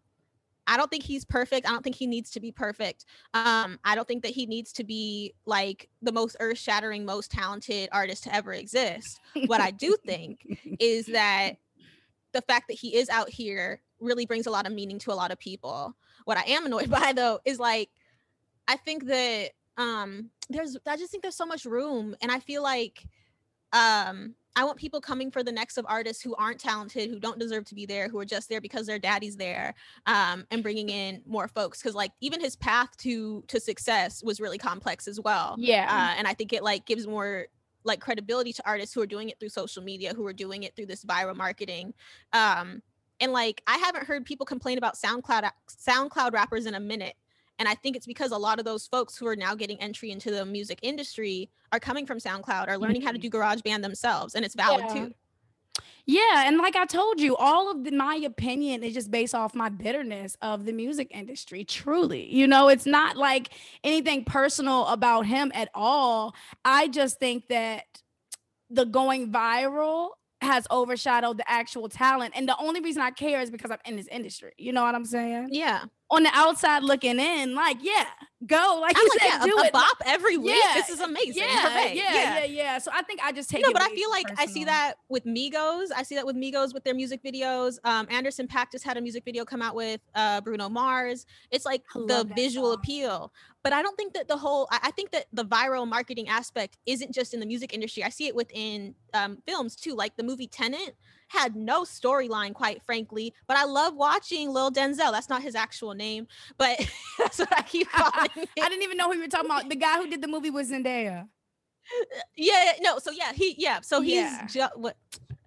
I 0.68 0.78
don't 0.78 0.90
think 0.90 1.04
he's 1.04 1.26
perfect. 1.26 1.68
I 1.68 1.72
don't 1.72 1.84
think 1.84 1.96
he 1.96 2.08
needs 2.08 2.32
to 2.32 2.40
be 2.40 2.52
perfect. 2.52 3.06
Um, 3.36 3.80
I 3.84 3.94
don't 3.94 4.08
think 4.08 4.24
that 4.24 4.32
he 4.32 4.48
needs 4.48 4.74
to 4.74 4.84
be 4.84 5.34
like 5.46 5.90
the 6.02 6.12
most 6.12 6.36
earth 6.40 6.58
shattering, 6.58 7.06
most 7.06 7.30
talented 7.30 7.90
artist 7.92 8.24
to 8.24 8.34
ever 8.34 8.52
exist. 8.52 9.20
What 9.46 9.62
I 9.62 9.70
do 9.70 9.96
think 10.06 10.40
is 10.80 11.06
that 11.08 11.58
the 12.34 12.42
fact 12.42 12.68
that 12.70 12.78
he 12.78 12.96
is 12.96 13.10
out 13.10 13.30
here 13.30 13.82
really 14.00 14.26
brings 14.26 14.48
a 14.48 14.52
lot 14.52 14.66
of 14.66 14.74
meaning 14.74 14.98
to 15.00 15.12
a 15.12 15.14
lot 15.14 15.32
of 15.32 15.38
people. 15.38 15.96
What 16.26 16.38
I 16.38 16.44
am 16.48 16.66
annoyed 16.66 16.90
by 16.90 17.14
though 17.14 17.40
is 17.46 17.60
like, 17.60 17.90
I 18.68 18.78
think 18.78 19.06
that 19.06 19.52
um 19.78 20.32
there's 20.50 20.78
I 20.88 20.98
just 20.98 21.12
think 21.12 21.22
there's 21.22 21.36
so 21.36 21.46
much 21.46 21.66
room 21.66 22.16
and 22.22 22.32
I 22.32 22.40
feel 22.40 22.64
like 22.64 23.06
um 23.72 24.36
I 24.56 24.64
want 24.64 24.78
people 24.78 25.02
coming 25.02 25.32
for 25.32 25.44
the 25.44 25.52
next 25.52 25.78
of 25.78 25.86
artists 25.88 26.24
who 26.24 26.36
aren't 26.36 26.60
talented, 26.60 27.10
who 27.10 27.20
don't 27.20 27.40
deserve 27.40 27.66
to 27.66 27.76
be 27.76 27.86
there, 27.86 28.08
who 28.08 28.18
are 28.20 28.26
just 28.26 28.50
there 28.50 28.62
because 28.62 28.88
their 28.88 29.00
daddy's 29.00 29.36
there, 29.36 29.74
um, 30.06 30.46
and 30.52 30.64
bringing 30.64 30.90
in 30.90 31.22
more 31.26 31.48
folks. 31.48 31.82
Because 31.82 31.96
like 31.96 32.12
even 32.22 32.40
his 32.40 32.56
path 32.56 32.96
to 32.98 33.44
to 33.48 33.60
success 33.60 34.24
was 34.24 34.40
really 34.40 34.58
complex 34.58 35.08
as 35.08 35.20
well. 35.20 35.56
yeah. 35.58 35.88
Uh, 35.90 36.18
and 36.18 36.28
I 36.28 36.34
think 36.34 36.54
it 36.54 36.64
like 36.64 36.86
gives 36.86 37.06
more 37.08 37.48
like 37.84 38.00
credibility 38.00 38.52
to 38.54 38.64
artists 38.66 38.94
who 38.94 39.02
are 39.02 39.08
doing 39.08 39.30
it 39.30 39.40
through 39.40 39.50
social 39.50 39.84
media, 39.84 40.14
who 40.14 40.26
are 40.26 40.34
doing 40.34 40.64
it 40.64 40.76
through 40.76 40.88
this 40.88 41.06
viral 41.06 41.36
marketing. 41.36 41.94
Um, 42.34 42.82
and 43.20 43.32
like 43.32 43.62
I 43.68 43.78
haven't 43.78 44.06
heard 44.06 44.26
people 44.26 44.46
complain 44.46 44.78
about 44.78 44.96
SoundCloud 44.96 45.50
SoundCloud 45.70 46.34
rappers 46.34 46.66
in 46.66 46.76
a 46.76 46.80
minute. 46.80 47.16
And 47.60 47.68
I 47.68 47.76
think 47.76 47.96
it's 47.96 48.06
because 48.06 48.32
a 48.32 48.38
lot 48.38 48.60
of 48.60 48.66
those 48.66 48.88
folks 48.88 49.18
who 49.18 49.28
are 49.28 49.36
now 49.36 49.56
getting 49.56 49.80
entry 49.82 50.12
into 50.12 50.32
the 50.32 50.46
music 50.46 50.80
industry 50.82 51.50
are 51.72 51.80
coming 51.80 52.06
from 52.06 52.20
SoundCloud, 52.20 52.68
are 52.68 52.78
learning 52.78 53.02
how 53.02 53.12
to 53.12 53.18
Mhm. 53.18 53.22
do 53.22 53.30
GarageBand 53.30 53.82
themselves, 53.82 54.36
and 54.36 54.44
it's 54.44 54.56
valid 54.56 54.86
Yeah. 54.88 54.94
too. 54.94 55.14
Yeah, 56.06 56.44
and 56.46 56.58
like 56.58 56.76
I 56.76 56.86
told 56.86 57.20
you, 57.20 57.36
all 57.36 57.72
of 57.72 57.84
the, 57.84 57.92
my 57.92 58.16
opinion 58.16 58.84
is 58.84 58.94
just 58.94 59.10
based 59.10 59.34
off 59.34 59.56
my 59.56 59.70
bitterness 59.70 60.38
of 60.42 60.66
the 60.66 60.72
music 60.72 61.08
industry. 61.12 61.64
Truly, 61.64 62.32
you 62.34 62.48
know, 62.48 62.70
it's 62.70 62.86
not 62.86 63.18
like 63.18 63.50
anything 63.84 64.24
personal 64.24 64.86
about 64.88 65.26
him 65.26 65.52
at 65.56 65.70
all. 65.74 66.36
I 66.64 66.88
just 66.90 67.20
think 67.20 67.48
that 67.48 68.04
the 68.70 68.86
going 68.86 69.32
viral 69.32 70.12
has 70.42 70.68
overshadowed 70.70 71.38
the 71.38 71.50
actual 71.50 71.90
talent, 71.90 72.34
and 72.36 72.48
the 72.48 72.58
only 72.58 72.82
reason 72.82 73.02
I 73.02 73.10
care 73.10 73.42
is 73.42 73.50
because 73.50 73.72
I'm 73.72 73.80
in 73.86 73.96
this 73.96 74.08
industry. 74.08 74.54
You 74.58 74.74
know 74.74 74.84
what 74.84 74.94
I'm 74.94 75.06
saying? 75.06 75.50
Yeah, 75.52 75.86
On 76.12 76.22
the 76.22 76.30
outside 76.34 76.84
looking 76.84 77.20
in, 77.20 77.56
like, 77.56 77.78
yeah, 77.82 78.06
go, 78.46 78.78
like 78.80 78.96
I'm 78.96 79.02
you 79.04 79.10
like, 79.10 79.22
said, 79.22 79.40
yeah, 79.40 79.44
do 79.44 79.58
a, 79.58 79.66
it. 79.66 79.74
bop 79.74 79.98
every 80.06 80.38
week. 80.38 80.56
Yeah, 80.64 80.76
This 80.76 80.90
is 80.90 81.00
amazing. 81.00 81.42
yeah, 81.44 81.70
Hooray. 81.70 81.96
yeah, 81.96 82.14
yeah, 82.14 82.44
yeah, 82.44 82.78
So 82.78 82.92
I 82.94 83.02
think 83.02 83.22
I 83.24 83.32
just 83.32 83.50
take 83.50 83.64
no, 83.64 83.70
it 83.70 83.74
but 83.74 83.82
I 83.82 83.90
feel 83.90 84.12
like 84.12 84.28
I 84.38 84.46
see 84.46 84.66
that 84.66 84.96
with 85.10 85.26
Migos. 85.26 85.88
I 85.96 86.04
see 86.04 86.14
that 86.14 86.26
with 86.26 86.36
Migos 86.36 86.76
with 86.76 86.84
their 86.84 86.94
music 86.94 87.24
videos. 87.24 87.80
Um, 87.84 88.06
Anderson 88.12 88.48
Paak 88.48 88.72
just 88.72 88.84
had 88.84 88.98
a 88.98 89.02
music 89.02 89.26
video 89.26 89.46
come 89.46 89.64
out 89.64 89.74
with 89.74 90.00
uh, 90.14 90.42
Bruno 90.42 90.70
Mars. 90.70 91.26
It's 91.50 91.66
like 91.66 91.82
the 91.96 92.30
visual 92.36 92.68
song. 92.74 92.80
appeal. 92.80 93.34
But 93.66 93.74
I 93.74 93.82
don't 93.82 93.98
think 93.98 94.14
that 94.14 94.28
the 94.28 94.38
whole. 94.38 94.68
I, 94.70 94.78
I 94.84 94.92
think 94.92 95.10
that 95.10 95.26
the 95.34 95.44
viral 95.44 95.88
marketing 95.88 96.30
aspect 96.30 96.78
isn't 96.86 97.12
just 97.12 97.34
in 97.34 97.40
the 97.40 97.48
music 97.48 97.74
industry. 97.74 98.04
I 98.04 98.10
see 98.10 98.28
it 98.28 98.36
within 98.36 98.94
um, 99.16 99.40
films 99.48 99.76
too. 99.76 99.96
Like 99.96 100.16
the 100.18 100.22
movie 100.22 100.46
Tenet 100.46 100.96
had 101.30 101.56
no 101.56 101.82
storyline, 101.82 102.54
quite 102.54 102.84
frankly. 102.84 103.34
But 103.48 103.58
I 103.58 103.64
love 103.66 103.96
watching 103.96 104.52
Lil 104.52 104.70
Denzel. 104.70 105.12
That's 105.12 105.30
not 105.30 105.42
his 105.42 105.56
actual 105.56 105.96
name, 105.96 106.28
but 106.60 106.78
that's 107.18 107.40
what 107.40 107.58
I 107.58 107.64
keep 107.64 107.90
calling 107.92 108.30
I 108.62 108.70
didn't 108.70 108.84
even 108.84 108.98
know 108.98 109.08
who 109.10 109.16
you 109.16 109.22
were 109.22 109.28
talking 109.28 109.50
about. 109.50 109.68
The 109.68 109.76
guy 109.76 109.98
who 109.98 110.12
did 110.12 110.22
the 110.22 110.28
movie 110.28 110.52
was 110.52 110.70
Zendaya. 110.70 111.28
Yeah, 112.38 112.74
no. 112.82 113.00
So 113.00 113.10
yeah, 113.10 113.34
he 113.34 113.56
yeah. 113.58 113.82
So 113.82 114.00
he's 114.02 114.14
Yeah. 114.14 114.46
Jo- 114.46 114.68
what 114.76 114.96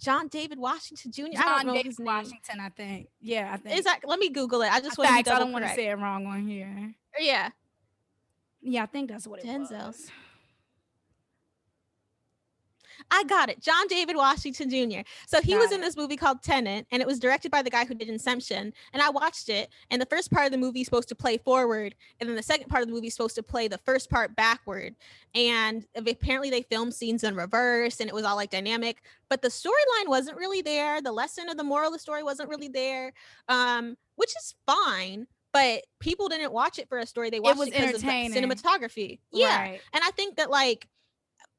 John 0.00 0.26
David 0.26 0.58
Washington 0.58 1.12
Jr. 1.12 1.22
I 1.22 1.30
John 1.34 1.44
don't 1.58 1.66
know 1.68 1.72
David 1.74 1.86
his 1.86 1.98
name. 2.00 2.06
Washington, 2.06 2.58
I 2.58 2.68
think. 2.70 3.10
Yeah, 3.20 3.50
I 3.52 3.58
think. 3.58 3.78
Is 3.78 3.84
that? 3.84 4.00
Let 4.04 4.18
me 4.18 4.28
Google 4.28 4.62
it. 4.62 4.72
I 4.72 4.80
just 4.80 4.98
want 4.98 5.08
to 5.08 5.14
I 5.14 5.22
don't 5.22 5.52
want 5.52 5.66
to 5.66 5.74
say 5.74 5.86
it 5.86 5.94
wrong 5.94 6.26
on 6.26 6.48
here. 6.48 6.94
Yeah, 7.16 7.50
Yeah, 8.60 8.82
I 8.82 8.86
think 8.86 9.10
that's 9.10 9.26
what 9.26 9.40
it 9.40 9.46
Denzel. 9.46 9.86
was. 9.86 10.10
I 13.10 13.24
got 13.24 13.48
it. 13.48 13.60
John 13.60 13.86
David 13.88 14.16
Washington 14.16 14.68
Jr. 14.68 15.00
So 15.26 15.40
he 15.40 15.56
was 15.56 15.72
in 15.72 15.80
this 15.80 15.96
movie 15.96 16.16
called 16.16 16.42
Tenet, 16.42 16.86
and 16.90 17.00
it 17.00 17.06
was 17.06 17.18
directed 17.18 17.50
by 17.50 17.62
the 17.62 17.70
guy 17.70 17.84
who 17.84 17.94
did 17.94 18.08
Inception. 18.08 18.72
And 18.92 19.02
I 19.02 19.10
watched 19.10 19.48
it, 19.48 19.70
and 19.90 20.00
the 20.00 20.06
first 20.06 20.30
part 20.30 20.46
of 20.46 20.52
the 20.52 20.58
movie 20.58 20.80
is 20.80 20.86
supposed 20.86 21.08
to 21.08 21.14
play 21.14 21.38
forward, 21.38 21.94
and 22.20 22.28
then 22.28 22.36
the 22.36 22.42
second 22.42 22.68
part 22.68 22.82
of 22.82 22.88
the 22.88 22.94
movie 22.94 23.06
is 23.06 23.14
supposed 23.14 23.36
to 23.36 23.42
play 23.42 23.68
the 23.68 23.78
first 23.78 24.10
part 24.10 24.34
backward. 24.36 24.94
And 25.34 25.86
apparently 25.94 26.50
they 26.50 26.62
filmed 26.62 26.94
scenes 26.94 27.24
in 27.24 27.34
reverse, 27.34 28.00
and 28.00 28.08
it 28.08 28.14
was 28.14 28.24
all 28.24 28.36
like 28.36 28.50
dynamic. 28.50 29.02
But 29.28 29.42
the 29.42 29.48
storyline 29.48 30.08
wasn't 30.08 30.36
really 30.36 30.62
there. 30.62 31.00
The 31.00 31.12
lesson 31.12 31.48
or 31.48 31.54
the 31.54 31.64
moral 31.64 31.88
of 31.88 31.92
the 31.92 31.98
story 31.98 32.22
wasn't 32.22 32.48
really 32.48 32.68
there, 32.68 33.12
um, 33.48 33.96
which 34.16 34.30
is 34.30 34.54
fine. 34.66 35.26
But 35.58 35.84
people 36.00 36.28
didn't 36.28 36.52
watch 36.52 36.78
it 36.78 36.88
for 36.88 36.98
a 36.98 37.06
story; 37.06 37.30
they 37.30 37.40
watched 37.40 37.58
was 37.58 37.68
it 37.68 37.72
because 37.74 37.94
of 37.94 38.00
the 38.02 38.06
entertaining. 38.08 38.50
cinematography. 38.50 39.18
Yeah, 39.32 39.60
Right. 39.60 39.80
and 39.92 40.02
i 40.04 40.10
think 40.10 40.36
that 40.36 40.50
like 40.50 40.88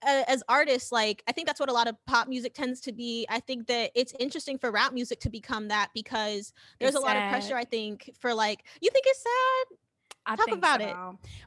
as 0.02 0.42
artists 0.48 0.92
like 0.92 1.22
i 1.28 1.32
think 1.34 1.46
that's 1.46 1.60
what 1.60 1.70
a 1.70 1.74
lot 1.74 1.88
of 1.88 1.96
pop 2.06 2.28
music 2.30 2.54
tends 2.54 2.80
to 2.80 2.94
be 2.94 3.26
i 3.30 3.40
think 3.40 3.68
that 3.68 3.92
it's 3.96 4.14
interesting 4.18 4.58
for 4.58 4.72
rap 4.72 4.94
music 4.94 5.20
to 5.20 5.30
become 5.30 5.68
that 5.68 5.90
because 5.94 6.54
there's 6.80 6.96
It's 6.96 7.04
a 7.04 7.06
lot 7.06 7.18
of 7.18 7.30
pressure 7.30 7.56
i 7.58 7.66
think 7.66 8.10
for 8.18 8.34
like 8.34 8.64
you 8.82 8.90
think 8.92 9.06
it's 9.08 9.22
sad 9.24 9.78
I 10.26 10.36
Talk 10.36 10.52
about 10.52 10.82
it. 10.82 10.96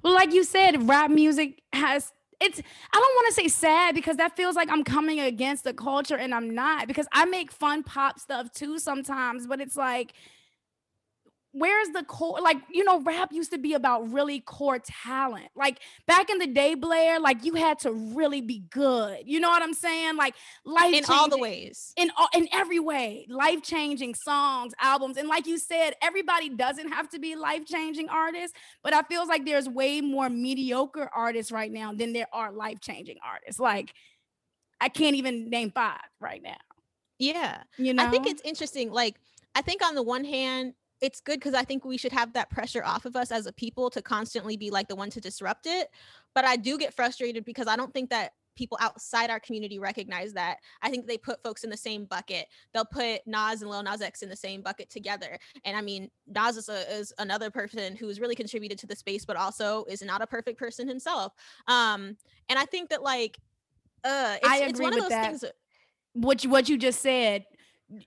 Well, 0.03 0.12
like 0.12 0.32
you 0.32 0.42
said, 0.42 0.88
rap 0.88 1.09
music 1.11 1.62
has 1.72 2.12
it's 2.40 2.59
I 2.59 2.98
don't 2.98 3.14
want 3.14 3.28
to 3.28 3.34
say 3.40 3.48
sad 3.48 3.94
because 3.94 4.16
that 4.16 4.34
feels 4.36 4.57
like 4.57 4.68
I'm 4.70 4.82
coming 4.82 5.20
against 5.20 5.62
the 5.62 5.72
culture 5.72 6.16
and 6.16 6.34
I'm 6.34 6.50
not 6.50 6.88
because 6.88 7.07
I 7.12 7.24
make 7.26 7.53
fun 7.53 7.84
pop 7.84 8.18
stuff 8.18 8.50
too 8.53 8.78
sometimes, 8.80 9.46
but 9.46 9.61
it's 9.61 9.76
like 9.76 10.14
where's 11.53 11.88
the 11.90 12.03
core 12.05 12.40
like 12.40 12.57
you 12.70 12.82
know 12.82 13.00
rap 13.03 13.30
used 13.30 13.53
to 13.53 13.59
be 13.59 13.74
about 13.74 14.11
really 14.11 14.40
core 14.40 14.78
talent. 14.78 15.48
Like 15.55 15.80
back 16.07 16.30
in 16.30 16.38
the 16.38 16.46
day 16.46 16.74
blair 16.74 17.20
like 17.20 17.44
you 17.44 17.55
had 17.55 17.78
to 17.80 17.92
really 17.92 18.40
be 18.40 18.64
good 18.70 19.20
you 19.26 19.38
know 19.38 19.50
what 19.50 19.62
i'm 19.62 19.74
saying? 19.74 20.16
Like 20.16 20.34
life 20.64 20.94
in 20.94 21.05
all 21.09 21.28
the 21.28 21.38
ways. 21.38 21.92
in 21.96 22.11
all 22.16 22.28
in 22.34 22.48
every 22.53 22.78
way 22.78 23.26
life 23.28 23.62
changing 23.62 24.14
songs 24.14 24.72
albums 24.80 25.16
and 25.16 25.28
like 25.28 25.46
you 25.46 25.59
said 25.59 25.92
everybody 26.03 26.48
doesn't 26.48 26.90
have 26.90 27.09
to 27.11 27.18
be 27.18 27.36
life 27.36 27.66
changing 27.66 28.09
artists 28.09 28.57
but 28.82 28.94
i 28.94 29.03
feels 29.03 29.28
like 29.28 29.44
there's 29.44 29.68
way 29.68 30.00
more 30.00 30.30
mediocre 30.30 31.11
artists 31.14 31.53
right 31.53 31.70
now 31.70 31.92
than 31.92 32.12
there 32.12 32.28
are 32.32 32.53
life 32.53 32.80
changing 32.80 33.18
artists. 33.24 33.61
Like 33.61 33.92
i 34.80 34.88
can't 34.88 35.16
even 35.16 35.50
name 35.50 35.70
five 35.70 36.00
right 36.18 36.42
now. 36.42 36.57
Yeah. 37.18 37.62
You 37.76 37.92
know 37.92 38.05
i 38.05 38.11
think 38.11 38.26
it's 38.26 38.42
interesting 38.42 38.90
like 38.90 39.16
i 39.55 39.61
think 39.61 39.84
on 39.84 39.94
the 39.94 40.03
one 40.03 40.24
hand 40.24 40.72
it's 41.03 41.20
good 41.20 41.40
because 41.40 41.53
I 41.53 41.64
think 41.64 41.84
we 41.84 41.98
should 41.98 42.12
have 42.12 42.32
that 42.32 42.48
pressure 42.48 42.82
off 42.84 43.05
of 43.05 43.16
us 43.16 43.32
as 43.32 43.46
a 43.46 43.53
people 43.53 43.90
to 43.90 44.00
constantly 44.00 44.57
be 44.57 44.70
like 44.70 44.86
the 44.86 44.94
one 44.94 45.11
to 45.11 45.20
disrupt 45.20 45.66
it. 45.66 45.90
But 46.32 46.44
I 46.44 46.57
do 46.57 46.78
get 46.78 46.94
frustrated 46.94 47.44
because 47.44 47.66
I 47.66 47.76
don't 47.76 47.92
think 47.92 48.09
that 48.11 48.32
people 48.55 48.78
outside 48.80 49.28
our 49.28 49.40
community 49.40 49.80
recognize 49.80 50.32
that. 50.34 50.59
I 50.80 50.90
think 50.90 51.07
they 51.07 51.18
put 51.18 51.42
folks 51.42 51.64
in 51.64 51.70
the 51.70 51.76
same 51.76 52.05
bucket. 52.05 52.46
They'll 52.72 52.84
put 52.84 53.26
Nas 53.26 53.62
and 53.62 53.70
Lil 53.70 53.82
Nas 53.82 54.00
X 54.00 54.22
in 54.22 54.28
the 54.28 54.36
same 54.36 54.62
bucket 54.62 54.90
together. 54.90 55.38
And 55.64 55.76
I 55.76 55.80
mean, 55.80 56.09
Nas 56.28 56.57
is, 56.57 56.68
a, 56.68 56.94
is 56.94 57.12
another 57.18 57.50
person 57.50 57.96
who's 57.96 58.20
really 58.20 58.36
contributed 58.36 58.78
to 58.78 58.86
the 58.86 58.94
space, 58.94 59.24
but 59.24 59.36
also 59.36 59.84
is 59.88 60.03
not 60.03 60.22
a 60.22 60.26
perfect 60.26 60.59
person 60.59 60.86
himself. 60.86 61.32
Um, 61.66 62.16
and 62.48 62.59
I 62.59 62.64
think 62.66 62.90
that 62.90 63.03
like, 63.03 63.38
uh, 64.05 64.36
it's, 64.40 64.48
I 64.48 64.57
agree 64.59 64.70
it's 64.70 64.80
one 64.80 64.92
of 64.94 65.00
those 65.00 65.09
that. 65.09 65.26
things. 65.30 65.44
What 66.12 66.44
you, 66.44 66.50
what 66.50 66.68
you 66.68 66.76
just 66.76 67.00
said 67.00 67.46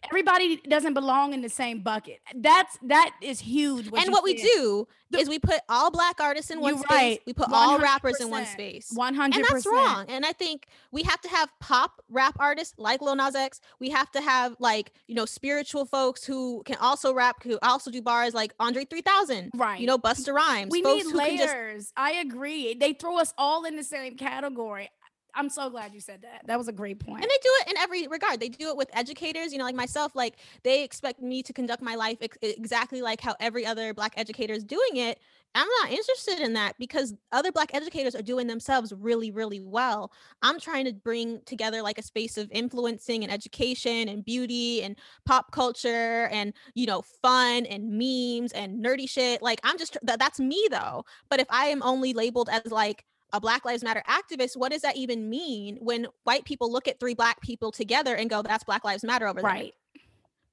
everybody 0.04 0.58
doesn't 0.58 0.94
belong 0.94 1.34
in 1.34 1.42
the 1.42 1.50
same 1.50 1.82
bucket. 1.82 2.20
That's 2.36 2.78
that 2.84 3.12
is 3.22 3.40
huge. 3.40 3.88
and 3.88 4.12
what 4.12 4.24
we 4.24 4.38
said. 4.38 4.48
do 4.56 4.88
is 5.18 5.30
we 5.30 5.40
put 5.40 5.60
all 5.70 5.92
black 5.92 6.20
artists 6.20 6.52
in 6.52 6.60
one 6.60 6.78
space. 6.78 6.90
right. 6.90 7.22
We 7.26 7.34
put 7.34 7.50
all 7.52 7.80
rappers 7.80 8.20
in 8.20 8.30
one 8.30 8.46
space. 8.46 8.92
One 8.94 9.16
hundred 9.16 9.40
And 9.40 9.46
that's 9.50 9.66
wrong. 9.66 10.06
And 10.10 10.26
I 10.26 10.34
think 10.34 10.68
we 10.92 11.04
have 11.04 11.22
to 11.22 11.30
have 11.30 11.50
pop 11.60 12.02
rap 12.10 12.36
artists 12.40 12.74
like 12.78 13.02
Lil 13.02 13.16
Nas 13.16 13.36
X. 13.36 13.62
We 13.80 13.90
have 13.90 14.12
to 14.12 14.22
have 14.22 14.56
like, 14.60 14.92
you 15.08 15.16
know, 15.16 15.26
spiritual 15.26 15.86
folks 15.86 16.26
who 16.26 16.64
can 16.66 16.78
also 16.78 17.14
rap, 17.14 17.44
who 17.44 17.58
also 17.62 17.92
do 17.92 18.02
bars 18.02 18.34
like 18.34 18.54
Andre 18.60 18.86
3000. 18.86 19.52
Right. 19.56 19.80
You 19.80 19.88
know, 19.88 19.98
Busta 19.98 20.34
Rhymes. 20.34 20.72
we 20.72 20.82
folks 20.82 21.06
need 21.06 21.12
who 21.12 21.20
can 21.20 21.38
just 21.38 21.54
layers. 21.54 21.94
I 21.96 22.12
agree. 22.14 22.74
They 22.74 22.94
throw 22.94 23.18
us 23.18 23.34
all 23.38 23.66
in 23.66 23.76
the 23.76 23.84
same 23.84 24.16
category. 24.18 24.90
I'm 25.36 25.50
so 25.50 25.70
glad 25.70 25.94
you 25.94 26.00
said 26.00 26.22
that. 26.22 26.48
That 26.48 26.58
was 26.58 26.68
a 26.68 26.72
great 26.72 27.00
point. 27.00 27.22
and 27.22 27.30
they 27.30 27.38
do 27.42 27.50
it 27.62 27.72
in 27.72 27.78
every 27.78 28.08
regard. 28.08 28.40
They 28.40 28.50
do 28.50 28.70
it 28.70 28.78
with 28.78 28.90
educators 28.94 29.52
you 29.52 29.58
know 29.58 29.66
like 29.66 29.76
myself 29.76 30.16
like 30.16 30.36
they 30.64 30.84
expect 30.84 31.22
me 31.22 31.44
to 31.44 31.54
conduct 31.54 31.82
my 31.82 31.96
life 31.96 32.18
ex- 32.22 32.38
exactly 32.42 33.02
like 33.02 33.22
how 33.22 33.36
every 33.40 33.66
other 33.66 33.94
black 33.94 34.14
educator 34.18 34.54
is 34.54 34.64
doing 34.64 34.98
it. 34.98 35.20
I'm 35.58 35.68
not 35.82 35.92
interested 35.92 36.42
in 36.42 36.52
that 36.54 36.74
because 36.78 37.14
other 37.32 37.50
black 37.52 37.74
educators 37.74 38.14
are 38.14 38.22
doing 38.22 38.48
themselves 38.48 38.94
really 38.94 39.32
really 39.32 39.60
well. 39.60 40.12
I'm 40.42 40.60
trying 40.60 40.86
to 40.86 40.94
bring 40.94 41.42
together 41.46 41.82
like 41.82 41.98
a 41.98 42.04
space 42.04 42.38
of 42.38 42.50
influencing 42.52 43.24
and 43.24 43.32
education 43.32 44.10
and 44.10 44.24
beauty 44.24 44.84
and 44.84 44.98
pop 45.26 45.52
culture 45.52 46.28
and 46.32 46.54
you 46.74 46.86
know 46.86 47.02
fun 47.22 47.66
and 47.66 47.90
memes 47.92 48.52
and 48.54 48.84
nerdy 48.84 49.10
shit. 49.10 49.42
Like 49.42 49.60
i'm 49.64 49.78
just 49.78 49.98
that, 50.04 50.20
that's 50.20 50.40
me 50.40 50.68
though. 50.72 51.06
But 51.30 51.40
if 51.40 51.48
i 51.50 51.68
am 51.68 51.82
only 51.84 52.14
labeled 52.14 52.50
as 52.52 52.72
like 52.72 53.06
a 53.36 53.40
Black 53.40 53.66
Lives 53.66 53.84
Matter 53.84 54.04
activist, 54.10 54.56
what 54.56 54.72
does 54.72 54.82
that 54.82 54.96
even 54.96 55.30
mean 55.30 55.78
when 55.82 56.08
white 56.24 56.46
people 56.46 56.72
look 56.72 56.88
at 56.88 57.00
three 57.00 57.14
black 57.14 57.42
people 57.42 57.72
together 57.72 58.16
and 58.16 58.30
go, 58.30 58.42
that's 58.42 58.64
Black 58.64 58.84
Lives 58.84 59.04
Matter 59.04 59.28
over 59.28 59.42
there? 59.42 59.50
right. 59.52 59.74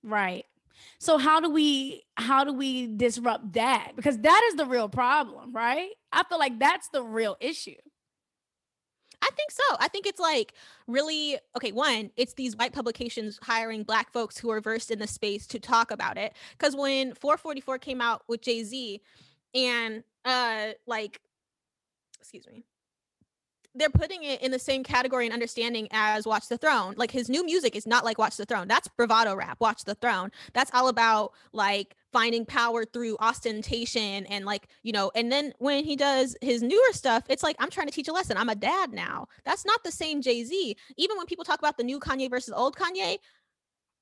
Right. 0.02 0.44
So 0.98 1.16
how 1.16 1.40
do 1.40 1.48
we 1.50 2.02
how 2.16 2.44
do 2.44 2.52
we 2.52 2.88
disrupt 2.88 3.52
that? 3.52 3.92
Because 3.94 4.18
that 4.18 4.42
is 4.48 4.56
the 4.56 4.66
real 4.66 4.88
problem, 4.88 5.54
right? 5.54 5.90
I 6.12 6.24
feel 6.24 6.38
like 6.38 6.58
that's 6.58 6.88
the 6.88 7.02
real 7.02 7.36
issue. 7.40 7.76
I 9.22 9.30
think 9.36 9.52
so. 9.52 9.76
I 9.78 9.86
think 9.86 10.06
it's 10.06 10.18
like 10.18 10.54
really 10.88 11.38
okay. 11.56 11.70
One, 11.70 12.10
it's 12.16 12.34
these 12.34 12.56
white 12.56 12.72
publications 12.72 13.38
hiring 13.42 13.84
black 13.84 14.12
folks 14.12 14.36
who 14.36 14.50
are 14.50 14.60
versed 14.60 14.90
in 14.90 14.98
the 14.98 15.06
space 15.06 15.46
to 15.48 15.60
talk 15.60 15.92
about 15.92 16.18
it. 16.18 16.34
Because 16.58 16.74
when 16.74 17.14
444 17.14 17.78
came 17.78 18.00
out 18.00 18.22
with 18.26 18.42
Jay 18.42 18.64
Z, 18.64 19.00
and 19.54 20.02
uh, 20.24 20.68
like, 20.86 21.20
excuse 22.20 22.46
me, 22.46 22.64
they're 23.74 23.90
putting 23.90 24.22
it 24.22 24.42
in 24.42 24.50
the 24.50 24.58
same 24.58 24.84
category 24.84 25.26
and 25.26 25.32
understanding 25.32 25.88
as 25.90 26.26
Watch 26.26 26.48
the 26.48 26.58
Throne. 26.58 26.94
Like 26.96 27.10
his 27.10 27.28
new 27.28 27.44
music 27.44 27.74
is 27.76 27.86
not 27.86 28.04
like 28.04 28.18
Watch 28.18 28.36
the 28.36 28.44
Throne. 28.44 28.68
That's 28.68 28.88
bravado 28.88 29.34
rap. 29.34 29.58
Watch 29.60 29.84
the 29.84 29.94
Throne. 29.94 30.30
That's 30.52 30.70
all 30.74 30.88
about 30.88 31.32
like 31.52 31.96
finding 32.12 32.44
power 32.44 32.84
through 32.84 33.16
ostentation 33.20 34.26
and 34.26 34.44
like 34.44 34.68
you 34.82 34.92
know 34.92 35.10
and 35.14 35.32
then 35.32 35.52
when 35.58 35.82
he 35.82 35.96
does 35.96 36.36
his 36.42 36.62
newer 36.62 36.92
stuff 36.92 37.24
it's 37.30 37.42
like 37.42 37.56
i'm 37.58 37.70
trying 37.70 37.86
to 37.86 37.92
teach 37.92 38.06
a 38.06 38.12
lesson 38.12 38.36
i'm 38.36 38.50
a 38.50 38.54
dad 38.54 38.92
now 38.92 39.26
that's 39.44 39.64
not 39.64 39.82
the 39.82 39.90
same 39.90 40.20
jay-z 40.20 40.76
even 40.98 41.16
when 41.16 41.24
people 41.24 41.42
talk 41.42 41.58
about 41.58 41.78
the 41.78 41.82
new 41.82 41.98
kanye 41.98 42.28
versus 42.28 42.52
old 42.54 42.76
kanye 42.76 43.16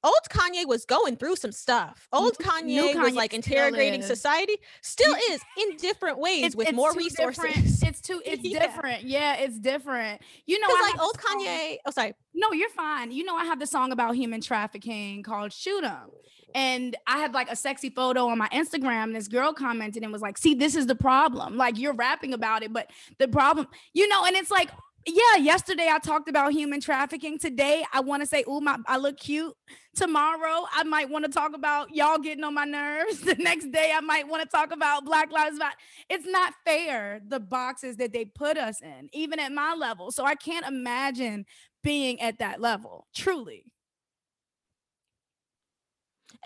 old 0.02 0.14
kanye 0.30 0.66
was 0.66 0.84
going 0.84 1.16
through 1.16 1.36
some 1.36 1.52
stuff 1.52 2.08
old 2.12 2.36
New 2.40 2.46
kanye, 2.46 3.02
was 3.02 3.14
like 3.14 3.34
interrogating 3.34 4.00
is. 4.00 4.06
society 4.06 4.56
still 4.82 5.14
is 5.30 5.40
in 5.58 5.76
different 5.76 6.18
ways 6.18 6.38
It's- 6.38 6.54
with 6.54 6.68
it's 6.68 6.76
more 6.76 6.92
resources 6.94 7.42
different. 7.42 7.82
It's 7.82 8.00
too 8.00 8.22
it's 8.26 8.42
Yeah. 8.42 8.60
different. 8.66 9.02
Yeah, 9.04 9.34
it's 9.36 9.58
different. 9.58 10.22
You 10.46 10.58
know, 10.60 10.68
I 10.70 10.90
like 10.92 11.00
old 11.02 11.18
kanye 11.18 11.76
oh 11.86 11.90
sorry 11.90 12.14
No, 12.34 12.52
you're 12.52 12.70
fine. 12.70 13.10
You 13.12 13.24
know, 13.24 13.36
I 13.36 13.44
have 13.44 13.58
the 13.58 13.66
song 13.66 13.92
about 13.92 14.14
human 14.14 14.40
trafficking 14.40 15.22
called 15.22 15.52
Shoot 15.52 15.84
'em. 15.84 16.10
And 16.54 16.96
I 17.06 17.18
had 17.18 17.32
like 17.32 17.48
a 17.50 17.54
sexy 17.56 17.90
photo 17.90 18.26
on 18.26 18.38
my 18.38 18.48
Instagram. 18.48 19.12
This 19.14 19.28
girl 19.28 19.52
commented 19.52 20.02
and 20.02 20.12
was 20.12 20.20
like, 20.22 20.36
see, 20.36 20.54
this 20.54 20.74
is 20.74 20.86
the 20.86 20.96
problem. 20.96 21.56
Like 21.56 21.78
you're 21.78 21.92
rapping 21.94 22.34
about 22.34 22.62
it, 22.64 22.72
but 22.72 22.90
the 23.18 23.28
problem, 23.28 23.68
you 23.92 24.08
know, 24.08 24.24
and 24.24 24.34
it's 24.36 24.50
like, 24.50 24.70
yeah, 25.06 25.36
yesterday 25.36 25.88
I 25.90 25.98
talked 25.98 26.28
about 26.28 26.52
human 26.52 26.80
trafficking. 26.80 27.38
Today 27.38 27.84
I 27.92 28.00
want 28.00 28.22
to 28.22 28.26
say, 28.26 28.44
oh 28.46 28.60
my, 28.60 28.76
I 28.86 28.98
look 28.98 29.18
cute. 29.18 29.54
Tomorrow 29.96 30.66
I 30.72 30.84
might 30.84 31.08
want 31.08 31.24
to 31.24 31.30
talk 31.30 31.54
about 31.54 31.94
y'all 31.94 32.18
getting 32.18 32.44
on 32.44 32.54
my 32.54 32.64
nerves. 32.64 33.20
The 33.30 33.34
next 33.36 33.70
day 33.70 33.92
I 33.94 34.00
might 34.00 34.28
want 34.28 34.42
to 34.42 34.48
talk 34.48 34.72
about 34.72 35.04
Black 35.04 35.32
Lives 35.32 35.58
Matter. 35.58 35.76
It's 36.08 36.26
not 36.26 36.52
fair, 36.66 37.20
the 37.26 37.40
boxes 37.40 37.96
that 37.96 38.12
they 38.12 38.24
put 38.24 38.58
us 38.58 38.80
in, 38.82 39.08
even 39.12 39.38
at 39.38 39.52
my 39.52 39.74
level. 39.74 40.10
So 40.10 40.24
I 40.24 40.34
can't 40.34 40.66
imagine 40.66 41.46
being 41.82 42.20
at 42.20 42.38
that 42.40 42.60
level, 42.60 43.06
truly. 43.14 43.64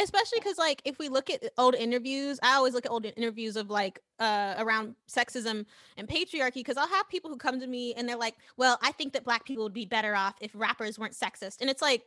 Especially 0.00 0.38
because 0.38 0.58
like 0.58 0.80
if 0.84 0.98
we 0.98 1.08
look 1.08 1.30
at 1.30 1.42
old 1.58 1.74
interviews 1.74 2.38
i 2.42 2.54
always 2.54 2.74
look 2.74 2.86
at 2.86 2.90
old 2.90 3.04
interviews 3.04 3.56
of 3.56 3.70
like 3.70 4.00
uh 4.18 4.54
around 4.58 4.94
sexism 5.08 5.64
and 5.96 6.08
patriarchy 6.08 6.54
because 6.54 6.76
i'll 6.76 6.88
have 6.88 7.08
people 7.08 7.30
who 7.30 7.36
come 7.36 7.60
to 7.60 7.66
me 7.66 7.94
and 7.94 8.08
they're 8.08 8.16
like 8.16 8.34
well 8.56 8.78
i 8.82 8.92
think 8.92 9.12
that 9.12 9.24
black 9.24 9.44
people 9.44 9.64
would 9.64 9.72
be 9.74 9.86
better 9.86 10.14
off 10.14 10.34
if 10.40 10.50
rappers 10.54 10.98
weren't 10.98 11.14
sexist. 11.14 11.60
And 11.60 11.70
it's 11.70 11.82
like 11.82 12.04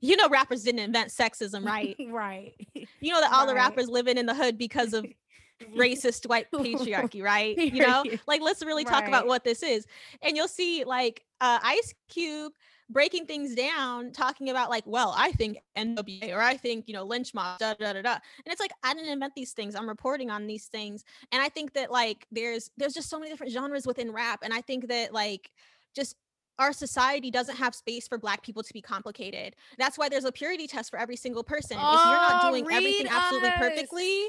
you 0.00 0.16
know 0.16 0.28
rappers 0.28 0.62
didn't 0.64 0.80
invent 0.80 1.10
sexism 1.10 1.64
right? 1.64 1.96
Right. 2.10 2.54
you 2.74 3.12
know 3.12 3.20
that 3.20 3.32
all 3.32 3.46
the 3.46 3.54
rappers 3.54 3.88
living 3.88 4.18
in 4.18 4.26
the 4.26 4.34
hood 4.34 4.58
because 4.58 4.92
of 4.92 5.06
racist 5.76 6.28
white 6.28 6.50
patriarchy 6.50 7.22
right? 7.22 7.56
You 7.56 7.80
know? 7.86 8.04
Like 8.26 8.42
let's 8.42 8.62
really 8.64 8.84
talk 8.84 9.06
about 9.06 9.26
what 9.26 9.44
this 9.44 9.62
is. 9.62 9.86
And 10.20 10.36
you'll 10.36 10.48
see 10.48 10.84
like 10.84 11.24
uh 11.40 11.58
ice 11.62 11.94
cube 12.08 12.52
breaking 12.90 13.26
things 13.26 13.54
down 13.54 14.12
talking 14.12 14.50
about 14.50 14.68
like 14.68 14.84
well 14.86 15.14
i 15.16 15.32
think 15.32 15.58
nwa 15.76 16.32
or 16.34 16.40
i 16.40 16.56
think 16.56 16.84
you 16.86 16.92
know 16.92 17.02
lynch 17.04 17.32
mob 17.32 17.58
da 17.58 17.74
da 17.74 17.92
da 17.94 18.02
da. 18.02 18.12
And 18.12 18.46
it's 18.46 18.60
like 18.60 18.72
i 18.82 18.92
didn't 18.92 19.10
invent 19.10 19.34
these 19.34 19.52
things. 19.52 19.74
I'm 19.74 19.88
reporting 19.88 20.30
on 20.30 20.46
these 20.46 20.66
things. 20.66 21.04
And 21.32 21.40
i 21.40 21.48
think 21.48 21.72
that 21.74 21.90
like 21.90 22.26
there's 22.30 22.70
there's 22.76 22.92
just 22.94 23.08
so 23.08 23.18
many 23.18 23.30
different 23.30 23.52
genres 23.52 23.86
within 23.86 24.12
rap. 24.12 24.40
And 24.42 24.52
i 24.52 24.60
think 24.60 24.88
that 24.88 25.12
like 25.14 25.50
just 25.94 26.16
our 26.58 26.72
society 26.72 27.30
doesn't 27.30 27.56
have 27.56 27.74
space 27.74 28.06
for 28.06 28.16
black 28.16 28.44
people 28.44 28.62
to 28.62 28.72
be 28.72 28.80
complicated. 28.80 29.56
That's 29.76 29.98
why 29.98 30.08
there's 30.08 30.24
a 30.24 30.30
purity 30.30 30.68
test 30.68 30.88
for 30.88 31.00
every 31.00 31.16
single 31.16 31.42
person. 31.42 31.76
If 31.76 31.82
you're 31.82 31.90
not 31.90 32.44
Oh, 32.44 32.50
doing 32.50 32.64
everything 32.70 33.06
read 33.06 33.12
absolutely 33.12 33.50
perfectly 33.58 34.28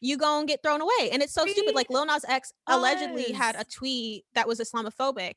you 0.00 0.16
gonna 0.16 0.46
get 0.46 0.62
thrown 0.62 0.80
away. 0.80 1.10
And 1.10 1.22
it's 1.22 1.32
so 1.32 1.44
stupid. 1.46 1.74
Like 1.74 1.90
Lil 1.90 2.06
Nas 2.06 2.24
X 2.28 2.52
allegedly 2.66 3.32
had 3.32 3.56
a 3.56 3.64
tweet 3.64 4.24
that 4.34 4.46
was 4.46 4.60
Islamophobic. 4.60 5.34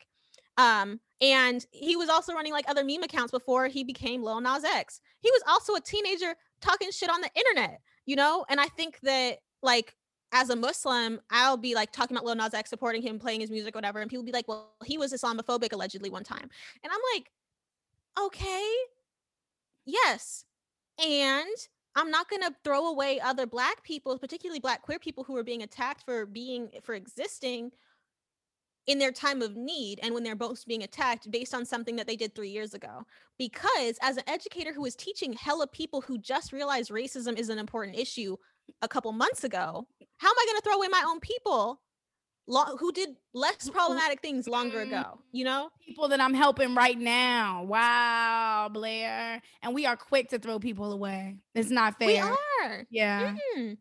Um, 0.58 1.00
and 1.22 1.66
he 1.72 1.96
was 1.96 2.10
also 2.10 2.34
running 2.34 2.52
like 2.52 2.68
other 2.68 2.84
meme 2.84 3.04
accounts 3.04 3.32
before 3.32 3.68
he 3.68 3.84
became 3.84 4.24
Lil 4.24 4.42
Nas 4.42 4.64
X. 4.64 5.00
He 5.20 5.30
was 5.32 5.44
also 5.48 5.76
a 5.76 5.82
teenager 5.82 6.36
talking 6.62 6.92
shit 6.92 7.12
on 7.12 7.22
the 7.22 7.30
internet, 7.36 7.80
you 8.06 8.16
know? 8.16 8.44
And 8.50 8.60
I 8.60 8.66
think 8.66 9.00
that 9.02 9.38
like 9.62 9.96
as 10.34 10.50
a 10.50 10.56
Muslim, 10.56 11.20
I'll 11.30 11.58
be 11.58 11.76
like 11.76 11.92
talking 11.92 12.18
about 12.18 12.26
Lil 12.26 12.36
Nas 12.36 12.56
X, 12.56 12.70
supporting 12.72 13.04
him, 13.04 13.20
playing 13.20 13.42
his 13.42 13.52
music, 13.52 13.76
whatever. 13.76 14.00
And 14.00 14.10
people 14.10 14.26
be 14.26 14.32
like, 14.32 14.48
well, 14.48 14.72
he 14.84 14.98
was 14.98 15.14
Islamophobic 15.14 15.74
allegedly 15.74 16.10
one 16.10 16.24
time. 16.24 16.50
And 16.84 16.92
I'm 16.92 17.00
like, 17.14 17.32
okay, 18.20 18.70
yes. 19.86 20.46
And 21.04 21.46
I'm 21.96 22.10
not 22.10 22.30
going 22.30 22.42
to 22.42 22.56
throw 22.64 22.88
away 22.88 23.20
other 23.20 23.46
black 23.46 23.84
people, 23.84 24.18
particularly 24.18 24.60
black 24.60 24.82
queer 24.82 24.98
people 24.98 25.24
who 25.24 25.36
are 25.36 25.44
being 25.44 25.62
attacked 25.62 26.04
for 26.04 26.26
being 26.26 26.70
for 26.82 26.96
existing 26.96 27.72
in 28.88 28.98
their 29.00 29.12
time 29.12 29.42
of 29.42 29.56
need 29.56 30.00
and 30.02 30.14
when 30.14 30.24
they're 30.24 30.36
both 30.36 30.66
being 30.66 30.84
attacked 30.84 31.30
based 31.30 31.54
on 31.54 31.66
something 31.66 31.96
that 31.98 32.08
they 32.08 32.16
did 32.16 32.34
three 32.34 32.50
years 32.50 32.74
ago. 32.74 33.04
Because 33.38 33.98
as 34.02 34.18
an 34.18 34.24
educator 34.28 34.74
who 34.74 34.86
is 34.86 34.96
teaching 34.96 35.34
hella 35.34 35.68
people 35.68 36.02
who 36.02 36.18
just 36.18 36.52
realized 36.52 36.90
racism 36.92 37.38
is 37.38 37.50
an 37.50 37.60
important 37.60 37.98
issue 37.98 38.36
a 38.82 38.88
couple 38.88 39.12
months 39.12 39.44
ago, 39.44 39.88
how 40.18 40.28
am 40.30 40.36
I 40.38 40.46
going 40.48 40.58
to 40.58 40.64
throw 40.64 40.76
away 40.78 40.88
my 40.88 41.04
own 41.08 41.20
people 41.20 41.82
lo- 42.48 42.76
who 42.78 42.92
did 42.92 43.10
less 43.34 43.70
problematic 43.70 44.22
things 44.22 44.48
longer 44.48 44.82
ago? 44.82 45.20
You 45.32 45.46
know, 45.46 45.70
People 45.86 46.08
that 46.10 46.20
I'm 46.20 46.34
helping 46.34 46.74
right 46.74 46.98
now. 46.98 47.64
Wow, 47.64 48.70
Blair. 48.72 49.42
And 49.62 49.76
we 49.76 49.86
are 49.86 49.96
quick 49.98 50.30
to 50.30 50.40
throw 50.40 50.58
people 50.60 50.92
away. 50.92 51.38
It's 51.54 51.70
not 51.70 52.00
fair. 52.00 52.08
we 52.08 52.18
are. 52.20 52.88
Yeah. 52.90 53.36
Mhm. 53.58 53.78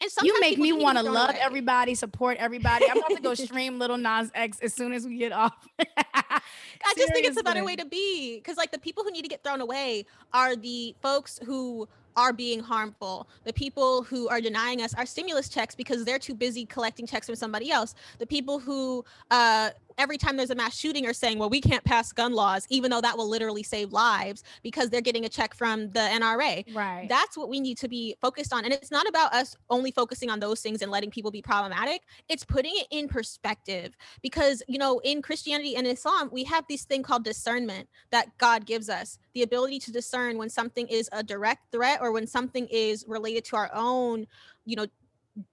And 0.00 0.10
You 0.22 0.40
make 0.40 0.58
me 0.58 0.72
want 0.72 0.98
to 0.98 1.04
love 1.04 1.30
away. 1.30 1.38
everybody, 1.40 1.94
support 1.94 2.38
everybody. 2.38 2.86
I'm 2.90 2.98
about 2.98 3.10
to 3.10 3.20
go 3.22 3.34
stream 3.46 3.78
Lil 3.78 3.98
Nas 3.98 4.30
X 4.34 4.58
as 4.60 4.72
soon 4.74 4.92
as 4.92 5.06
we 5.06 5.18
get 5.18 5.32
off. 5.32 5.54
I 5.78 6.94
just 6.96 7.12
think 7.12 7.26
it's 7.26 7.38
a 7.38 7.42
better 7.42 7.64
way 7.64 7.76
to 7.76 7.84
be 7.84 8.36
because, 8.36 8.56
like, 8.56 8.70
the 8.72 8.78
people 8.78 9.04
who 9.04 9.10
need 9.10 9.22
to 9.22 9.28
get 9.28 9.42
thrown 9.44 9.60
away 9.60 10.06
are 10.32 10.56
the 10.56 10.94
folks 11.02 11.38
who 11.44 11.86
are 12.16 12.32
being 12.32 12.60
harmful, 12.60 13.28
the 13.44 13.52
people 13.52 14.02
who 14.02 14.28
are 14.28 14.40
denying 14.40 14.82
us 14.82 14.94
our 14.94 15.06
stimulus 15.06 15.48
checks 15.48 15.74
because 15.74 16.04
they're 16.04 16.18
too 16.18 16.34
busy 16.34 16.66
collecting 16.66 17.06
checks 17.06 17.26
from 17.26 17.36
somebody 17.36 17.70
else, 17.70 17.94
the 18.18 18.26
people 18.26 18.58
who, 18.58 19.04
uh, 19.30 19.70
every 20.00 20.16
time 20.16 20.36
there's 20.36 20.50
a 20.50 20.54
mass 20.54 20.76
shooting, 20.76 21.06
are 21.06 21.12
saying, 21.12 21.38
well, 21.38 21.50
we 21.50 21.60
can't 21.60 21.84
pass 21.84 22.10
gun 22.10 22.32
laws, 22.32 22.66
even 22.70 22.90
though 22.90 23.02
that 23.02 23.16
will 23.18 23.28
literally 23.28 23.62
save 23.62 23.92
lives 23.92 24.42
because 24.62 24.88
they're 24.88 25.02
getting 25.02 25.26
a 25.26 25.28
check 25.28 25.54
from 25.54 25.90
the 25.90 26.00
NRA. 26.00 26.74
Right. 26.74 27.06
That's 27.08 27.36
what 27.36 27.50
we 27.50 27.60
need 27.60 27.76
to 27.78 27.88
be 27.88 28.16
focused 28.20 28.52
on. 28.52 28.64
And 28.64 28.72
it's 28.72 28.90
not 28.90 29.06
about 29.06 29.34
us 29.34 29.54
only 29.68 29.90
focusing 29.90 30.30
on 30.30 30.40
those 30.40 30.60
things 30.62 30.80
and 30.80 30.90
letting 30.90 31.10
people 31.10 31.30
be 31.30 31.42
problematic. 31.42 32.02
It's 32.30 32.44
putting 32.44 32.72
it 32.74 32.86
in 32.90 33.08
perspective 33.08 33.94
because, 34.22 34.62
you 34.66 34.78
know, 34.78 35.00
in 35.00 35.20
Christianity 35.20 35.76
and 35.76 35.86
Islam, 35.86 36.30
we 36.32 36.44
have 36.44 36.64
this 36.68 36.84
thing 36.84 37.02
called 37.02 37.22
discernment 37.22 37.86
that 38.10 38.36
God 38.38 38.64
gives 38.64 38.88
us 38.88 39.18
the 39.34 39.42
ability 39.42 39.78
to 39.80 39.92
discern 39.92 40.38
when 40.38 40.48
something 40.48 40.88
is 40.88 41.10
a 41.12 41.22
direct 41.22 41.70
threat 41.70 42.00
or 42.00 42.10
when 42.10 42.26
something 42.26 42.66
is 42.70 43.04
related 43.06 43.44
to 43.44 43.56
our 43.56 43.70
own, 43.74 44.26
you 44.64 44.76
know, 44.76 44.86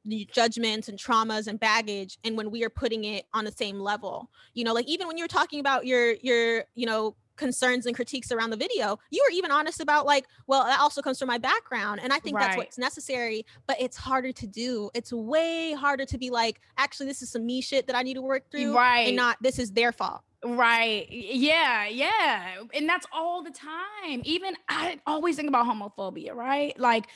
the 0.05 0.27
judgments 0.31 0.89
and 0.89 0.97
traumas 0.97 1.47
and 1.47 1.59
baggage 1.59 2.17
and 2.23 2.35
when 2.35 2.51
we 2.51 2.63
are 2.63 2.69
putting 2.69 3.03
it 3.03 3.25
on 3.33 3.45
the 3.45 3.51
same 3.51 3.79
level 3.79 4.29
you 4.53 4.63
know 4.63 4.73
like 4.73 4.87
even 4.87 5.07
when 5.07 5.17
you're 5.17 5.27
talking 5.27 5.59
about 5.59 5.85
your 5.85 6.13
your 6.21 6.63
you 6.75 6.85
know 6.85 7.15
concerns 7.35 7.85
and 7.85 7.95
critiques 7.95 8.31
around 8.31 8.49
the 8.49 8.57
video 8.57 8.97
you 9.11 9.23
were 9.23 9.31
even 9.31 9.51
honest 9.51 9.79
about 9.79 10.07
like 10.07 10.25
well 10.47 10.63
that 10.63 10.79
also 10.79 11.01
comes 11.01 11.19
from 11.19 11.27
my 11.27 11.37
background 11.37 11.99
and 12.01 12.11
i 12.11 12.17
think 12.17 12.37
that's 12.37 12.57
what's 12.57 12.79
necessary 12.79 13.45
but 13.67 13.79
it's 13.79 13.95
harder 13.95 14.31
to 14.31 14.47
do 14.47 14.89
it's 14.95 15.13
way 15.13 15.73
harder 15.73 16.03
to 16.03 16.17
be 16.17 16.31
like 16.31 16.59
actually 16.77 17.05
this 17.05 17.21
is 17.21 17.29
some 17.29 17.45
me 17.45 17.61
shit 17.61 17.85
that 17.85 17.95
i 17.95 18.01
need 18.01 18.15
to 18.15 18.21
work 18.23 18.49
through 18.49 18.75
right. 18.75 19.07
and 19.07 19.15
not 19.15 19.37
this 19.41 19.59
is 19.59 19.71
their 19.71 19.91
fault 19.91 20.21
Right. 20.45 21.07
Yeah. 21.09 21.87
Yeah. 21.87 22.63
And 22.73 22.87
that's 22.87 23.07
all 23.11 23.43
the 23.43 23.51
time. 23.51 24.21
Even 24.23 24.55
I 24.69 24.99
always 25.07 25.35
think 25.35 25.47
about 25.47 25.65
homophobia, 25.65 26.33
right? 26.33 26.79
Like 26.79 27.07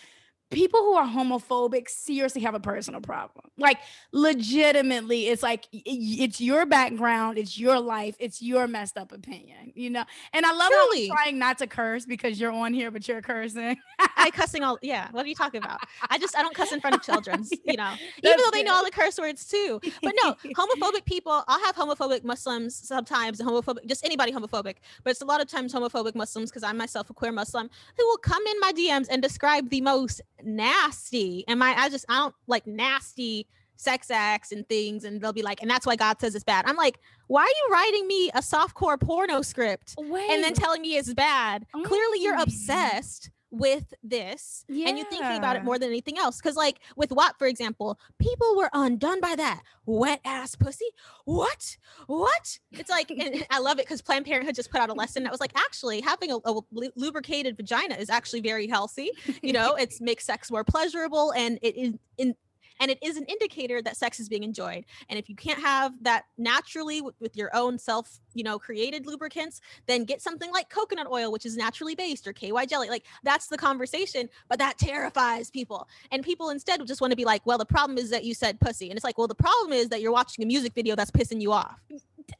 people 0.52 0.82
who 0.82 0.93
are 0.93 1.08
homophobic 1.08 1.89
seriously 1.89 2.41
have 2.41 2.54
a 2.54 2.60
personal 2.60 3.02
problem. 3.02 3.45
Like 3.58 3.80
legitimately, 4.12 5.28
it's 5.28 5.41
like 5.41 5.68
it's 5.72 6.39
your 6.39 6.66
background, 6.66 7.38
it's 7.38 7.58
your 7.58 7.80
life, 7.80 8.16
it's 8.20 8.41
your 8.41 8.68
messed 8.68 8.97
up 8.97 9.12
opinion, 9.12 9.72
you 9.76 9.89
know? 9.89 10.04
And 10.34 10.45
I 10.45 10.54
love 10.54 10.70
Truly. 10.70 11.08
how 11.08 11.14
I'm 11.14 11.18
trying 11.18 11.39
not 11.39 11.58
to 11.60 11.68
curse 11.68 12.06
because 12.06 12.39
you're 12.39 12.52
on 12.52 12.74
here, 12.74 12.91
but 12.91 13.08
you're 13.08 13.22
cursing. 13.22 13.78
i 14.18 14.30
cussing 14.34 14.64
all 14.64 14.78
yeah 14.82 15.08
what 15.12 15.26
are 15.26 15.30
you 15.30 15.36
talking 15.36 15.62
about 15.64 15.80
i 16.10 16.18
just 16.18 16.38
i 16.38 16.41
don't 16.41 16.56
cuss 16.56 16.72
in 16.72 16.80
front 16.80 16.95
of 16.95 17.02
children 17.02 17.43
you 17.66 17.76
know 17.76 17.93
even 18.24 18.38
though 18.38 18.52
they 18.52 18.64
know 18.64 18.74
all 18.74 18.84
the 18.84 18.91
curse 18.91 19.18
words 19.18 19.45
too 19.45 19.80
but 20.02 20.14
no 20.24 20.34
homophobic 20.56 21.06
people 21.06 21.43
i'll 21.47 21.66
have 21.66 21.76
homophobic 21.76 22.24
muslims 22.24 22.76
sometimes 22.76 23.41
homophobic 23.41 23.86
just 23.86 24.06
anybody 24.06 24.32
homophobic 24.32 24.76
but 25.04 25.12
it's 25.12 25.22
a 25.22 25.26
lot 25.26 25.41
of 25.41 25.47
times 25.47 25.74
homophobic 25.74 26.16
muslims 26.16 26.49
because 26.49 26.64
i'm 26.64 26.78
myself 26.78 27.10
a 27.10 27.14
queer 27.14 27.32
muslim 27.32 27.70
who 27.97 28.06
will 28.06 28.18
come 28.18 28.45
in 28.47 28.60
my 28.60 28.72
dms 28.74 29.08
and 29.10 29.22
describe 29.22 29.70
the 29.70 29.82
most 29.82 30.22
nasty 30.46 31.44
and 31.48 31.60
my 31.60 31.74
i 31.78 31.89
just 31.89 32.06
i 32.10 32.18
don't 32.18 32.36
like 32.48 32.66
nasty 32.68 33.48
sex 33.76 34.12
acts 34.12 34.52
and 34.52 34.68
things 34.70 35.04
and 35.06 35.20
they'll 35.22 35.34
be 35.34 35.42
like 35.42 35.62
and 35.62 35.70
that's 35.72 35.86
why 35.88 35.96
god 35.96 36.20
says 36.22 36.36
it's 36.36 36.44
bad 36.44 36.66
i'm 36.68 36.76
like 36.76 37.00
why 37.28 37.42
are 37.42 37.48
you 37.48 37.68
writing 37.72 38.08
me 38.08 38.30
a 38.32 38.39
softcore 38.39 39.00
porno 39.00 39.42
script 39.42 39.96
Wait. 39.98 40.30
and 40.30 40.44
then 40.44 40.54
telling 40.54 40.82
me 40.82 40.98
it's 40.98 41.14
bad 41.14 41.66
clearly 41.84 42.20
you're 42.22 42.38
Mm. 42.38 42.44
obsessed 42.44 43.30
with 43.52 43.93
this 44.02 44.66
yeah. 44.70 44.88
and 44.88 44.97
you're 44.97 45.08
thinking 45.08 45.38
about 45.38 45.56
it 45.58 45.64
more 45.64 45.78
than 45.78 45.89
anything 45.89 46.18
else 46.18 46.38
because 46.38 46.56
like 46.56 46.80
with 46.95 47.12
WAP 47.12 47.38
for 47.38 47.47
example 47.47 47.99
people 48.18 48.56
were 48.56 48.70
undone 48.74 49.20
by 49.20 49.36
that 49.36 49.62
wet 49.86 50.22
ass 50.24 50.56
pussy. 50.56 50.86
What? 51.26 51.78
What? 52.08 52.60
It's 52.72 52.89
like 52.89 53.12
and 53.12 53.45
i 53.52 53.60
love 53.60 53.80
it 53.80 53.86
because 53.86 54.02
planned 54.02 54.26
parenthood 54.26 54.56
just 54.56 54.72
put 54.72 54.80
out 54.80 54.89
a 54.89 54.93
lesson 54.93 55.24
that 55.24 55.32
was 55.32 55.41
like 55.41 55.52
actually 55.56 56.02
having 56.02 56.32
a, 56.32 56.38
a 56.45 56.62
lubricated 56.95 57.58
vagina 57.58 57.95
is 57.95 58.10
actually 58.10 58.41
very 58.41 58.68
healthy 58.68 59.12
you 59.41 59.54
know? 59.54 59.76
It 59.76 59.95
makes 60.02 60.26
sex 60.26 60.52
more 60.52 60.64
pleasurable 60.64 61.34
and 61.34 61.60
it 61.62 61.78
is 61.78 61.93
in 62.18 62.36
and 62.80 62.92
it 62.92 62.98
is 63.02 63.18
an 63.18 63.26
indicator 63.26 63.82
that 63.82 63.98
sex 63.98 64.20
is 64.20 64.30
being 64.30 64.44
enjoyed 64.44 64.86
and 65.10 65.18
if 65.18 65.30
you 65.30 65.36
can't 65.36 65.60
have 65.60 65.94
that 66.02 66.26
naturally 66.38 67.02
with, 67.02 67.16
with 67.20 67.36
your 67.36 67.54
own 67.56 67.78
self 67.78 68.20
you 68.34 68.44
know 68.44 68.58
created 68.58 69.06
lubricants 69.06 69.62
then 69.88 70.04
get 70.04 70.22
something 70.22 70.52
like 70.52 70.70
coconut 70.70 71.08
oil 71.12 71.32
which 71.32 71.46
is 71.46 71.58
naturally 71.58 71.96
based 71.96 72.28
or 72.28 72.34
ky 72.34 72.52
jelly 72.68 72.90
like 72.90 73.06
that's 73.24 73.48
the 73.48 73.58
conversation 73.58 74.30
but 74.50 74.60
that 74.60 74.78
terrifies 74.78 75.50
people 75.50 75.88
and 76.12 76.24
people 76.24 76.50
instead 76.50 76.86
just 76.86 77.02
want 77.02 77.12
to 77.12 77.18
be 77.18 77.26
like 77.26 77.46
well 77.46 77.58
the 77.58 77.66
problem 77.66 77.98
is 77.98 78.10
that 78.10 78.24
you 78.24 78.34
said 78.34 78.60
pussy 78.60 78.90
and 78.90 78.98
it's 78.98 79.04
like 79.04 79.18
well 79.18 79.28
the 79.28 79.36
problem 79.36 79.74
is 79.74 79.90
that 79.90 80.02
you're 80.02 80.12
watching 80.12 80.44
a 80.44 80.48
music 80.48 80.74
video 80.74 80.96
that's 80.96 81.12
pissing 81.12 81.42
you 81.42 81.52
off 81.52 81.80
mm, 81.92 82.00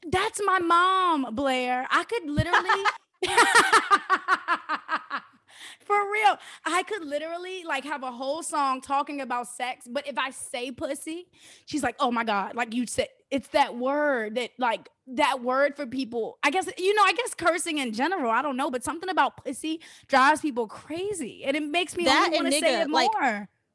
That's 0.10 0.42
my 0.46 0.60
mom, 0.60 1.34
Blair. 1.36 1.88
I 1.90 2.04
could 2.04 2.30
literally 2.30 2.84
For 5.80 5.96
real. 6.12 6.38
I 6.66 6.84
could 6.84 7.04
literally 7.06 7.64
like 7.64 7.84
have 7.86 8.04
a 8.04 8.12
whole 8.12 8.44
song 8.44 8.82
talking 8.82 9.22
about 9.22 9.48
sex, 9.48 9.88
but 9.90 10.08
if 10.08 10.18
I 10.18 10.32
say 10.32 10.72
pussy, 10.72 11.28
she's 11.66 11.84
like, 11.84 11.96
"Oh 12.00 12.12
my 12.12 12.24
god." 12.24 12.56
Like 12.56 12.74
you 12.74 12.86
said 12.88 13.08
it's 13.30 13.48
that 13.50 13.78
word 13.78 14.36
that 14.36 14.52
like 14.58 14.90
that 15.08 15.42
word 15.42 15.76
for 15.76 15.86
people. 15.86 16.38
I 16.44 16.52
guess 16.52 16.68
you 16.78 16.94
know, 16.94 17.04
I 17.04 17.14
guess 17.14 17.34
cursing 17.34 17.78
in 17.80 17.94
general, 17.94 18.30
I 18.32 18.42
don't 18.42 18.58
know, 18.58 18.70
but 18.70 18.84
something 18.84 19.10
about 19.10 19.44
pussy 19.44 19.82
drives 20.08 20.42
people 20.42 20.68
crazy 20.68 21.44
and 21.46 21.56
it 21.56 21.64
makes 21.64 21.96
me 21.96 22.06
That 22.06 22.30
want 22.34 22.46
to 22.48 22.52
say 22.60 22.82
it 22.82 22.90
like- 22.90 23.10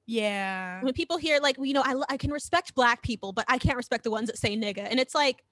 Yeah. 0.07 0.83
when 0.83 0.93
people 0.95 1.17
hear 1.17 1.41
like 1.41 1.57
well, 1.59 1.67
you 1.67 1.75
know 1.75 1.83
I, 1.85 2.01
I 2.11 2.17
can 2.17 2.31
respect 2.31 2.75
black 2.77 3.03
people 3.03 3.33
but 3.33 3.45
i 3.49 3.59
can't 3.59 3.77
respect 3.77 4.05
the 4.05 4.11
ones 4.13 4.29
that 4.29 4.39
say 4.39 4.57
nigga 4.57 4.87
and 4.89 5.01
it's 5.01 5.17
like 5.17 5.43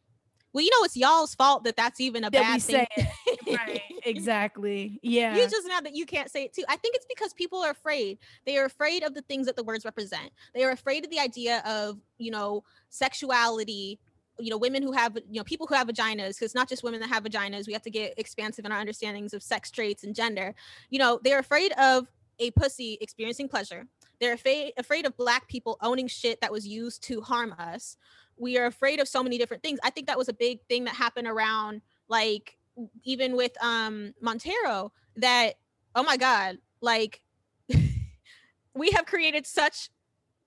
well 0.55 0.65
you 0.65 0.71
know 0.71 0.85
it's 0.85 0.97
y'all's 0.97 1.35
fault 1.35 1.65
that 1.65 1.77
that's 1.77 2.01
even 2.01 2.25
a 2.25 2.31
That 2.31 2.41
bad 2.41 2.63
say 2.63 2.87
thing. 2.95 3.07
Right. 3.47 3.83
Exactly. 4.07 4.99
Yeah. 5.03 5.37
You 5.37 5.43
just 5.49 5.67
know 5.67 5.81
that 5.83 5.95
you 5.95 6.07
can't 6.07 6.31
say 6.31 6.45
it 6.45 6.55
too. 6.55 6.65
I 6.69 6.77
think 6.77 6.95
it's 6.97 7.07
because 7.07 7.33
people 7.35 7.63
are 7.63 7.71
afraid. 7.71 8.19
They 8.47 8.57
are 8.57 8.65
afraid 8.65 9.03
of 9.03 9.15
the 9.15 9.23
things 9.23 9.47
that 9.47 9.57
the 9.57 9.65
words 9.65 9.85
represent. 9.85 10.31
They 10.55 10.65
are 10.65 10.71
afraid 10.71 11.05
of 11.05 11.11
the 11.11 11.21
idea 11.21 11.63
of, 11.67 11.99
you 12.19 12.31
know, 12.31 12.65
sexuality. 12.89 13.99
You 14.39 14.51
know, 14.51 14.59
women 14.59 14.83
who 14.83 14.93
have, 14.93 15.17
you 15.31 15.39
know, 15.39 15.45
people 15.45 15.67
who 15.67 15.75
have 15.75 15.87
vaginas, 15.87 16.31
because 16.31 16.43
it's 16.43 16.55
not 16.55 16.69
just 16.69 16.83
women 16.83 17.01
that 17.01 17.09
have 17.09 17.23
vaginas. 17.23 17.67
We 17.67 17.73
have 17.73 17.83
to 17.83 17.91
get 17.91 18.15
expansive 18.19 18.65
in 18.65 18.73
our 18.73 18.81
understandings 18.81 19.33
of 19.33 19.43
sex 19.43 19.71
traits 19.71 20.05
and 20.05 20.15
gender. 20.15 20.55
You 20.91 20.99
know, 20.99 21.21
they're 21.23 21.39
afraid 21.39 21.73
of 21.73 22.09
a 22.39 22.51
pussy 22.53 22.99
experiencing 23.01 23.49
pleasure. 23.49 23.87
They're 24.21 24.35
afraid 24.35 24.73
afraid 24.77 25.07
of 25.07 25.17
black 25.17 25.49
people 25.49 25.77
owning 25.83 26.09
shit 26.09 26.41
that 26.41 26.51
was 26.51 26.67
used 26.67 27.03
to 27.05 27.21
harm 27.21 27.55
us. 27.59 27.97
We 28.37 28.59
are 28.59 28.67
afraid 28.67 29.01
of 29.01 29.09
so 29.09 29.23
many 29.23 29.39
different 29.39 29.63
things. 29.63 29.79
I 29.85 29.91
think 29.91 30.07
that 30.07 30.19
was 30.19 30.29
a 30.29 30.33
big 30.35 30.61
thing 30.69 30.85
that 30.85 30.95
happened 30.95 31.27
around 31.29 31.83
like 32.09 32.57
even 33.05 33.37
with 33.37 33.53
um 33.63 34.13
Montero 34.21 34.93
that 35.17 35.55
oh 35.95 36.03
my 36.03 36.17
god 36.17 36.59
like 36.81 37.23
we 38.75 38.91
have 38.91 39.07
created 39.07 39.47
such 39.47 39.91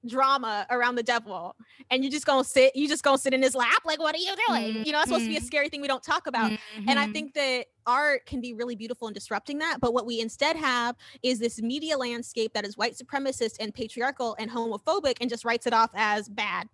drama 0.05 0.65
around 0.69 0.95
the 0.95 1.03
devil 1.03 1.55
and 1.89 2.03
you 2.03 2.11
just 2.11 2.25
gonna 2.25 2.43
sit 2.43 2.75
you 2.75 2.88
just 2.88 3.03
gonna 3.03 3.17
sit 3.17 3.33
in 3.33 3.41
his 3.41 3.55
lap 3.55 3.81
like 3.83 3.99
what 3.99 4.13
are 4.13 4.19
you 4.19 4.33
doing 4.47 4.85
you 4.85 4.91
know 4.91 4.99
it's 4.99 5.07
supposed 5.09 5.25
to 5.25 5.29
be 5.31 5.38
a 5.38 5.39
Mhm. 5.41 5.45
scary 5.45 5.69
thing 5.69 5.81
we 5.81 5.88
don't 5.88 6.03
talk 6.03 6.27
about 6.27 6.51
and 6.88 6.99
I 6.99 7.07
Mhm. 7.07 7.13
think 7.13 7.33
that 7.33 7.65
art 7.85 8.25
can 8.25 8.39
be 8.39 8.53
really 8.53 8.75
beautiful 8.75 9.07
in 9.07 9.13
disrupting 9.13 9.57
that. 9.59 9.79
But 9.79 9.93
what 9.93 10.05
we 10.05 10.19
instead 10.21 10.55
have 10.57 10.95
is 11.23 11.39
this 11.39 11.61
media 11.61 11.97
landscape 11.97 12.53
that 12.53 12.65
is 12.65 12.77
white 12.77 12.95
supremacist 12.95 13.55
and 13.59 13.73
patriarchal 13.73 14.35
and 14.39 14.51
homophobic 14.51 15.15
and 15.21 15.29
just 15.29 15.43
writes 15.45 15.65
it 15.65 15.73
off 15.73 15.89
as 15.95 16.29
bad, 16.29 16.67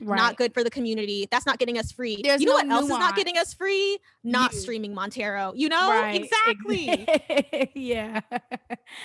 right. 0.00 0.16
not 0.16 0.36
good 0.36 0.52
for 0.54 0.64
the 0.64 0.70
community. 0.70 1.28
That's 1.30 1.46
not 1.46 1.58
getting 1.58 1.78
us 1.78 1.92
free. 1.92 2.20
There's 2.22 2.40
you 2.40 2.46
know 2.46 2.52
no 2.52 2.56
what 2.58 2.70
else 2.70 2.84
is 2.84 2.90
not 2.90 3.16
getting 3.16 3.36
us 3.38 3.54
free? 3.54 3.98
Not 4.24 4.52
You. 4.52 4.58
streaming 4.58 4.94
Montero. 4.94 5.52
You 5.54 5.68
know? 5.68 5.90
Right, 5.90 6.22
Exactly. 6.22 7.70
yeah. 7.74 8.20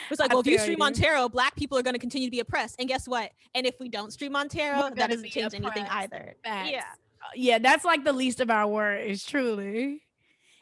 It's 0.10 0.20
like, 0.20 0.32
I 0.32 0.34
well, 0.34 0.39
if 0.41 0.48
you 0.48 0.58
stream 0.58 0.74
you. 0.74 0.78
Montero, 0.78 1.30
black 1.30 1.56
people 1.56 1.78
are 1.78 1.84
going 1.84 1.93
to 1.93 2.00
continue 2.00 2.28
to 2.28 2.32
be 2.32 2.39
oppressed. 2.39 2.76
And 2.80 2.88
guess 2.88 3.08
what? 3.08 3.32
And 3.54 3.66
if 3.66 3.76
we 3.80 3.89
don't 3.89 4.12
stream 4.12 4.34
Montero, 4.34 4.89
that 4.96 5.10
doesn't 5.10 5.30
change 5.30 5.54
anything 5.54 5.86
either. 5.89 6.36
Facts. 6.43 6.72
Yeah. 6.72 6.84
Uh, 7.22 7.28
Yeah, 7.36 7.60
that's 7.60 7.86
like 7.86 8.04
the 8.04 8.14
least 8.14 8.39
of 8.39 8.50
our 8.50 8.68
worries, 8.68 9.24
truly. 9.26 10.02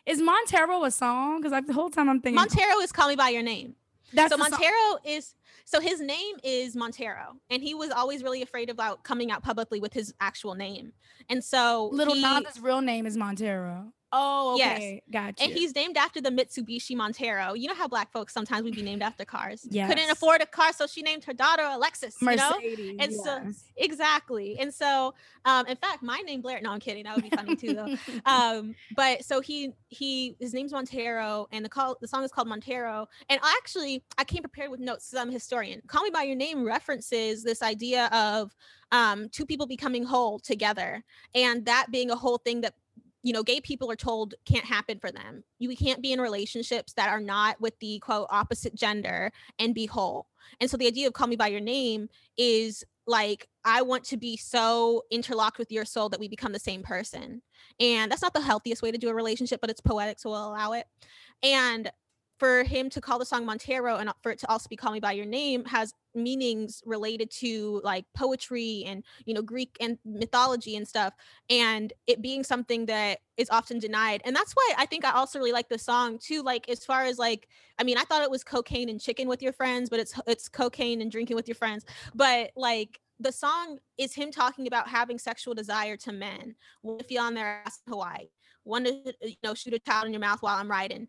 Is 0.06 0.22
Montero 0.22 0.84
a 0.84 0.92
song? 0.92 1.40
Because 1.40 1.52
like 1.52 1.68
the 1.68 1.74
whole 1.74 1.90
time 1.90 2.10
I'm 2.10 2.20
thinking 2.20 2.36
Montero 2.36 2.80
is 2.82 2.92
Call 2.92 3.08
Me 3.08 3.16
By 3.16 3.30
Your 3.30 3.44
Name. 3.44 3.76
That's 4.14 4.32
so 4.32 4.38
song. 4.38 4.50
Montero 4.52 5.00
is 5.06 5.36
so 5.66 5.80
his 5.80 6.02
name 6.02 6.36
is 6.44 6.76
Montero, 6.76 7.38
and 7.50 7.64
he 7.64 7.74
was 7.74 7.92
always 7.92 8.24
really 8.24 8.42
afraid 8.42 8.70
about 8.70 9.04
coming 9.04 9.32
out 9.32 9.44
publicly 9.44 9.80
with 9.80 9.94
his 9.94 10.14
actual 10.20 10.56
name. 10.56 10.94
And 11.30 11.44
so 11.44 11.90
Little 11.94 12.16
he, 12.16 12.22
Nas' 12.22 12.60
real 12.60 12.82
name 12.82 13.06
is 13.06 13.18
Montero. 13.18 13.94
Oh, 14.16 14.56
Yes. 14.58 15.02
Gotcha. 15.12 15.44
and 15.44 15.52
he's 15.54 15.74
named 15.76 15.98
after 15.98 16.22
the 16.22 16.30
Mitsubishi 16.30 16.96
Montero. 16.96 17.54
You 17.56 17.68
know 17.68 17.74
how 17.74 17.88
black 17.88 18.12
folks 18.12 18.34
sometimes 18.34 18.64
we 18.64 18.72
be 18.72 18.84
named 18.84 19.02
after 19.02 19.26
cars. 19.26 19.68
Yeah. 19.70 19.88
Couldn't 19.88 20.10
afford 20.12 20.42
a 20.42 20.46
car, 20.46 20.72
so 20.72 20.86
she 20.86 21.02
named 21.02 21.24
her 21.26 21.34
daughter 21.34 21.64
Alexis. 21.64 22.16
You 22.22 22.36
know? 22.36 22.52
Mercedes. 22.52 22.98
And 23.00 23.14
so- 23.14 23.40
yes. 23.46 23.64
Exactly. 23.76 24.58
And 24.60 24.72
so, 24.74 25.16
um, 25.46 25.66
in 25.66 25.76
fact, 25.78 26.04
my 26.04 26.20
name 26.20 26.42
Blair. 26.42 26.62
No, 26.62 26.72
I'm 26.72 26.80
kidding. 26.80 27.04
That 27.06 27.16
would 27.16 27.24
be 27.24 27.32
funny 27.32 27.56
too, 27.56 27.74
though. 27.74 27.96
um 28.32 28.76
but 28.96 29.26
so 29.26 29.42
he 29.42 29.72
he 29.90 30.36
his 30.40 30.54
name's 30.54 30.72
montero 30.72 31.48
and 31.52 31.66
the 31.66 31.70
call 31.70 31.98
the 32.02 32.08
song 32.08 32.24
is 32.24 32.32
called 32.32 32.48
montero 32.48 33.08
and 33.30 33.40
I 33.42 33.56
actually 33.62 34.04
i 34.18 34.24
came 34.24 34.42
prepared 34.42 34.70
with 34.72 34.80
notes 34.80 35.10
because 35.10 35.22
i'm 35.22 35.30
a 35.30 35.34
historian 35.34 35.82
call 35.88 36.04
me 36.04 36.10
by 36.10 36.24
your 36.24 36.36
name 36.36 36.64
references 36.66 37.44
this 37.44 37.62
idea 37.62 38.08
of 38.12 38.56
um 38.92 39.30
two 39.30 39.46
people 39.46 39.66
becoming 39.66 40.04
whole 40.04 40.40
together 40.40 41.04
and 41.34 41.66
that 41.66 41.88
being 41.92 42.12
a 42.12 42.16
whole 42.16 42.38
thing 42.38 42.62
that 42.62 42.74
you 43.24 43.34
know 43.34 43.42
gay 43.42 43.62
people 43.62 43.90
are 43.90 43.96
told 43.96 44.36
can't 44.46 44.66
happen 44.66 45.00
for 45.00 45.12
them. 45.12 45.44
You 45.58 45.70
we 45.70 45.76
can't 45.76 46.02
be 46.02 46.12
in 46.12 46.22
relationships 46.22 46.94
that 46.94 47.10
are 47.10 47.22
not 47.22 47.60
with 47.60 47.78
the 47.80 48.00
quote 48.00 48.28
opposite 48.30 48.76
gender 48.76 49.32
and 49.58 49.74
be 49.74 49.86
whole. 49.86 50.28
And 50.60 50.70
so 50.70 50.78
the 50.78 50.88
idea 50.88 51.08
of 51.08 51.14
call 51.14 51.28
me 51.28 51.36
by 51.36 51.48
your 51.48 51.62
name 51.62 52.10
is 52.38 52.84
like 53.06 53.50
i 53.66 53.82
want 53.82 54.06
to 54.06 54.16
be 54.16 54.38
so 54.38 55.04
interlocked 55.12 55.58
with 55.58 55.70
your 55.74 55.84
soul 55.84 56.08
that 56.08 56.22
we 56.22 56.28
become 56.28 56.52
the 56.52 56.60
same 56.60 56.84
person. 56.84 57.42
And 57.80 58.12
that's 58.12 58.22
not 58.22 58.34
the 58.34 58.42
healthiest 58.42 58.82
way 58.82 58.92
to 58.92 58.98
do 58.98 59.10
a 59.10 59.14
relationship 59.14 59.62
but 59.62 59.70
it's 59.70 59.82
poetic 59.82 60.20
so 60.20 60.30
we'll 60.30 60.50
allow 60.50 60.74
it. 60.74 60.86
And 61.42 61.92
for 62.44 62.66
him 62.66 62.90
to 62.90 63.00
call 63.00 63.18
the 63.18 63.26
song 63.26 63.46
montero 63.46 63.96
and 63.96 64.10
uh, 64.10 64.14
for 64.22 64.30
it 64.30 64.38
to 64.38 64.50
also 64.52 64.68
be 64.68 64.76
call 64.76 64.92
me 64.92 65.00
by 65.00 65.14
your 65.14 65.26
name 65.26 65.64
has 65.64 65.94
meanings 66.14 66.84
related 66.86 67.32
to 67.32 67.80
like 67.86 68.04
poetry 68.14 68.84
and 68.86 69.02
you 69.26 69.34
know 69.34 69.42
greek 69.42 69.78
and 69.80 69.98
mythology 70.04 70.76
and 70.76 70.86
stuff 70.86 71.14
and 71.50 71.94
it 72.06 72.22
being 72.22 72.44
something 72.44 72.86
that 72.86 73.20
is 73.38 73.50
often 73.50 73.80
denied 73.80 74.22
and 74.26 74.36
that's 74.36 74.52
why 74.52 74.74
i 74.78 74.86
think 74.86 75.06
i 75.06 75.12
also 75.12 75.40
really 75.40 75.54
like 75.54 75.70
the 75.70 75.80
song 75.80 76.20
too 76.20 76.42
like 76.42 76.68
as 76.68 76.84
far 76.84 77.04
as 77.04 77.18
like 77.18 77.48
i 77.80 77.84
mean 77.84 77.98
i 77.98 78.04
thought 78.04 78.22
it 78.22 78.30
was 78.30 78.44
cocaine 78.44 78.90
and 78.90 79.00
chicken 79.00 79.30
with 79.30 79.42
your 79.42 79.54
friends 79.54 79.90
but 79.90 80.02
it's 80.02 80.14
it's 80.28 80.50
cocaine 80.50 81.00
and 81.00 81.12
drinking 81.12 81.38
with 81.38 81.48
your 81.48 81.56
friends 81.56 81.86
but 82.14 82.52
like 82.58 83.00
the 83.22 83.32
song 83.32 83.80
is 83.98 84.14
him 84.14 84.32
talking 84.32 84.68
about 84.68 84.90
having 84.90 85.18
sexual 85.18 85.54
desire 85.54 85.96
to 85.96 86.12
men. 86.12 86.56
One 86.82 86.98
to 86.98 87.04
feel 87.06 87.22
on 87.22 87.36
their 87.36 87.62
ass 87.64 87.80
in 87.86 87.94
hawaii? 87.94 88.28
One 88.64 88.84
to 88.86 88.92
uh, 88.92 89.12
you 89.22 89.36
know 89.44 89.54
shoot 89.54 89.74
a 89.74 89.80
child 89.80 90.08
in 90.08 90.14
your 90.14 90.20
mouth 90.20 90.42
while 90.42 90.58
i'm 90.58 90.70
riding 90.70 91.08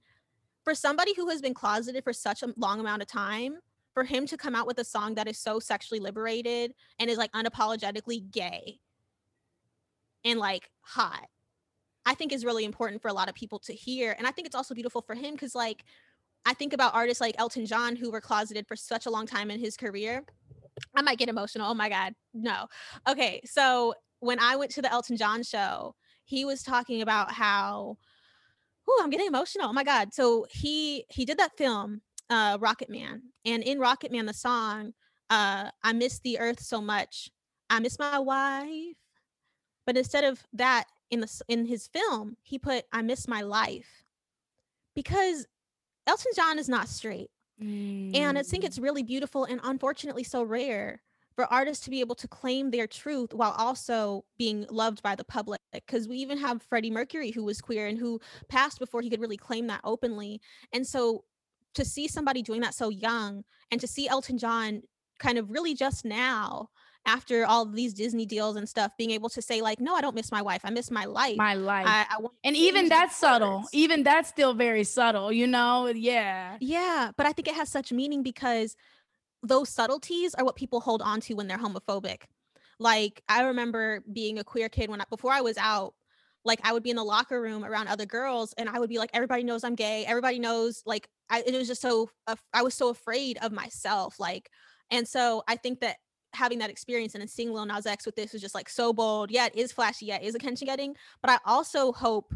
for 0.65 0.75
somebody 0.75 1.15
who 1.15 1.29
has 1.29 1.41
been 1.41 1.55
closeted 1.55 2.03
for 2.03 2.13
such 2.13 2.43
a 2.43 2.53
long 2.57 2.81
amount 2.81 3.03
of 3.03 3.09
time 3.09 3.59
for 3.93 4.03
him 4.03 4.27
to 4.27 4.37
come 4.37 4.55
out 4.55 4.67
with 4.67 4.79
a 4.79 4.85
song 4.85 5.15
that 5.15 5.29
is 5.29 5.39
so 5.39 5.61
sexually 5.61 6.01
liberated 6.01 6.73
and 6.99 7.09
is 7.09 7.19
like 7.19 7.31
unapologetically 7.33 8.31
gay 8.31 8.79
and 10.25 10.41
like 10.41 10.71
hot 10.81 11.27
i 12.07 12.15
think 12.15 12.33
is 12.33 12.45
really 12.45 12.65
important 12.65 13.01
for 13.01 13.09
a 13.09 13.13
lot 13.13 13.29
of 13.29 13.35
people 13.35 13.59
to 13.59 13.73
hear 13.73 14.15
and 14.19 14.27
i 14.27 14.31
think 14.31 14.47
it's 14.47 14.57
also 14.57 14.75
beautiful 14.75 15.03
for 15.03 15.15
him 15.15 15.35
because 15.35 15.55
like 15.55 15.85
i 16.45 16.55
think 16.55 16.73
about 16.73 16.95
artists 16.95 17.21
like 17.21 17.35
elton 17.39 17.67
john 17.67 17.95
who 17.95 18.11
were 18.11 18.21
closeted 18.21 18.67
for 18.67 18.77
such 18.77 19.07
a 19.07 19.11
long 19.11 19.27
time 19.27 19.51
in 19.51 19.61
his 19.61 19.77
career 19.77 20.25
i 20.97 21.03
might 21.03 21.19
get 21.19 21.29
emotional 21.29 21.71
oh 21.71 21.75
my 21.75 21.89
god 21.89 22.15
no. 22.33 22.67
Okay 23.09 23.41
so 23.45 23.95
when 24.21 24.41
i 24.41 24.57
went 24.57 24.71
to 24.73 24.83
the 24.83 24.91
elton 24.91 25.17
john 25.17 25.43
show 25.43 25.95
he 26.25 26.45
was 26.45 26.63
talking 26.63 27.03
about 27.03 27.31
how 27.31 27.97
Ooh, 28.89 28.99
I'm 29.01 29.11
getting 29.11 29.27
emotional. 29.27 29.69
Oh 29.69 29.73
my 29.73 29.85
god! 29.85 30.13
So 30.15 30.47
he 30.51 31.07
he 31.11 31.25
did 31.25 31.39
that 31.39 31.57
film, 31.57 32.03
uh, 32.31 32.59
Rocket 32.61 32.91
Man, 32.91 33.33
and 33.45 33.63
in 33.63 33.79
Rocket 33.79 34.13
Man, 34.13 34.27
the 34.27 34.35
song, 34.35 34.95
uh, 35.31 35.71
"I 35.83 35.93
miss 35.93 36.21
the 36.21 36.39
Earth 36.39 36.61
so 36.61 36.81
much, 36.81 37.31
I 37.71 37.81
miss 37.81 37.99
my 37.99 38.19
wife," 38.19 38.97
but 39.87 39.97
instead 39.99 40.25
of 40.25 40.47
that, 40.55 40.87
in 41.11 41.21
the 41.21 41.43
in 41.49 41.67
his 41.67 41.89
film, 41.89 42.37
he 42.43 42.59
put 42.59 42.87
"I 42.93 43.03
miss 43.03 43.29
my 43.29 43.43
life," 43.43 44.05
because 44.95 45.47
Elton 46.07 46.33
John 46.37 46.59
is 46.59 46.69
not 46.69 46.89
straight, 46.89 47.31
and 48.15 48.39
I 48.39 48.43
think 48.45 48.65
Mm. 48.65 48.67
it's 48.67 48.79
really 48.79 49.03
beautiful 49.05 49.45
and 49.45 49.61
unfortunately 49.65 50.25
so 50.25 50.43
rare 50.45 51.03
for 51.35 51.53
artists 51.53 51.85
to 51.85 51.91
be 51.91 52.01
able 52.01 52.15
to 52.15 52.29
claim 52.29 52.71
their 52.71 52.87
truth 52.87 53.35
while 53.35 53.55
also 53.59 54.25
being 54.39 54.67
loved 54.71 55.03
by 55.03 55.15
the 55.15 55.25
public. 55.25 55.61
Because 55.73 56.09
we 56.09 56.17
even 56.19 56.39
have 56.39 56.63
Freddie 56.63 56.91
Mercury, 56.91 57.31
who 57.31 57.45
was 57.45 57.61
queer 57.61 57.87
and 57.87 57.99
who 57.99 58.21
passed 58.49 58.79
before 58.79 59.01
he 59.01 59.11
could 59.11 59.21
really 59.21 59.37
claim 59.37 59.67
that 59.67 59.81
openly. 59.85 60.41
And 60.73 60.87
so 60.87 61.25
to 61.75 61.85
see 61.85 62.09
somebody 62.09 62.43
doing 62.43 62.61
that 62.61 62.75
so 62.75 62.89
young 62.89 63.45
and 63.71 63.81
to 63.81 63.87
see 63.87 64.09
Elton 64.09 64.39
John 64.39 64.83
kind 65.19 65.39
of 65.39 65.51
really 65.51 65.75
just 65.75 66.05
now 66.05 66.71
after 67.07 67.45
all 67.45 67.67
these 67.67 67.93
Disney 67.93 68.25
deals 68.25 68.57
and 68.57 68.69
stuff 68.69 68.93
being 68.97 69.11
able 69.11 69.29
to 69.29 69.43
say 69.43 69.61
like 69.61 69.79
no 69.79 69.95
I 69.95 70.01
don't 70.01 70.15
miss 70.15 70.33
my 70.33 70.41
wife 70.41 70.63
I 70.65 70.71
miss 70.71 70.91
my 70.91 71.05
life 71.05 71.37
my 71.37 71.55
life. 71.55 71.87
I, 71.87 72.07
I 72.09 72.19
and 72.43 72.57
even 72.57 72.89
that's 72.89 73.17
subtle. 73.17 73.59
words. 73.59 73.69
Even 73.73 74.03
that's 74.03 74.29
still 74.29 74.55
very 74.55 74.85
subtle, 74.85 75.31
you 75.33 75.47
know? 75.47 75.87
Yeah. 75.89 76.57
Yeah, 76.61 77.11
but 77.17 77.27
I 77.27 77.33
think 77.33 77.49
it 77.49 77.55
has 77.55 77.69
such 77.69 77.93
meaning 77.93 78.23
because 78.23 78.77
those 79.45 79.69
subtleties 79.69 80.35
are 80.35 80.45
what 80.45 80.57
people 80.57 80.81
hold 80.81 81.03
on 81.03 81.21
to 81.21 81.35
when 81.35 81.47
they're 81.47 81.59
homophobic. 81.59 82.23
Like 82.79 83.23
I 83.29 83.43
remember 83.43 84.03
being 84.13 84.39
a 84.39 84.45
queer 84.45 84.69
kid 84.69 84.91
when 84.91 85.01
I, 85.01 85.05
before 85.11 85.33
I 85.33 85.43
was 85.43 85.57
out, 85.59 85.95
like 86.45 86.61
I 86.63 86.73
would 86.73 86.83
be 86.83 86.91
in 86.91 86.97
the 86.97 87.05
locker 87.05 87.41
room 87.41 87.65
around 87.65 87.89
other 87.89 88.07
girls 88.07 88.53
and 88.59 88.69
I 88.69 88.79
would 88.79 88.89
be 88.89 88.99
like 88.99 89.11
everybody 89.13 89.45
knows 89.45 89.65
I'm 89.65 89.75
gay. 89.75 90.05
Everybody 90.07 90.39
knows 90.39 90.83
like 90.85 91.09
I 91.31 91.43
it 91.47 91.55
was 91.55 91.69
just 91.69 91.81
so 91.81 92.11
af- 92.27 92.43
I 92.53 92.63
was 92.63 92.75
so 92.75 92.89
afraid 92.89 93.39
of 93.43 93.53
myself 93.53 94.19
like 94.19 94.51
and 94.91 95.07
so 95.07 95.43
I 95.49 95.57
think 95.57 95.81
that 95.81 95.97
having 96.35 96.59
that 96.59 96.71
experience 96.71 97.15
and 97.15 97.21
then 97.21 97.29
seeing 97.29 97.53
Lil 97.53 97.67
Nas 97.67 97.87
X 97.87 98.05
with 98.05 98.17
this 98.17 98.33
was 98.33 98.43
just 98.43 98.55
like 98.55 98.69
so 98.69 98.93
bold. 98.93 99.31
Yeah, 99.31 99.47
it 99.47 99.57
is 99.57 99.73
flashy. 99.73 100.07
Yeah, 100.07 100.17
it 100.17 100.25
is 100.25 100.35
attention 100.35 100.67
getting, 100.67 100.97
but 101.23 101.31
I 101.31 101.39
also 101.47 101.93
hope 101.93 102.35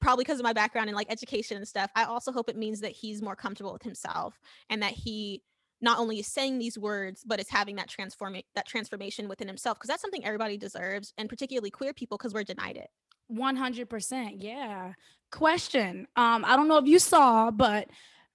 probably 0.00 0.24
because 0.24 0.38
of 0.38 0.44
my 0.44 0.52
background 0.52 0.88
in 0.88 0.94
like 0.94 1.10
education 1.10 1.56
and 1.56 1.66
stuff, 1.66 1.90
I 1.96 2.04
also 2.04 2.32
hope 2.32 2.48
it 2.48 2.56
means 2.56 2.80
that 2.80 2.92
he's 2.92 3.20
more 3.20 3.34
comfortable 3.34 3.72
with 3.72 3.82
himself 3.82 4.38
and 4.70 4.82
that 4.82 4.92
he 4.92 5.42
not 5.80 5.98
only 5.98 6.18
is 6.18 6.26
saying 6.26 6.58
these 6.58 6.78
words, 6.78 7.22
but 7.24 7.40
is 7.40 7.48
having 7.48 7.76
that 7.76 7.88
transform 7.88 8.36
that 8.54 8.66
transformation 8.66 9.28
within 9.28 9.48
himself 9.48 9.78
because 9.78 9.88
that's 9.88 10.02
something 10.02 10.24
everybody 10.24 10.56
deserves, 10.56 11.12
and 11.18 11.28
particularly 11.28 11.70
queer 11.70 11.92
people 11.92 12.18
because 12.18 12.34
we're 12.34 12.44
denied 12.44 12.76
it. 12.76 12.88
100%. 13.32 14.36
Yeah. 14.38 14.92
Question. 15.30 16.06
Um, 16.16 16.44
I 16.44 16.56
don't 16.56 16.68
know 16.68 16.78
if 16.78 16.86
you 16.86 16.98
saw, 16.98 17.50
but 17.50 17.88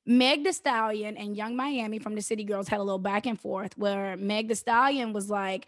Meg 0.06 0.44
the 0.44 0.54
Stallion 0.54 1.18
and 1.18 1.36
Yung 1.36 1.56
Miami 1.56 2.00
from 2.00 2.16
the 2.16 2.22
City 2.22 2.44
Girls 2.44 2.68
had 2.68 2.80
a 2.80 2.84
little 2.84 3.00
back 3.00 3.26
and 3.26 3.40
forth 3.40 3.78
where 3.78 4.18
Meg 4.18 4.48
the 4.48 4.56
Stallion 4.56 5.14
was 5.14 5.30
like, 5.30 5.68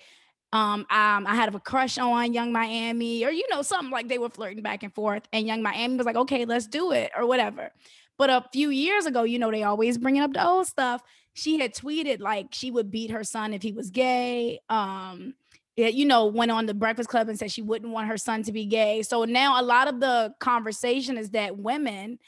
um, 0.54 0.82
um, 0.90 1.28
I 1.28 1.36
had 1.36 1.54
a 1.54 1.60
crush 1.60 1.98
on 1.98 2.34
Yung 2.34 2.52
Miami, 2.52 3.26
or 3.26 3.32
you 3.32 3.46
know, 3.50 3.62
something 3.62 3.92
like 3.92 4.08
they 4.08 4.18
were 4.18 4.30
flirting 4.30 4.64
back 4.64 4.84
and 4.84 4.94
forth. 4.94 5.24
And 5.34 5.48
Yung 5.48 5.62
Miami 5.62 5.98
was 5.98 6.06
like, 6.06 6.16
okay, 6.16 6.46
let's 6.46 6.68
do 6.68 6.92
it, 6.92 7.12
or 7.18 7.26
whatever. 7.26 7.72
But 8.18 8.30
a 8.30 8.46
few 8.54 8.70
years 8.70 9.06
ago, 9.06 9.24
you 9.24 9.40
know, 9.40 9.52
they 9.52 9.64
always 9.64 9.98
bringing 9.98 10.22
up 10.22 10.34
the 10.34 10.46
old 10.46 10.68
stuff. 10.68 11.02
She 11.36 11.60
had 11.60 11.74
tweeted 11.74 12.22
like 12.22 12.48
she 12.52 12.72
would 12.72 12.90
beat 12.90 13.12
her 13.12 13.24
son 13.24 13.54
if 13.54 13.62
he 13.62 13.74
was 13.74 13.92
gay. 13.92 14.60
Um, 14.70 15.36
you 15.76 16.06
know, 16.06 16.28
went 16.28 16.52
on 16.52 16.66
the 16.66 16.74
Breakfast 16.74 17.10
Club 17.10 17.28
and 17.28 17.38
said 17.38 17.52
she 17.52 17.62
wouldn't 17.62 17.92
want 17.92 18.08
her 18.08 18.18
son 18.18 18.44
to 18.44 18.54
be 18.54 18.66
gay. 18.66 19.02
So 19.02 19.26
now 19.26 19.60
a 19.60 19.64
lot 19.64 19.90
of 19.90 20.00
the 20.00 20.34
conversation 20.40 21.18
is 21.18 21.32
that 21.32 21.58
women 21.58 22.20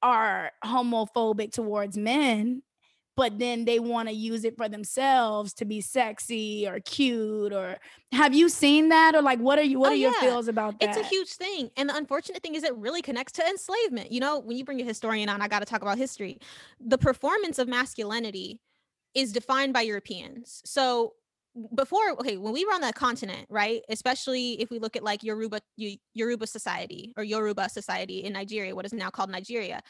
are 0.00 0.52
homophobic 0.64 1.52
towards 1.52 1.98
men, 1.98 2.62
but 3.16 3.38
then 3.38 3.64
they 3.64 3.78
want 3.78 4.08
to 4.08 4.14
use 4.14 4.44
it 4.44 4.56
for 4.56 4.68
themselves 4.68 5.54
to 5.54 5.64
be 5.64 5.80
sexy 5.80 6.68
or 6.68 6.80
cute. 6.80 7.52
Or 7.52 7.78
have 8.12 8.34
you 8.34 8.48
seen 8.48 8.90
that? 8.90 9.14
Or 9.14 9.22
like, 9.22 9.38
what 9.38 9.58
are 9.58 9.62
you? 9.62 9.80
What 9.80 9.88
Oh, 9.88 9.92
are 9.92 9.96
your 9.96 10.12
feels 10.12 10.48
about 10.48 10.78
that? 10.80 10.88
It's 10.90 10.98
a 10.98 11.08
huge 11.08 11.30
thing. 11.30 11.70
And 11.76 11.88
the 11.88 11.96
unfortunate 11.96 12.42
thing 12.42 12.54
is 12.54 12.62
it 12.62 12.76
really 12.76 13.02
connects 13.02 13.32
to 13.34 13.46
enslavement. 13.48 14.12
You 14.12 14.20
know, 14.20 14.38
when 14.38 14.58
you 14.58 14.64
bring 14.64 14.80
a 14.80 14.84
historian 14.84 15.28
on, 15.28 15.40
I 15.40 15.48
got 15.48 15.60
to 15.60 15.64
talk 15.64 15.82
about 15.82 15.98
history. 15.98 16.38
The 16.80 16.98
performance 16.98 17.58
of 17.58 17.68
masculinity 17.68 18.60
is 19.14 19.32
defined 19.32 19.72
by 19.72 19.80
Europeans. 19.80 20.60
So 20.64 21.14
before 21.74 22.10
okay 22.10 22.36
when 22.36 22.52
we 22.52 22.66
were 22.66 22.72
on 22.72 22.82
that 22.82 22.94
continent 22.94 23.46
right 23.48 23.80
especially 23.88 24.60
if 24.60 24.68
we 24.70 24.78
look 24.78 24.94
at 24.94 25.02
like 25.02 25.22
yoruba 25.22 25.58
Yo- 25.76 25.96
yoruba 26.12 26.46
society 26.46 27.14
or 27.16 27.24
yoruba 27.24 27.70
society 27.70 28.24
in 28.24 28.34
nigeria 28.34 28.74
what 28.74 28.84
is 28.84 28.92
now 28.92 29.08
called 29.08 29.30
nigeria 29.30 29.80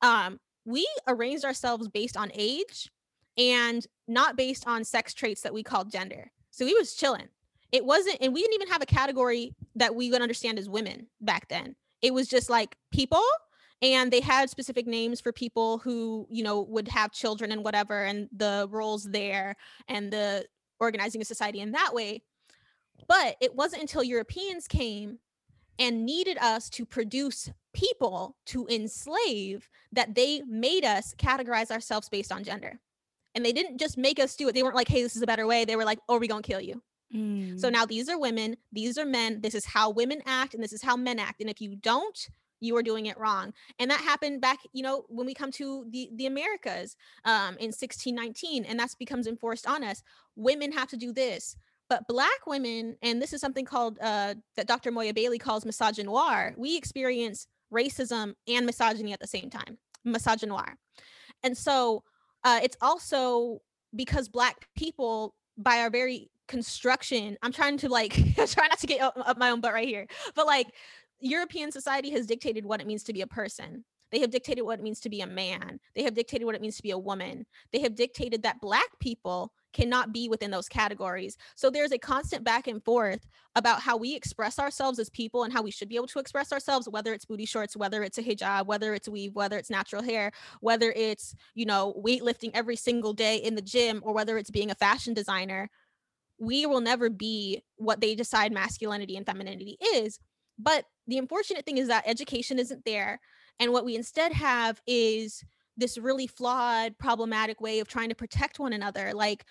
um 0.00 0.40
we 0.64 0.86
arranged 1.06 1.44
ourselves 1.44 1.88
based 1.88 2.16
on 2.16 2.30
age 2.34 2.90
and 3.36 3.86
not 4.06 4.36
based 4.36 4.66
on 4.66 4.84
sex 4.84 5.14
traits 5.14 5.42
that 5.42 5.54
we 5.54 5.62
called 5.62 5.90
gender. 5.90 6.30
So 6.50 6.64
we 6.64 6.74
was 6.74 6.94
chilling. 6.94 7.28
It 7.72 7.84
wasn't 7.84 8.18
and 8.20 8.34
we 8.34 8.40
didn't 8.40 8.54
even 8.54 8.68
have 8.68 8.82
a 8.82 8.86
category 8.86 9.54
that 9.76 9.94
we 9.94 10.10
would 10.10 10.22
understand 10.22 10.58
as 10.58 10.68
women 10.68 11.06
back 11.20 11.48
then. 11.48 11.76
It 12.02 12.12
was 12.12 12.28
just 12.28 12.50
like 12.50 12.76
people 12.90 13.22
and 13.82 14.12
they 14.12 14.20
had 14.20 14.50
specific 14.50 14.86
names 14.86 15.20
for 15.20 15.32
people 15.32 15.78
who 15.78 16.26
you 16.30 16.42
know 16.42 16.60
would 16.62 16.88
have 16.88 17.12
children 17.12 17.52
and 17.52 17.64
whatever 17.64 18.04
and 18.04 18.28
the 18.36 18.66
roles 18.70 19.04
there 19.04 19.56
and 19.88 20.12
the 20.12 20.44
organizing 20.80 21.22
a 21.22 21.24
society 21.24 21.60
in 21.60 21.72
that 21.72 21.94
way. 21.94 22.22
But 23.08 23.36
it 23.40 23.54
wasn't 23.54 23.82
until 23.82 24.02
europeans 24.02 24.66
came 24.66 25.18
and 25.80 26.04
needed 26.04 26.38
us 26.38 26.68
to 26.70 26.84
produce 26.84 27.50
people 27.72 28.36
to 28.44 28.68
enslave 28.68 29.68
that 29.92 30.14
they 30.14 30.42
made 30.46 30.84
us 30.84 31.14
categorize 31.18 31.70
ourselves 31.70 32.08
based 32.08 32.30
on 32.30 32.44
gender. 32.44 32.78
And 33.34 33.44
they 33.44 33.52
didn't 33.52 33.78
just 33.78 33.96
make 33.96 34.20
us 34.20 34.36
do 34.36 34.48
it. 34.48 34.54
They 34.54 34.62
weren't 34.62 34.76
like, 34.76 34.88
hey, 34.88 35.02
this 35.02 35.16
is 35.16 35.22
a 35.22 35.26
better 35.26 35.46
way. 35.46 35.64
They 35.64 35.76
were 35.76 35.84
like, 35.84 35.98
oh, 36.08 36.18
we're 36.18 36.28
going 36.28 36.42
to 36.42 36.48
kill 36.48 36.60
you. 36.60 36.82
Mm. 37.14 37.58
So 37.58 37.70
now 37.70 37.86
these 37.86 38.08
are 38.08 38.18
women, 38.18 38.56
these 38.72 38.98
are 38.98 39.06
men. 39.06 39.40
This 39.40 39.54
is 39.54 39.64
how 39.64 39.90
women 39.90 40.20
act, 40.26 40.54
and 40.54 40.62
this 40.62 40.72
is 40.72 40.82
how 40.82 40.96
men 40.96 41.18
act. 41.18 41.40
And 41.40 41.50
if 41.50 41.60
you 41.60 41.74
don't, 41.74 42.28
you 42.60 42.76
are 42.76 42.82
doing 42.82 43.06
it 43.06 43.18
wrong. 43.18 43.52
And 43.78 43.90
that 43.90 44.00
happened 44.00 44.40
back, 44.40 44.58
you 44.72 44.82
know, 44.82 45.04
when 45.08 45.26
we 45.26 45.34
come 45.34 45.50
to 45.52 45.86
the 45.90 46.10
the 46.14 46.26
Americas 46.26 46.94
um, 47.24 47.56
in 47.58 47.72
1619, 47.72 48.64
and 48.64 48.78
that's 48.78 48.94
becomes 48.94 49.26
enforced 49.26 49.66
on 49.66 49.82
us. 49.82 50.02
Women 50.36 50.70
have 50.72 50.88
to 50.88 50.96
do 50.96 51.12
this. 51.12 51.56
But 51.90 52.06
black 52.06 52.46
women, 52.46 52.96
and 53.02 53.20
this 53.20 53.32
is 53.32 53.40
something 53.40 53.64
called 53.64 53.98
uh, 54.00 54.36
that 54.56 54.68
Dr. 54.68 54.92
Moya 54.92 55.12
Bailey 55.12 55.38
calls 55.38 55.64
misogynoir, 55.64 56.56
we 56.56 56.76
experience 56.76 57.48
racism 57.74 58.34
and 58.46 58.64
misogyny 58.64 59.12
at 59.12 59.18
the 59.18 59.26
same 59.26 59.50
time, 59.50 59.76
misogynoir. 60.06 60.74
And 61.42 61.58
so 61.58 62.04
uh, 62.44 62.60
it's 62.62 62.76
also 62.80 63.58
because 63.96 64.28
black 64.28 64.68
people, 64.76 65.34
by 65.58 65.80
our 65.80 65.90
very 65.90 66.30
construction, 66.46 67.36
I'm 67.42 67.52
trying 67.52 67.76
to 67.78 67.88
like 67.88 68.12
try 68.46 68.68
not 68.68 68.78
to 68.78 68.86
get 68.86 69.00
up, 69.00 69.14
up 69.16 69.36
my 69.36 69.50
own 69.50 69.60
butt 69.60 69.72
right 69.72 69.88
here, 69.88 70.06
but 70.36 70.46
like 70.46 70.68
European 71.18 71.72
society 71.72 72.10
has 72.10 72.24
dictated 72.24 72.64
what 72.64 72.80
it 72.80 72.86
means 72.86 73.02
to 73.04 73.12
be 73.12 73.22
a 73.22 73.26
person. 73.26 73.84
They 74.12 74.20
have 74.20 74.30
dictated 74.30 74.64
what 74.64 74.78
it 74.78 74.82
means 74.82 75.00
to 75.00 75.10
be 75.10 75.22
a 75.22 75.26
man. 75.26 75.80
They 75.96 76.04
have 76.04 76.14
dictated 76.14 76.46
what 76.46 76.54
it 76.54 76.60
means 76.60 76.76
to 76.76 76.82
be 76.84 76.92
a 76.92 76.98
woman. 76.98 77.46
They 77.72 77.80
have 77.80 77.96
dictated 77.96 78.42
that 78.44 78.60
Black 78.60 78.88
people 79.00 79.52
cannot 79.72 80.12
be 80.12 80.28
within 80.28 80.50
those 80.50 80.68
categories. 80.68 81.36
So 81.54 81.70
there's 81.70 81.92
a 81.92 81.98
constant 81.98 82.44
back 82.44 82.66
and 82.66 82.84
forth 82.84 83.26
about 83.56 83.80
how 83.80 83.96
we 83.96 84.14
express 84.14 84.58
ourselves 84.58 84.98
as 84.98 85.10
people 85.10 85.44
and 85.44 85.52
how 85.52 85.62
we 85.62 85.70
should 85.70 85.88
be 85.88 85.96
able 85.96 86.06
to 86.08 86.18
express 86.18 86.52
ourselves, 86.52 86.88
whether 86.88 87.12
it's 87.12 87.24
booty 87.24 87.44
shorts, 87.46 87.76
whether 87.76 88.02
it's 88.02 88.18
a 88.18 88.22
hijab, 88.22 88.66
whether 88.66 88.94
it's 88.94 89.08
weave, 89.08 89.34
whether 89.34 89.58
it's 89.58 89.70
natural 89.70 90.02
hair, 90.02 90.32
whether 90.60 90.92
it's, 90.92 91.34
you 91.54 91.66
know, 91.66 91.94
weightlifting 92.04 92.50
every 92.54 92.76
single 92.76 93.12
day 93.12 93.36
in 93.36 93.54
the 93.54 93.62
gym, 93.62 94.00
or 94.04 94.12
whether 94.12 94.38
it's 94.38 94.50
being 94.50 94.70
a 94.70 94.74
fashion 94.74 95.14
designer. 95.14 95.70
We 96.38 96.66
will 96.66 96.80
never 96.80 97.10
be 97.10 97.62
what 97.76 98.00
they 98.00 98.14
decide 98.14 98.52
masculinity 98.52 99.16
and 99.16 99.26
femininity 99.26 99.76
is. 99.94 100.18
But 100.58 100.84
the 101.06 101.18
unfortunate 101.18 101.64
thing 101.64 101.78
is 101.78 101.88
that 101.88 102.04
education 102.06 102.58
isn't 102.58 102.84
there. 102.84 103.20
And 103.58 103.72
what 103.72 103.84
we 103.84 103.94
instead 103.94 104.32
have 104.32 104.80
is 104.86 105.44
this 105.80 105.98
really 105.98 106.26
flawed, 106.26 106.96
problematic 106.98 107.60
way 107.60 107.80
of 107.80 107.88
trying 107.88 108.10
to 108.10 108.14
protect 108.14 108.58
one 108.58 108.72
another. 108.72 109.12
Like, 109.14 109.44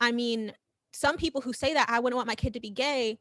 I 0.00 0.12
mean, 0.12 0.52
some 0.92 1.16
people 1.16 1.40
who 1.40 1.52
say 1.52 1.74
that 1.74 1.88
I 1.88 1.98
wouldn't 2.00 2.16
want 2.16 2.28
my 2.28 2.34
kid 2.34 2.54
to 2.54 2.60
be 2.60 2.70
gay 2.70 3.18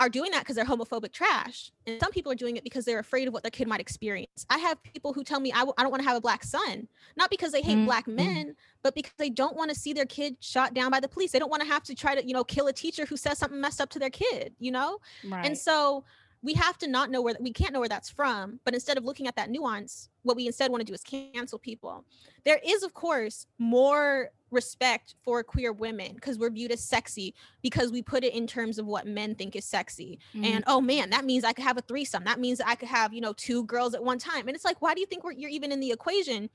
are 0.00 0.08
doing 0.08 0.32
that 0.32 0.40
because 0.40 0.56
they're 0.56 0.64
homophobic 0.64 1.12
trash. 1.12 1.70
And 1.86 2.00
some 2.00 2.10
people 2.10 2.32
are 2.32 2.36
doing 2.36 2.56
it 2.56 2.64
because 2.64 2.84
they're 2.84 2.98
afraid 2.98 3.28
of 3.28 3.34
what 3.34 3.44
their 3.44 3.50
kid 3.50 3.68
might 3.68 3.80
experience. 3.80 4.44
I 4.50 4.58
have 4.58 4.82
people 4.82 5.12
who 5.12 5.22
tell 5.22 5.38
me 5.38 5.52
I 5.52 5.60
w- 5.60 5.74
I 5.78 5.82
don't 5.82 5.92
want 5.92 6.02
to 6.02 6.08
have 6.08 6.16
a 6.16 6.20
black 6.20 6.42
son, 6.42 6.88
not 7.16 7.30
because 7.30 7.52
they 7.52 7.62
hate 7.62 7.76
mm-hmm. 7.76 7.84
black 7.84 8.08
men, 8.08 8.56
but 8.82 8.94
because 8.96 9.12
they 9.18 9.30
don't 9.30 9.56
want 9.56 9.70
to 9.70 9.76
see 9.76 9.92
their 9.92 10.04
kid 10.04 10.36
shot 10.40 10.74
down 10.74 10.90
by 10.90 10.98
the 10.98 11.08
police. 11.08 11.30
They 11.30 11.38
don't 11.38 11.50
want 11.50 11.62
to 11.62 11.68
have 11.68 11.84
to 11.84 11.94
try 11.94 12.16
to, 12.16 12.26
you 12.26 12.34
know, 12.34 12.42
kill 12.42 12.66
a 12.66 12.72
teacher 12.72 13.06
who 13.06 13.16
says 13.16 13.38
something 13.38 13.60
messed 13.60 13.80
up 13.80 13.90
to 13.90 14.00
their 14.00 14.10
kid, 14.10 14.54
you 14.58 14.72
know? 14.72 14.98
Right. 15.28 15.46
And 15.46 15.56
so 15.56 16.04
we 16.44 16.52
have 16.54 16.78
to 16.78 16.86
not 16.86 17.10
know 17.10 17.22
where 17.22 17.34
we 17.40 17.52
can't 17.52 17.72
know 17.72 17.80
where 17.80 17.88
that's 17.88 18.10
from 18.10 18.60
but 18.64 18.74
instead 18.74 18.96
of 18.96 19.04
looking 19.04 19.26
at 19.26 19.34
that 19.36 19.50
nuance 19.50 20.10
what 20.24 20.36
we 20.36 20.46
instead 20.46 20.70
want 20.70 20.80
to 20.80 20.84
do 20.84 20.94
is 20.94 21.02
cancel 21.02 21.58
people. 21.58 22.04
There 22.44 22.60
is 22.66 22.82
of 22.82 22.92
course 22.92 23.46
more 23.58 24.30
respect 24.50 25.14
for 25.24 25.42
queer 25.42 25.72
women 25.72 26.14
because 26.14 26.38
we're 26.38 26.50
viewed 26.50 26.72
as 26.72 26.82
sexy 26.82 27.34
because 27.62 27.90
we 27.90 28.02
put 28.02 28.24
it 28.24 28.34
in 28.34 28.46
terms 28.46 28.78
of 28.78 28.86
what 28.86 29.06
men 29.06 29.34
think 29.34 29.54
is 29.54 29.64
sexy. 29.64 30.18
Mm-hmm. 30.34 30.44
and 30.44 30.64
oh 30.66 30.80
man 30.80 31.10
that 31.10 31.24
means 31.24 31.44
i 31.44 31.52
could 31.52 31.64
have 31.64 31.78
a 31.78 31.82
threesome. 31.82 32.24
That 32.24 32.40
means 32.40 32.60
i 32.60 32.74
could 32.74 32.88
have 32.88 33.12
you 33.12 33.20
know 33.20 33.34
two 33.34 33.64
girls 33.64 33.94
at 33.94 34.02
one 34.02 34.18
time. 34.18 34.48
And 34.48 34.54
it's 34.54 34.64
like 34.64 34.82
why 34.82 34.94
do 34.94 35.00
you 35.00 35.06
think 35.06 35.22
you're 35.36 35.50
even 35.50 35.70
in 35.70 35.80
the 35.80 35.92
equation? 35.92 36.50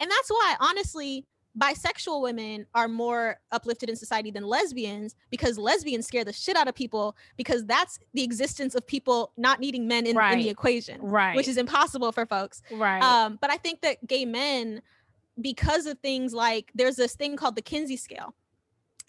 And 0.00 0.10
that's 0.10 0.30
why 0.30 0.56
honestly 0.60 1.26
bisexual 1.58 2.22
women 2.22 2.64
are 2.74 2.86
more 2.86 3.40
uplifted 3.50 3.90
in 3.90 3.96
society 3.96 4.30
than 4.30 4.44
lesbians 4.44 5.16
because 5.30 5.58
lesbians 5.58 6.06
scare 6.06 6.24
the 6.24 6.32
shit 6.32 6.56
out 6.56 6.68
of 6.68 6.74
people 6.74 7.16
because 7.36 7.64
that's 7.66 7.98
the 8.14 8.22
existence 8.22 8.74
of 8.74 8.86
people 8.86 9.32
not 9.36 9.58
needing 9.58 9.88
men 9.88 10.06
in, 10.06 10.16
right. 10.16 10.34
in 10.34 10.38
the 10.38 10.48
equation 10.48 11.00
right 11.02 11.34
which 11.34 11.48
is 11.48 11.56
impossible 11.56 12.12
for 12.12 12.24
folks 12.24 12.62
right 12.70 13.02
um 13.02 13.36
but 13.40 13.50
i 13.50 13.56
think 13.56 13.80
that 13.80 14.06
gay 14.06 14.24
men 14.24 14.80
because 15.40 15.86
of 15.86 15.98
things 15.98 16.32
like 16.32 16.70
there's 16.74 16.96
this 16.96 17.16
thing 17.16 17.36
called 17.36 17.56
the 17.56 17.62
kinsey 17.62 17.96
scale 17.96 18.34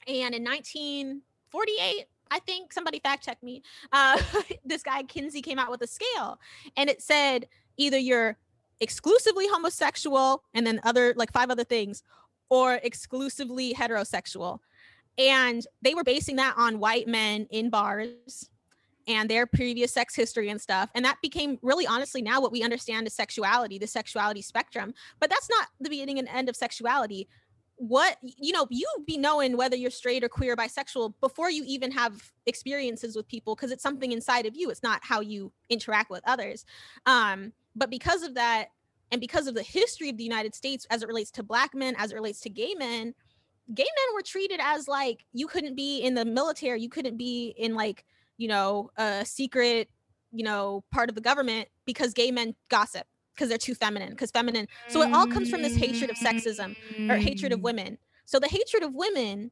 and 0.08 0.34
in 0.34 0.44
1948 0.44 2.06
I 2.34 2.40
think 2.40 2.72
somebody 2.72 3.00
fact 3.00 3.26
checked 3.26 3.44
me. 3.44 3.62
Uh, 3.92 4.18
this 4.66 4.84
guy 4.84 5.04
Kinsey 5.04 5.42
came 5.42 5.60
out 5.60 5.70
with 5.70 5.82
a 5.82 5.88
scale, 5.88 6.40
and 6.78 6.90
it 6.90 7.02
said 7.02 7.46
either 7.76 7.98
you're 7.98 8.38
exclusively 8.80 9.48
homosexual 9.48 10.44
and 10.54 10.66
then 10.66 10.80
other 10.84 11.14
like 11.16 11.32
five 11.32 11.52
other 11.52 11.64
things, 11.64 12.04
or 12.52 12.76
exclusively 12.84 13.74
heterosexual. 13.74 14.60
And 15.18 15.66
they 15.82 15.96
were 15.96 16.04
basing 16.04 16.36
that 16.36 16.54
on 16.58 16.80
white 16.80 17.08
men 17.08 17.48
in 17.50 17.70
bars 17.70 18.50
and 19.08 19.30
their 19.30 19.48
previous 19.48 19.94
sex 19.94 20.14
history 20.16 20.50
and 20.50 20.60
stuff. 20.60 20.90
And 20.94 21.04
that 21.06 21.18
became 21.22 21.58
really 21.62 21.88
honestly 21.88 22.22
now 22.22 22.42
what 22.42 22.52
we 22.52 22.62
understand 22.62 23.08
is 23.08 23.14
sexuality, 23.14 23.80
the 23.80 23.88
sexuality 23.88 24.42
spectrum. 24.42 24.94
But 25.20 25.30
that's 25.30 25.50
not 25.50 25.70
the 25.80 25.90
beginning 25.90 26.20
and 26.20 26.28
end 26.28 26.50
of 26.50 26.58
sexuality. 26.58 27.30
What, 27.78 28.18
you 28.22 28.52
know, 28.52 28.68
you 28.70 28.86
be 29.08 29.18
knowing 29.18 29.56
whether 29.56 29.78
you're 29.78 29.90
straight 29.90 30.24
or 30.24 30.30
queer 30.30 30.54
or 30.54 30.58
bisexual 30.58 31.14
before 31.22 31.50
you 31.50 31.64
even 31.66 31.90
have 31.92 32.32
experiences 32.46 33.16
with 33.16 33.30
people 33.30 33.56
because 33.56 33.72
it's 33.72 33.82
something 33.82 34.12
inside 34.12 34.46
of 34.46 34.58
you. 34.58 34.70
It's 34.70 34.84
not 34.84 35.00
how 35.04 35.22
you 35.22 35.54
interact 35.70 36.12
with 36.12 36.22
others. 36.28 36.66
Um, 37.06 37.54
but 37.76 37.90
because 37.90 38.24
of 38.24 38.36
that, 38.36 38.68
and 39.12 39.20
because 39.20 39.48
of 39.48 39.56
the 39.56 39.64
history 39.64 40.10
of 40.10 40.18
the 40.18 40.24
United 40.24 40.56
States 40.56 40.88
as 40.90 41.04
it 41.04 41.08
relates 41.08 41.32
to 41.32 41.44
black 41.44 41.76
men, 41.76 41.96
as 41.98 42.12
it 42.12 42.16
relates 42.16 42.40
to 42.42 42.50
gay 42.50 42.74
men, 42.78 43.14
gay 43.74 43.84
men 43.84 44.16
were 44.16 44.22
treated 44.22 44.60
as 44.62 44.88
like 44.88 45.26
you 45.34 45.48
couldn't 45.48 45.76
be 45.76 46.00
in 46.00 46.14
the 46.14 46.26
military, 46.26 46.82
you 46.82 46.90
couldn't 46.90 47.18
be 47.18 47.54
in 47.58 47.76
like, 47.76 48.06
you 48.38 48.48
know, 48.48 48.90
a 48.98 49.26
secret, 49.26 49.90
you 50.32 50.44
know, 50.44 50.84
part 50.92 51.10
of 51.10 51.16
the 51.16 51.22
government 51.22 51.68
because 51.86 52.14
gay 52.14 52.32
men 52.32 52.56
gossip 52.70 53.06
because 53.34 53.50
they're 53.50 53.58
too 53.58 53.76
feminine, 53.76 54.10
because 54.10 54.32
feminine. 54.32 54.68
So 54.88 55.02
it 55.02 55.14
all 55.14 55.28
comes 55.28 55.50
from 55.50 55.62
this 55.62 55.76
hatred 55.76 56.10
of 56.10 56.18
sexism 56.18 56.76
or 57.10 57.18
hatred 57.18 57.52
of 57.54 57.62
women. 57.62 57.98
So 58.26 58.40
the 58.40 58.48
hatred 58.48 58.84
of 58.84 58.94
women, 58.94 59.52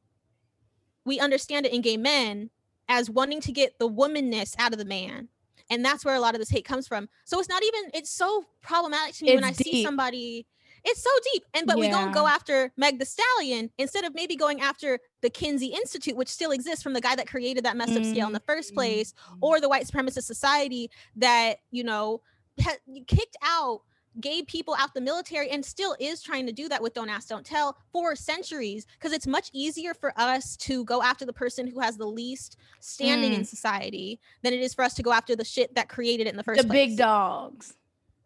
we 1.05 1.20
understand 1.20 1.66
it 1.66 1.74
in 1.74 1.82
gay 1.82 1.97
men 1.97 2.49
as 2.88 3.10
wanting 3.10 3.41
to 3.41 3.51
get 3.51 3.78
the 3.80 3.89
womanness 3.89 4.55
out 4.57 4.74
of 4.74 4.80
the 4.80 4.86
man 4.86 5.30
and 5.70 5.84
that's 5.84 6.03
where 6.03 6.15
a 6.15 6.20
lot 6.20 6.36
of 6.36 6.39
this 6.39 6.49
hate 6.49 6.65
comes 6.65 6.88
from 6.88 7.07
so 7.26 7.39
it's 7.39 7.49
not 7.49 7.63
even 7.63 7.91
it's 7.93 8.09
so 8.09 8.43
problematic 8.61 9.15
to 9.15 9.26
me 9.26 9.32
it's 9.32 9.36
when 9.36 9.43
i 9.43 9.51
deep. 9.51 9.67
see 9.67 9.84
somebody 9.84 10.45
it's 10.86 11.03
so 11.03 11.09
deep 11.34 11.43
and 11.53 11.67
but 11.67 11.78
yeah. 11.78 11.82
we 11.82 11.89
don't 11.89 12.13
go 12.13 12.26
after 12.28 12.72
meg 12.78 12.99
the 12.99 13.05
stallion 13.05 13.70
instead 13.78 14.03
of 14.03 14.13
maybe 14.15 14.36
going 14.36 14.61
after 14.61 14.99
the 15.22 15.30
kinsey 15.30 15.67
institute 15.67 16.15
which 16.15 16.30
still 16.30 16.51
exists 16.51 16.82
from 16.82 16.93
the 16.93 17.01
guy 17.01 17.15
that 17.15 17.28
created 17.28 17.65
that 17.65 17.76
messed 17.76 17.91
up 17.91 18.01
mm-hmm. 18.01 18.11
scale 18.11 18.28
in 18.28 18.34
the 18.34 18.39
first 18.41 18.74
place 18.74 19.13
mm-hmm. 19.13 19.38
or 19.41 19.59
the 19.59 19.70
white 19.70 19.86
supremacist 19.86 20.24
society 20.24 20.89
that 21.15 21.57
you 21.72 21.84
know 21.84 22.22
ha- 22.61 22.78
kicked 23.07 23.38
out 23.43 23.82
gay 24.20 24.41
people 24.41 24.76
out 24.80 24.93
the 24.93 25.01
military 25.01 25.49
and 25.49 25.64
still 25.64 25.95
is 25.99 26.22
trying 26.22 26.45
to 26.45 26.51
do 26.51 26.68
that 26.68 26.82
with 26.82 26.93
don't 26.93 27.10
ask 27.10 27.28
don't 27.30 27.45
tell 27.45 27.78
for 27.91 28.16
centuries 28.16 28.86
because 28.97 29.14
it's 29.14 29.28
much 29.28 29.49
easier 29.53 29.93
for 29.93 30.14
us 30.18 30.57
to 30.57 30.84
go 30.86 31.01
after 31.01 31.26
the 31.26 31.34
person 31.34 31.68
who 31.68 31.80
has 31.80 31.97
the 31.97 32.05
least 32.05 32.57
standing 32.80 33.32
mm. 33.32 33.39
in 33.39 33.45
society 33.45 34.20
than 34.41 34.53
it 34.53 34.60
is 34.60 34.74
for 34.74 34.84
us 34.84 34.93
to 34.93 35.03
go 35.03 35.12
after 35.12 35.36
the 35.36 35.45
shit 35.45 35.74
that 35.76 35.89
created 35.89 36.28
it 36.28 36.32
in 36.32 36.38
the 36.38 36.43
first 36.43 36.62
the 36.62 36.68
place. 36.68 36.89
big 36.89 36.97
dogs. 36.97 37.76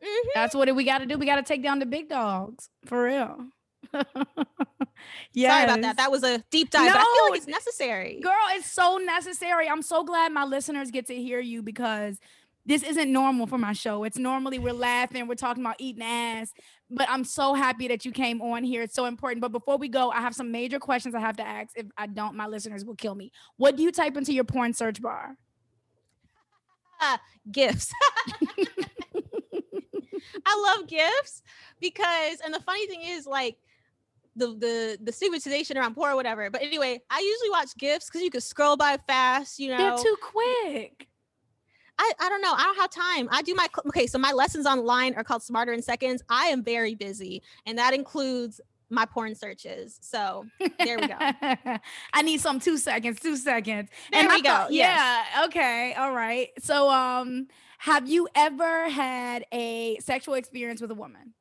Mm-hmm. 0.04 0.30
that's 0.34 0.54
what 0.54 0.74
we 0.76 0.84
got 0.84 0.98
to 0.98 1.06
do. 1.06 1.18
We 1.18 1.26
got 1.26 1.38
to 1.38 1.44
take 1.44 1.64
down 1.64 1.80
the 1.80 1.86
big 1.86 2.10
dogs 2.10 2.70
for 2.86 3.04
real. 3.04 3.38
Yeah 5.34 5.50
sorry 5.50 5.64
about 5.64 5.82
that. 5.82 5.98
That 5.98 6.12
was 6.12 6.24
a 6.24 6.40
deep 6.50 6.70
dive 6.70 6.88
no, 6.88 6.94
but 6.94 7.00
i 7.00 7.16
feel 7.16 7.30
like 7.30 7.38
it's 7.38 7.48
necessary. 7.48 8.20
girl 8.22 8.34
it's 8.52 8.70
so 8.70 8.98
necessary. 8.98 9.70
I'm 9.70 9.82
so 9.82 10.04
glad 10.04 10.32
my 10.32 10.44
listeners 10.44 10.92
get 10.92 11.08
to 11.08 11.16
hear 11.16 11.40
you 11.40 11.62
because 11.62 12.20
this 12.66 12.84
isn't 12.84 13.12
normal 13.12 13.46
for 13.46 13.58
my 13.58 13.74
show. 13.74 14.04
It's 14.04 14.18
normally 14.18 14.58
we're 14.58 14.74
laughing, 14.74 15.28
we're 15.28 15.36
talking 15.36 15.64
about 15.64 15.76
eating 15.80 16.04
ass, 16.04 16.54
but 16.90 17.10
I'm 17.10 17.26
so 17.26 17.54
happy 17.54 17.88
that 17.90 18.06
you 18.06 18.12
came 18.12 18.42
on 18.42 18.64
here. 18.64 18.82
It's 18.84 18.96
so 18.96 19.06
important. 19.06 19.42
But 19.42 19.52
before 19.52 19.78
we 19.78 19.90
go, 19.90 20.12
I 20.12 20.22
have 20.22 20.34
some 20.34 20.52
major 20.52 20.80
questions 20.80 21.14
I 21.14 21.20
have 21.20 21.38
to 21.38 21.48
ask. 21.48 21.72
If 21.76 21.88
I 21.98 22.08
don't, 22.08 22.36
my 22.36 22.48
listeners 22.48 22.86
will 22.86 22.96
kill 22.96 23.16
me. 23.16 23.32
What 23.58 23.76
do 23.76 23.84
you 23.84 23.92
type 23.92 24.16
into 24.16 24.34
your 24.34 24.46
porn 24.46 24.74
search 24.74 25.02
bar? 25.02 25.36
Uh, 27.02 27.18
gifts. 27.52 27.92
I 30.46 30.76
love 30.78 30.88
gifts 30.88 31.42
because, 31.82 32.40
and 32.46 32.54
the 32.54 32.62
funny 32.62 32.88
thing 32.88 33.02
is, 33.04 33.28
like, 33.28 33.58
the 34.36 34.48
the 34.48 34.98
the 35.02 35.12
stigmatization 35.12 35.78
around 35.78 35.94
porn 35.96 36.14
or 36.14 36.16
whatever. 36.16 36.50
But 36.50 36.64
anyway, 36.64 37.00
I 37.10 37.20
usually 37.20 37.50
watch 37.52 37.76
gifts 37.78 38.08
because 38.08 38.22
you 38.22 38.32
can 38.32 38.42
scroll 38.42 38.78
by 38.78 38.98
fast. 39.06 39.60
You 39.60 39.70
know, 39.70 39.78
they're 39.78 39.98
too 39.98 40.18
quick. 40.22 41.08
I, 42.00 42.12
I 42.20 42.30
don't 42.30 42.42
know. 42.42 42.54
I 42.54 42.64
don't 42.64 42.78
have 42.78 42.90
time. 42.90 43.30
I 43.32 43.42
do 43.42 43.54
my 43.56 43.68
okay. 43.88 44.08
So 44.08 44.18
my 44.18 44.32
lessons 44.32 44.66
online 44.66 45.14
are 45.16 45.24
called 45.24 45.44
Smarter 45.44 45.74
in 45.74 45.82
Seconds. 45.82 46.24
I 46.30 46.48
am 46.48 46.64
very 46.64 46.96
busy, 46.96 47.42
and 47.66 47.78
that 47.78 47.94
includes 47.94 48.60
my 48.90 49.06
porn 49.06 49.34
searches. 49.36 49.98
So 50.02 50.46
there 50.80 51.00
we 51.00 51.08
go. 51.08 51.16
I 52.14 52.22
need 52.24 52.40
some 52.42 52.60
two 52.60 52.78
seconds, 52.78 53.20
two 53.20 53.36
seconds. 53.38 53.90
There 54.12 54.20
and 54.22 54.30
we 54.30 54.36
I 54.36 54.40
go, 54.42 54.50
thought- 54.50 54.72
yes. 54.74 55.26
yeah. 55.36 55.46
Okay. 55.46 55.94
All 55.98 56.14
right. 56.14 56.50
So, 56.60 56.90
um, 56.90 57.48
have 57.80 58.08
you 58.08 58.28
ever 58.36 58.90
had 58.90 59.46
a 59.52 59.98
sexual 60.00 60.36
experience 60.36 60.82
with 60.82 60.92
a 60.92 60.96
woman? 60.96 61.34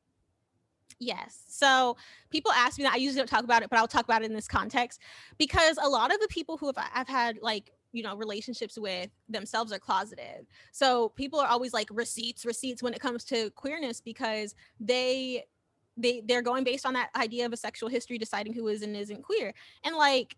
Yes. 0.98 1.42
So 1.48 1.96
people 2.30 2.52
ask 2.52 2.78
me 2.78 2.84
that. 2.84 2.92
I 2.94 2.96
usually 2.96 3.18
don't 3.18 3.26
talk 3.28 3.44
about 3.44 3.62
it, 3.62 3.70
but 3.70 3.78
I'll 3.78 3.88
talk 3.88 4.04
about 4.04 4.22
it 4.22 4.26
in 4.26 4.34
this 4.34 4.48
context 4.48 5.00
because 5.36 5.76
a 5.82 5.88
lot 5.88 6.12
of 6.14 6.20
the 6.20 6.28
people 6.28 6.56
who 6.56 6.66
have 6.66 6.76
I've 6.94 7.08
had 7.08 7.38
like 7.42 7.72
you 7.92 8.02
know 8.02 8.16
relationships 8.16 8.78
with 8.78 9.10
themselves 9.28 9.72
are 9.72 9.78
closeted. 9.78 10.46
So 10.72 11.10
people 11.10 11.38
are 11.40 11.48
always 11.48 11.72
like 11.72 11.88
receipts, 11.90 12.44
receipts 12.44 12.82
when 12.82 12.94
it 12.94 13.00
comes 13.00 13.24
to 13.24 13.50
queerness 13.50 14.00
because 14.00 14.54
they 14.80 15.44
they 15.96 16.22
they're 16.26 16.42
going 16.42 16.64
based 16.64 16.86
on 16.86 16.94
that 16.94 17.10
idea 17.16 17.46
of 17.46 17.52
a 17.52 17.56
sexual 17.56 17.88
history, 17.88 18.18
deciding 18.18 18.54
who 18.54 18.68
is 18.68 18.82
and 18.82 18.96
isn't 18.96 19.22
queer. 19.22 19.54
And 19.84 19.96
like 19.96 20.36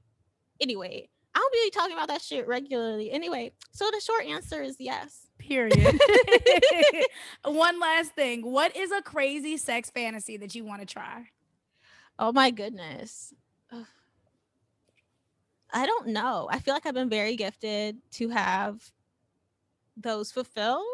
anyway, 0.60 1.08
I 1.34 1.38
don't 1.38 1.52
be 1.52 1.70
talking 1.70 1.94
about 1.94 2.08
that 2.08 2.22
shit 2.22 2.46
regularly. 2.46 3.10
Anyway, 3.10 3.52
so 3.72 3.90
the 3.90 4.00
short 4.00 4.24
answer 4.26 4.62
is 4.62 4.76
yes. 4.78 5.26
Period. 5.38 5.76
One 7.44 7.80
last 7.80 8.12
thing. 8.12 8.42
What 8.42 8.76
is 8.76 8.92
a 8.92 9.02
crazy 9.02 9.56
sex 9.56 9.90
fantasy 9.90 10.36
that 10.36 10.54
you 10.54 10.64
want 10.64 10.80
to 10.80 10.86
try? 10.86 11.24
Oh 12.18 12.32
my 12.32 12.50
goodness. 12.50 13.34
I 15.74 15.86
don't 15.86 16.08
know. 16.08 16.48
I 16.50 16.60
feel 16.60 16.72
like 16.72 16.86
I've 16.86 16.94
been 16.94 17.10
very 17.10 17.36
gifted 17.36 17.98
to 18.12 18.28
have 18.28 18.80
those 19.96 20.30
fulfilled. 20.30 20.84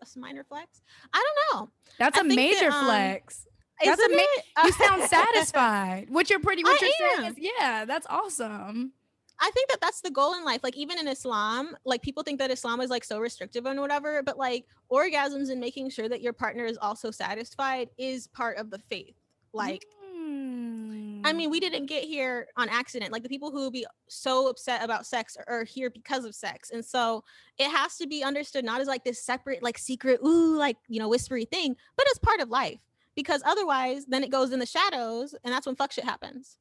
That's 0.00 0.16
a 0.16 0.18
minor 0.18 0.44
flex. 0.44 0.80
I 1.12 1.22
don't 1.22 1.60
know. 1.60 1.70
That's 1.98 2.16
I 2.16 2.22
a 2.22 2.24
think 2.24 2.40
that, 2.40 2.60
major 2.60 2.72
um, 2.72 2.86
flex. 2.86 3.46
That's 3.84 4.00
Isn't? 4.00 4.20
You 4.64 4.72
sound 4.86 5.02
satisfied. 5.04 6.06
What 6.08 6.30
you're 6.30 6.40
pretty. 6.40 6.62
What 6.62 6.82
I 6.82 6.86
you're 6.86 7.10
saying 7.16 7.32
is, 7.32 7.50
yeah, 7.58 7.84
that's 7.84 8.06
awesome. 8.08 8.92
I 9.42 9.50
think 9.52 9.70
that 9.70 9.80
that's 9.80 10.00
the 10.02 10.10
goal 10.10 10.34
in 10.34 10.44
life. 10.44 10.60
Like 10.62 10.76
even 10.76 10.98
in 10.98 11.08
Islam, 11.08 11.74
like 11.84 12.02
people 12.02 12.22
think 12.22 12.38
that 12.40 12.50
Islam 12.50 12.80
is 12.80 12.90
like 12.90 13.04
so 13.04 13.18
restrictive 13.18 13.64
and 13.66 13.80
whatever, 13.80 14.22
but 14.22 14.36
like 14.36 14.66
orgasms 14.92 15.50
and 15.50 15.58
making 15.60 15.90
sure 15.90 16.08
that 16.08 16.20
your 16.20 16.34
partner 16.34 16.64
is 16.66 16.76
also 16.76 17.10
satisfied 17.10 17.88
is 17.96 18.26
part 18.28 18.58
of 18.58 18.70
the 18.70 18.78
faith. 18.78 19.14
Like 19.54 19.86
I 21.24 21.32
mean, 21.32 21.50
we 21.50 21.60
didn't 21.60 21.86
get 21.86 22.04
here 22.04 22.48
on 22.56 22.68
accident. 22.68 23.12
Like 23.12 23.22
the 23.22 23.28
people 23.28 23.50
who 23.50 23.70
be 23.70 23.86
so 24.08 24.48
upset 24.48 24.82
about 24.82 25.06
sex 25.06 25.36
are, 25.36 25.60
are 25.60 25.64
here 25.64 25.90
because 25.90 26.24
of 26.24 26.34
sex. 26.34 26.70
And 26.70 26.84
so 26.84 27.24
it 27.58 27.70
has 27.70 27.96
to 27.98 28.06
be 28.06 28.24
understood 28.24 28.64
not 28.64 28.80
as 28.80 28.88
like 28.88 29.04
this 29.04 29.22
separate, 29.22 29.62
like 29.62 29.78
secret, 29.78 30.20
ooh, 30.24 30.56
like, 30.56 30.76
you 30.88 30.98
know, 30.98 31.08
whispery 31.08 31.44
thing, 31.44 31.76
but 31.96 32.06
as 32.10 32.18
part 32.18 32.40
of 32.40 32.48
life. 32.48 32.80
Because 33.14 33.42
otherwise, 33.44 34.06
then 34.06 34.24
it 34.24 34.30
goes 34.30 34.52
in 34.52 34.60
the 34.60 34.66
shadows 34.66 35.34
and 35.44 35.52
that's 35.52 35.66
when 35.66 35.76
fuck 35.76 35.92
shit 35.92 36.04
happens. 36.04 36.56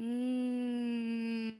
Mm, 0.00 1.56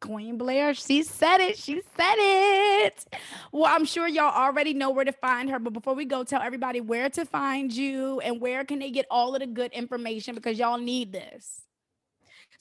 Queen 0.00 0.38
Blair, 0.38 0.74
she 0.74 1.02
said 1.02 1.40
it. 1.40 1.58
She 1.58 1.82
said 1.96 2.16
it. 2.18 3.06
Well, 3.52 3.66
I'm 3.66 3.84
sure 3.84 4.08
y'all 4.08 4.34
already 4.34 4.74
know 4.74 4.90
where 4.90 5.04
to 5.04 5.12
find 5.12 5.50
her, 5.50 5.58
but 5.58 5.72
before 5.72 5.94
we 5.94 6.04
go, 6.04 6.24
tell 6.24 6.42
everybody 6.42 6.80
where 6.80 7.10
to 7.10 7.24
find 7.24 7.72
you 7.72 8.20
and 8.20 8.40
where 8.40 8.64
can 8.64 8.78
they 8.80 8.90
get 8.90 9.06
all 9.10 9.34
of 9.34 9.40
the 9.40 9.46
good 9.46 9.72
information 9.72 10.34
because 10.34 10.58
y'all 10.58 10.78
need 10.78 11.12
this. 11.12 11.62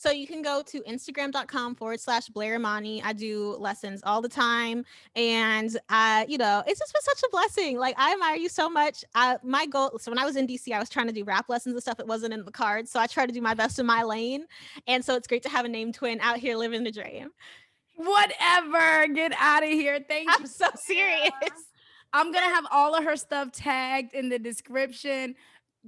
So 0.02 0.10
you 0.10 0.26
can 0.26 0.42
go 0.42 0.64
to 0.64 0.82
instagram.com 0.82 1.76
forward 1.76 2.00
slash 2.00 2.28
Blair 2.30 2.56
Imani. 2.56 3.04
I 3.04 3.14
do 3.14 3.56
lessons 3.60 4.02
all 4.04 4.20
the 4.20 4.28
time. 4.28 4.84
And 5.16 5.78
uh, 5.90 6.26
you 6.28 6.40
know, 6.40 6.64
it's 6.66 6.80
just 6.80 6.92
been 6.92 7.04
such 7.04 7.22
a 7.22 7.30
blessing. 7.30 7.78
Like 7.78 7.94
I 8.00 8.14
admire 8.14 8.36
you 8.36 8.50
so 8.50 8.68
much. 8.68 9.06
Uh, 9.14 9.38
my 9.44 9.68
goal, 9.68 10.00
so 10.00 10.10
when 10.10 10.18
I 10.18 10.26
was 10.26 10.38
in 10.38 10.48
DC, 10.48 10.74
I 10.74 10.80
was 10.80 10.90
trying 10.90 11.06
to 11.06 11.14
do 11.14 11.24
rap 11.24 11.50
lessons 11.50 11.76
and 11.76 11.84
stuff. 11.84 12.00
It 12.00 12.08
wasn't 12.08 12.34
in 12.34 12.44
the 12.46 12.52
cards. 12.52 12.90
So 12.90 13.00
I 13.00 13.06
try 13.06 13.28
to 13.28 13.32
do 13.32 13.42
my 13.42 13.54
best 13.54 13.78
in 13.78 13.86
my 13.86 14.02
lane. 14.02 14.48
And 14.88 15.06
so 15.06 15.14
it's 15.14 15.28
great 15.28 15.44
to 15.44 15.50
have 15.50 15.66
a 15.66 15.70
name 15.70 15.94
twin 15.94 16.20
out 16.20 16.38
here 16.38 16.56
living 16.56 16.84
the 16.84 16.92
dream. 16.92 17.30
Whatever. 17.94 19.08
Get 19.14 19.34
out 19.38 19.62
of 19.62 19.70
here. 19.70 20.00
Thank 20.08 20.32
I'm 20.32 20.42
you. 20.42 20.48
so 20.48 20.66
serious. 20.78 21.30
I'm 22.12 22.32
gonna 22.32 22.48
have 22.48 22.66
all 22.72 22.96
of 22.96 23.04
her 23.04 23.18
stuff 23.18 23.52
tagged 23.52 24.16
in 24.16 24.30
the 24.30 24.40
description. 24.40 25.36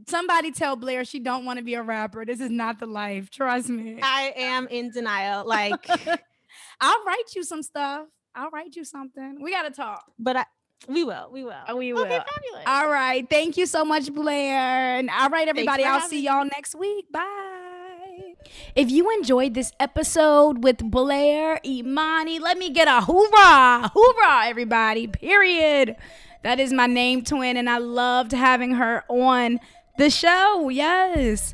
Somebody 0.07 0.51
tell 0.51 0.75
Blair 0.75 1.05
she 1.05 1.19
don't 1.19 1.45
want 1.45 1.59
to 1.59 1.63
be 1.63 1.75
a 1.75 1.83
rapper. 1.83 2.25
This 2.25 2.39
is 2.39 2.49
not 2.49 2.79
the 2.79 2.85
life. 2.87 3.29
Trust 3.29 3.69
me. 3.69 3.99
I 4.01 4.33
am 4.35 4.67
in 4.67 4.89
denial. 4.91 5.45
Like, 5.47 5.87
I'll 6.81 7.03
write 7.05 7.35
you 7.35 7.43
some 7.43 7.61
stuff. 7.61 8.07
I'll 8.35 8.49
write 8.49 8.75
you 8.75 8.83
something. 8.85 9.37
We 9.41 9.51
gotta 9.51 9.69
talk. 9.69 10.05
but 10.17 10.35
I 10.37 10.45
we 10.89 11.03
will. 11.05 11.29
We 11.31 11.43
will. 11.45 11.53
We 11.77 11.93
Okay, 11.93 11.93
will. 11.93 12.05
fabulous. 12.09 12.63
All 12.67 12.89
right. 12.89 13.25
Thank 13.29 13.55
you 13.55 13.65
so 13.65 13.85
much, 13.85 14.11
Blair. 14.13 14.97
And 14.97 15.09
all 15.09 15.29
right, 15.29 15.47
everybody. 15.47 15.83
I'll 15.85 16.01
see 16.01 16.21
y'all 16.25 16.43
next 16.43 16.75
week. 16.75 17.05
Bye. 17.09 18.33
If 18.75 18.91
you 18.91 19.09
enjoyed 19.11 19.53
this 19.53 19.71
episode 19.79 20.63
with 20.63 20.77
Blair 20.79 21.59
Imani, 21.65 22.39
let 22.39 22.57
me 22.57 22.69
get 22.69 22.87
a 22.89 22.99
hoorah. 23.01 23.91
Hoorah, 23.93 24.45
everybody. 24.47 25.07
Period. 25.07 25.95
That 26.43 26.59
is 26.59 26.73
my 26.73 26.87
name 26.87 27.23
twin, 27.23 27.55
and 27.55 27.69
I 27.69 27.77
loved 27.77 28.33
having 28.33 28.73
her 28.73 29.05
on 29.07 29.59
the 29.97 30.09
show. 30.09 30.69
Yes. 30.69 31.53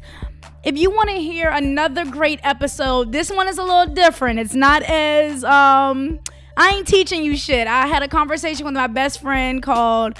If 0.63 0.77
you 0.77 0.89
want 0.89 1.09
to 1.09 1.15
hear 1.15 1.49
another 1.49 2.05
great 2.05 2.39
episode, 2.43 3.11
this 3.11 3.29
one 3.29 3.47
is 3.47 3.57
a 3.57 3.63
little 3.63 3.93
different. 3.93 4.39
It's 4.39 4.53
not 4.53 4.81
as 4.83 5.43
um 5.43 6.19
I 6.55 6.69
ain't 6.71 6.87
teaching 6.87 7.23
you 7.23 7.37
shit. 7.37 7.67
I 7.67 7.87
had 7.87 8.03
a 8.03 8.07
conversation 8.07 8.65
with 8.65 8.75
my 8.75 8.87
best 8.87 9.21
friend 9.21 9.61
called 9.61 10.17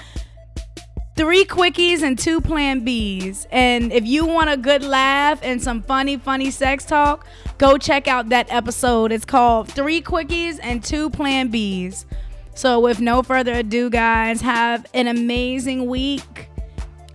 Three 1.15 1.43
Quickies 1.45 2.01
and 2.01 2.17
Two 2.17 2.39
Plan 2.39 2.86
Bs. 2.86 3.45
And 3.51 3.91
if 3.91 4.05
you 4.05 4.26
want 4.26 4.49
a 4.49 4.57
good 4.57 4.84
laugh 4.84 5.39
and 5.41 5.61
some 5.61 5.82
funny, 5.82 6.17
funny 6.17 6.51
sex 6.51 6.86
talk, 6.86 7.26
go 7.57 7.78
check 7.78 8.07
out 8.07 8.30
that 8.30 8.51
episode. 8.51 9.11
It's 9.11 9.26
called 9.26 9.70
Three 9.70 10.01
Quickies 10.01 10.59
and 10.61 10.84
Two 10.84 11.09
Plan 11.09 11.51
Bs. 11.51 12.05
So, 12.53 12.82
with 12.82 12.99
no 12.99 13.24
further 13.24 13.53
ado, 13.53 13.89
guys, 13.89 14.41
have 14.41 14.86
an 14.93 15.07
amazing 15.07 15.86
week. 15.88 16.49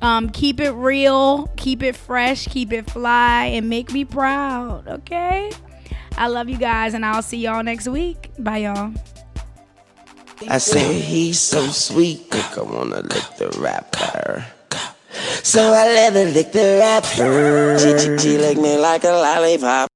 Um, 0.04 0.28
keep 0.28 0.60
it 0.60 0.72
real, 0.72 1.46
keep 1.56 1.82
it 1.82 1.96
fresh, 1.96 2.46
keep 2.46 2.74
it 2.74 2.90
fly, 2.90 3.46
and 3.46 3.70
make 3.70 3.90
me 3.90 4.04
proud, 4.04 4.86
okay? 4.86 5.50
I 6.18 6.26
love 6.26 6.50
you 6.50 6.58
guys, 6.58 6.92
and 6.92 7.06
I'll 7.06 7.22
see 7.22 7.38
y'all 7.38 7.62
next 7.62 7.88
week. 7.88 8.30
Bye, 8.38 8.58
y'all. 8.58 8.92
I 10.46 10.58
say 10.58 11.00
he's 11.00 11.40
so 11.40 11.68
sweet, 11.68 12.26
I 12.34 12.60
wanna 12.60 13.00
lick 13.00 13.24
the 13.38 13.48
rapper. 13.58 14.44
So 15.42 15.72
I 15.72 15.86
let 15.86 16.12
her 16.12 16.26
lick 16.26 16.52
the 16.52 16.76
rapper. 16.80 17.78
She, 17.78 17.98
she, 17.98 18.18
she 18.18 18.36
licked 18.36 18.60
me 18.60 18.76
like 18.76 19.04
a 19.04 19.08
lollipop. 19.08 19.88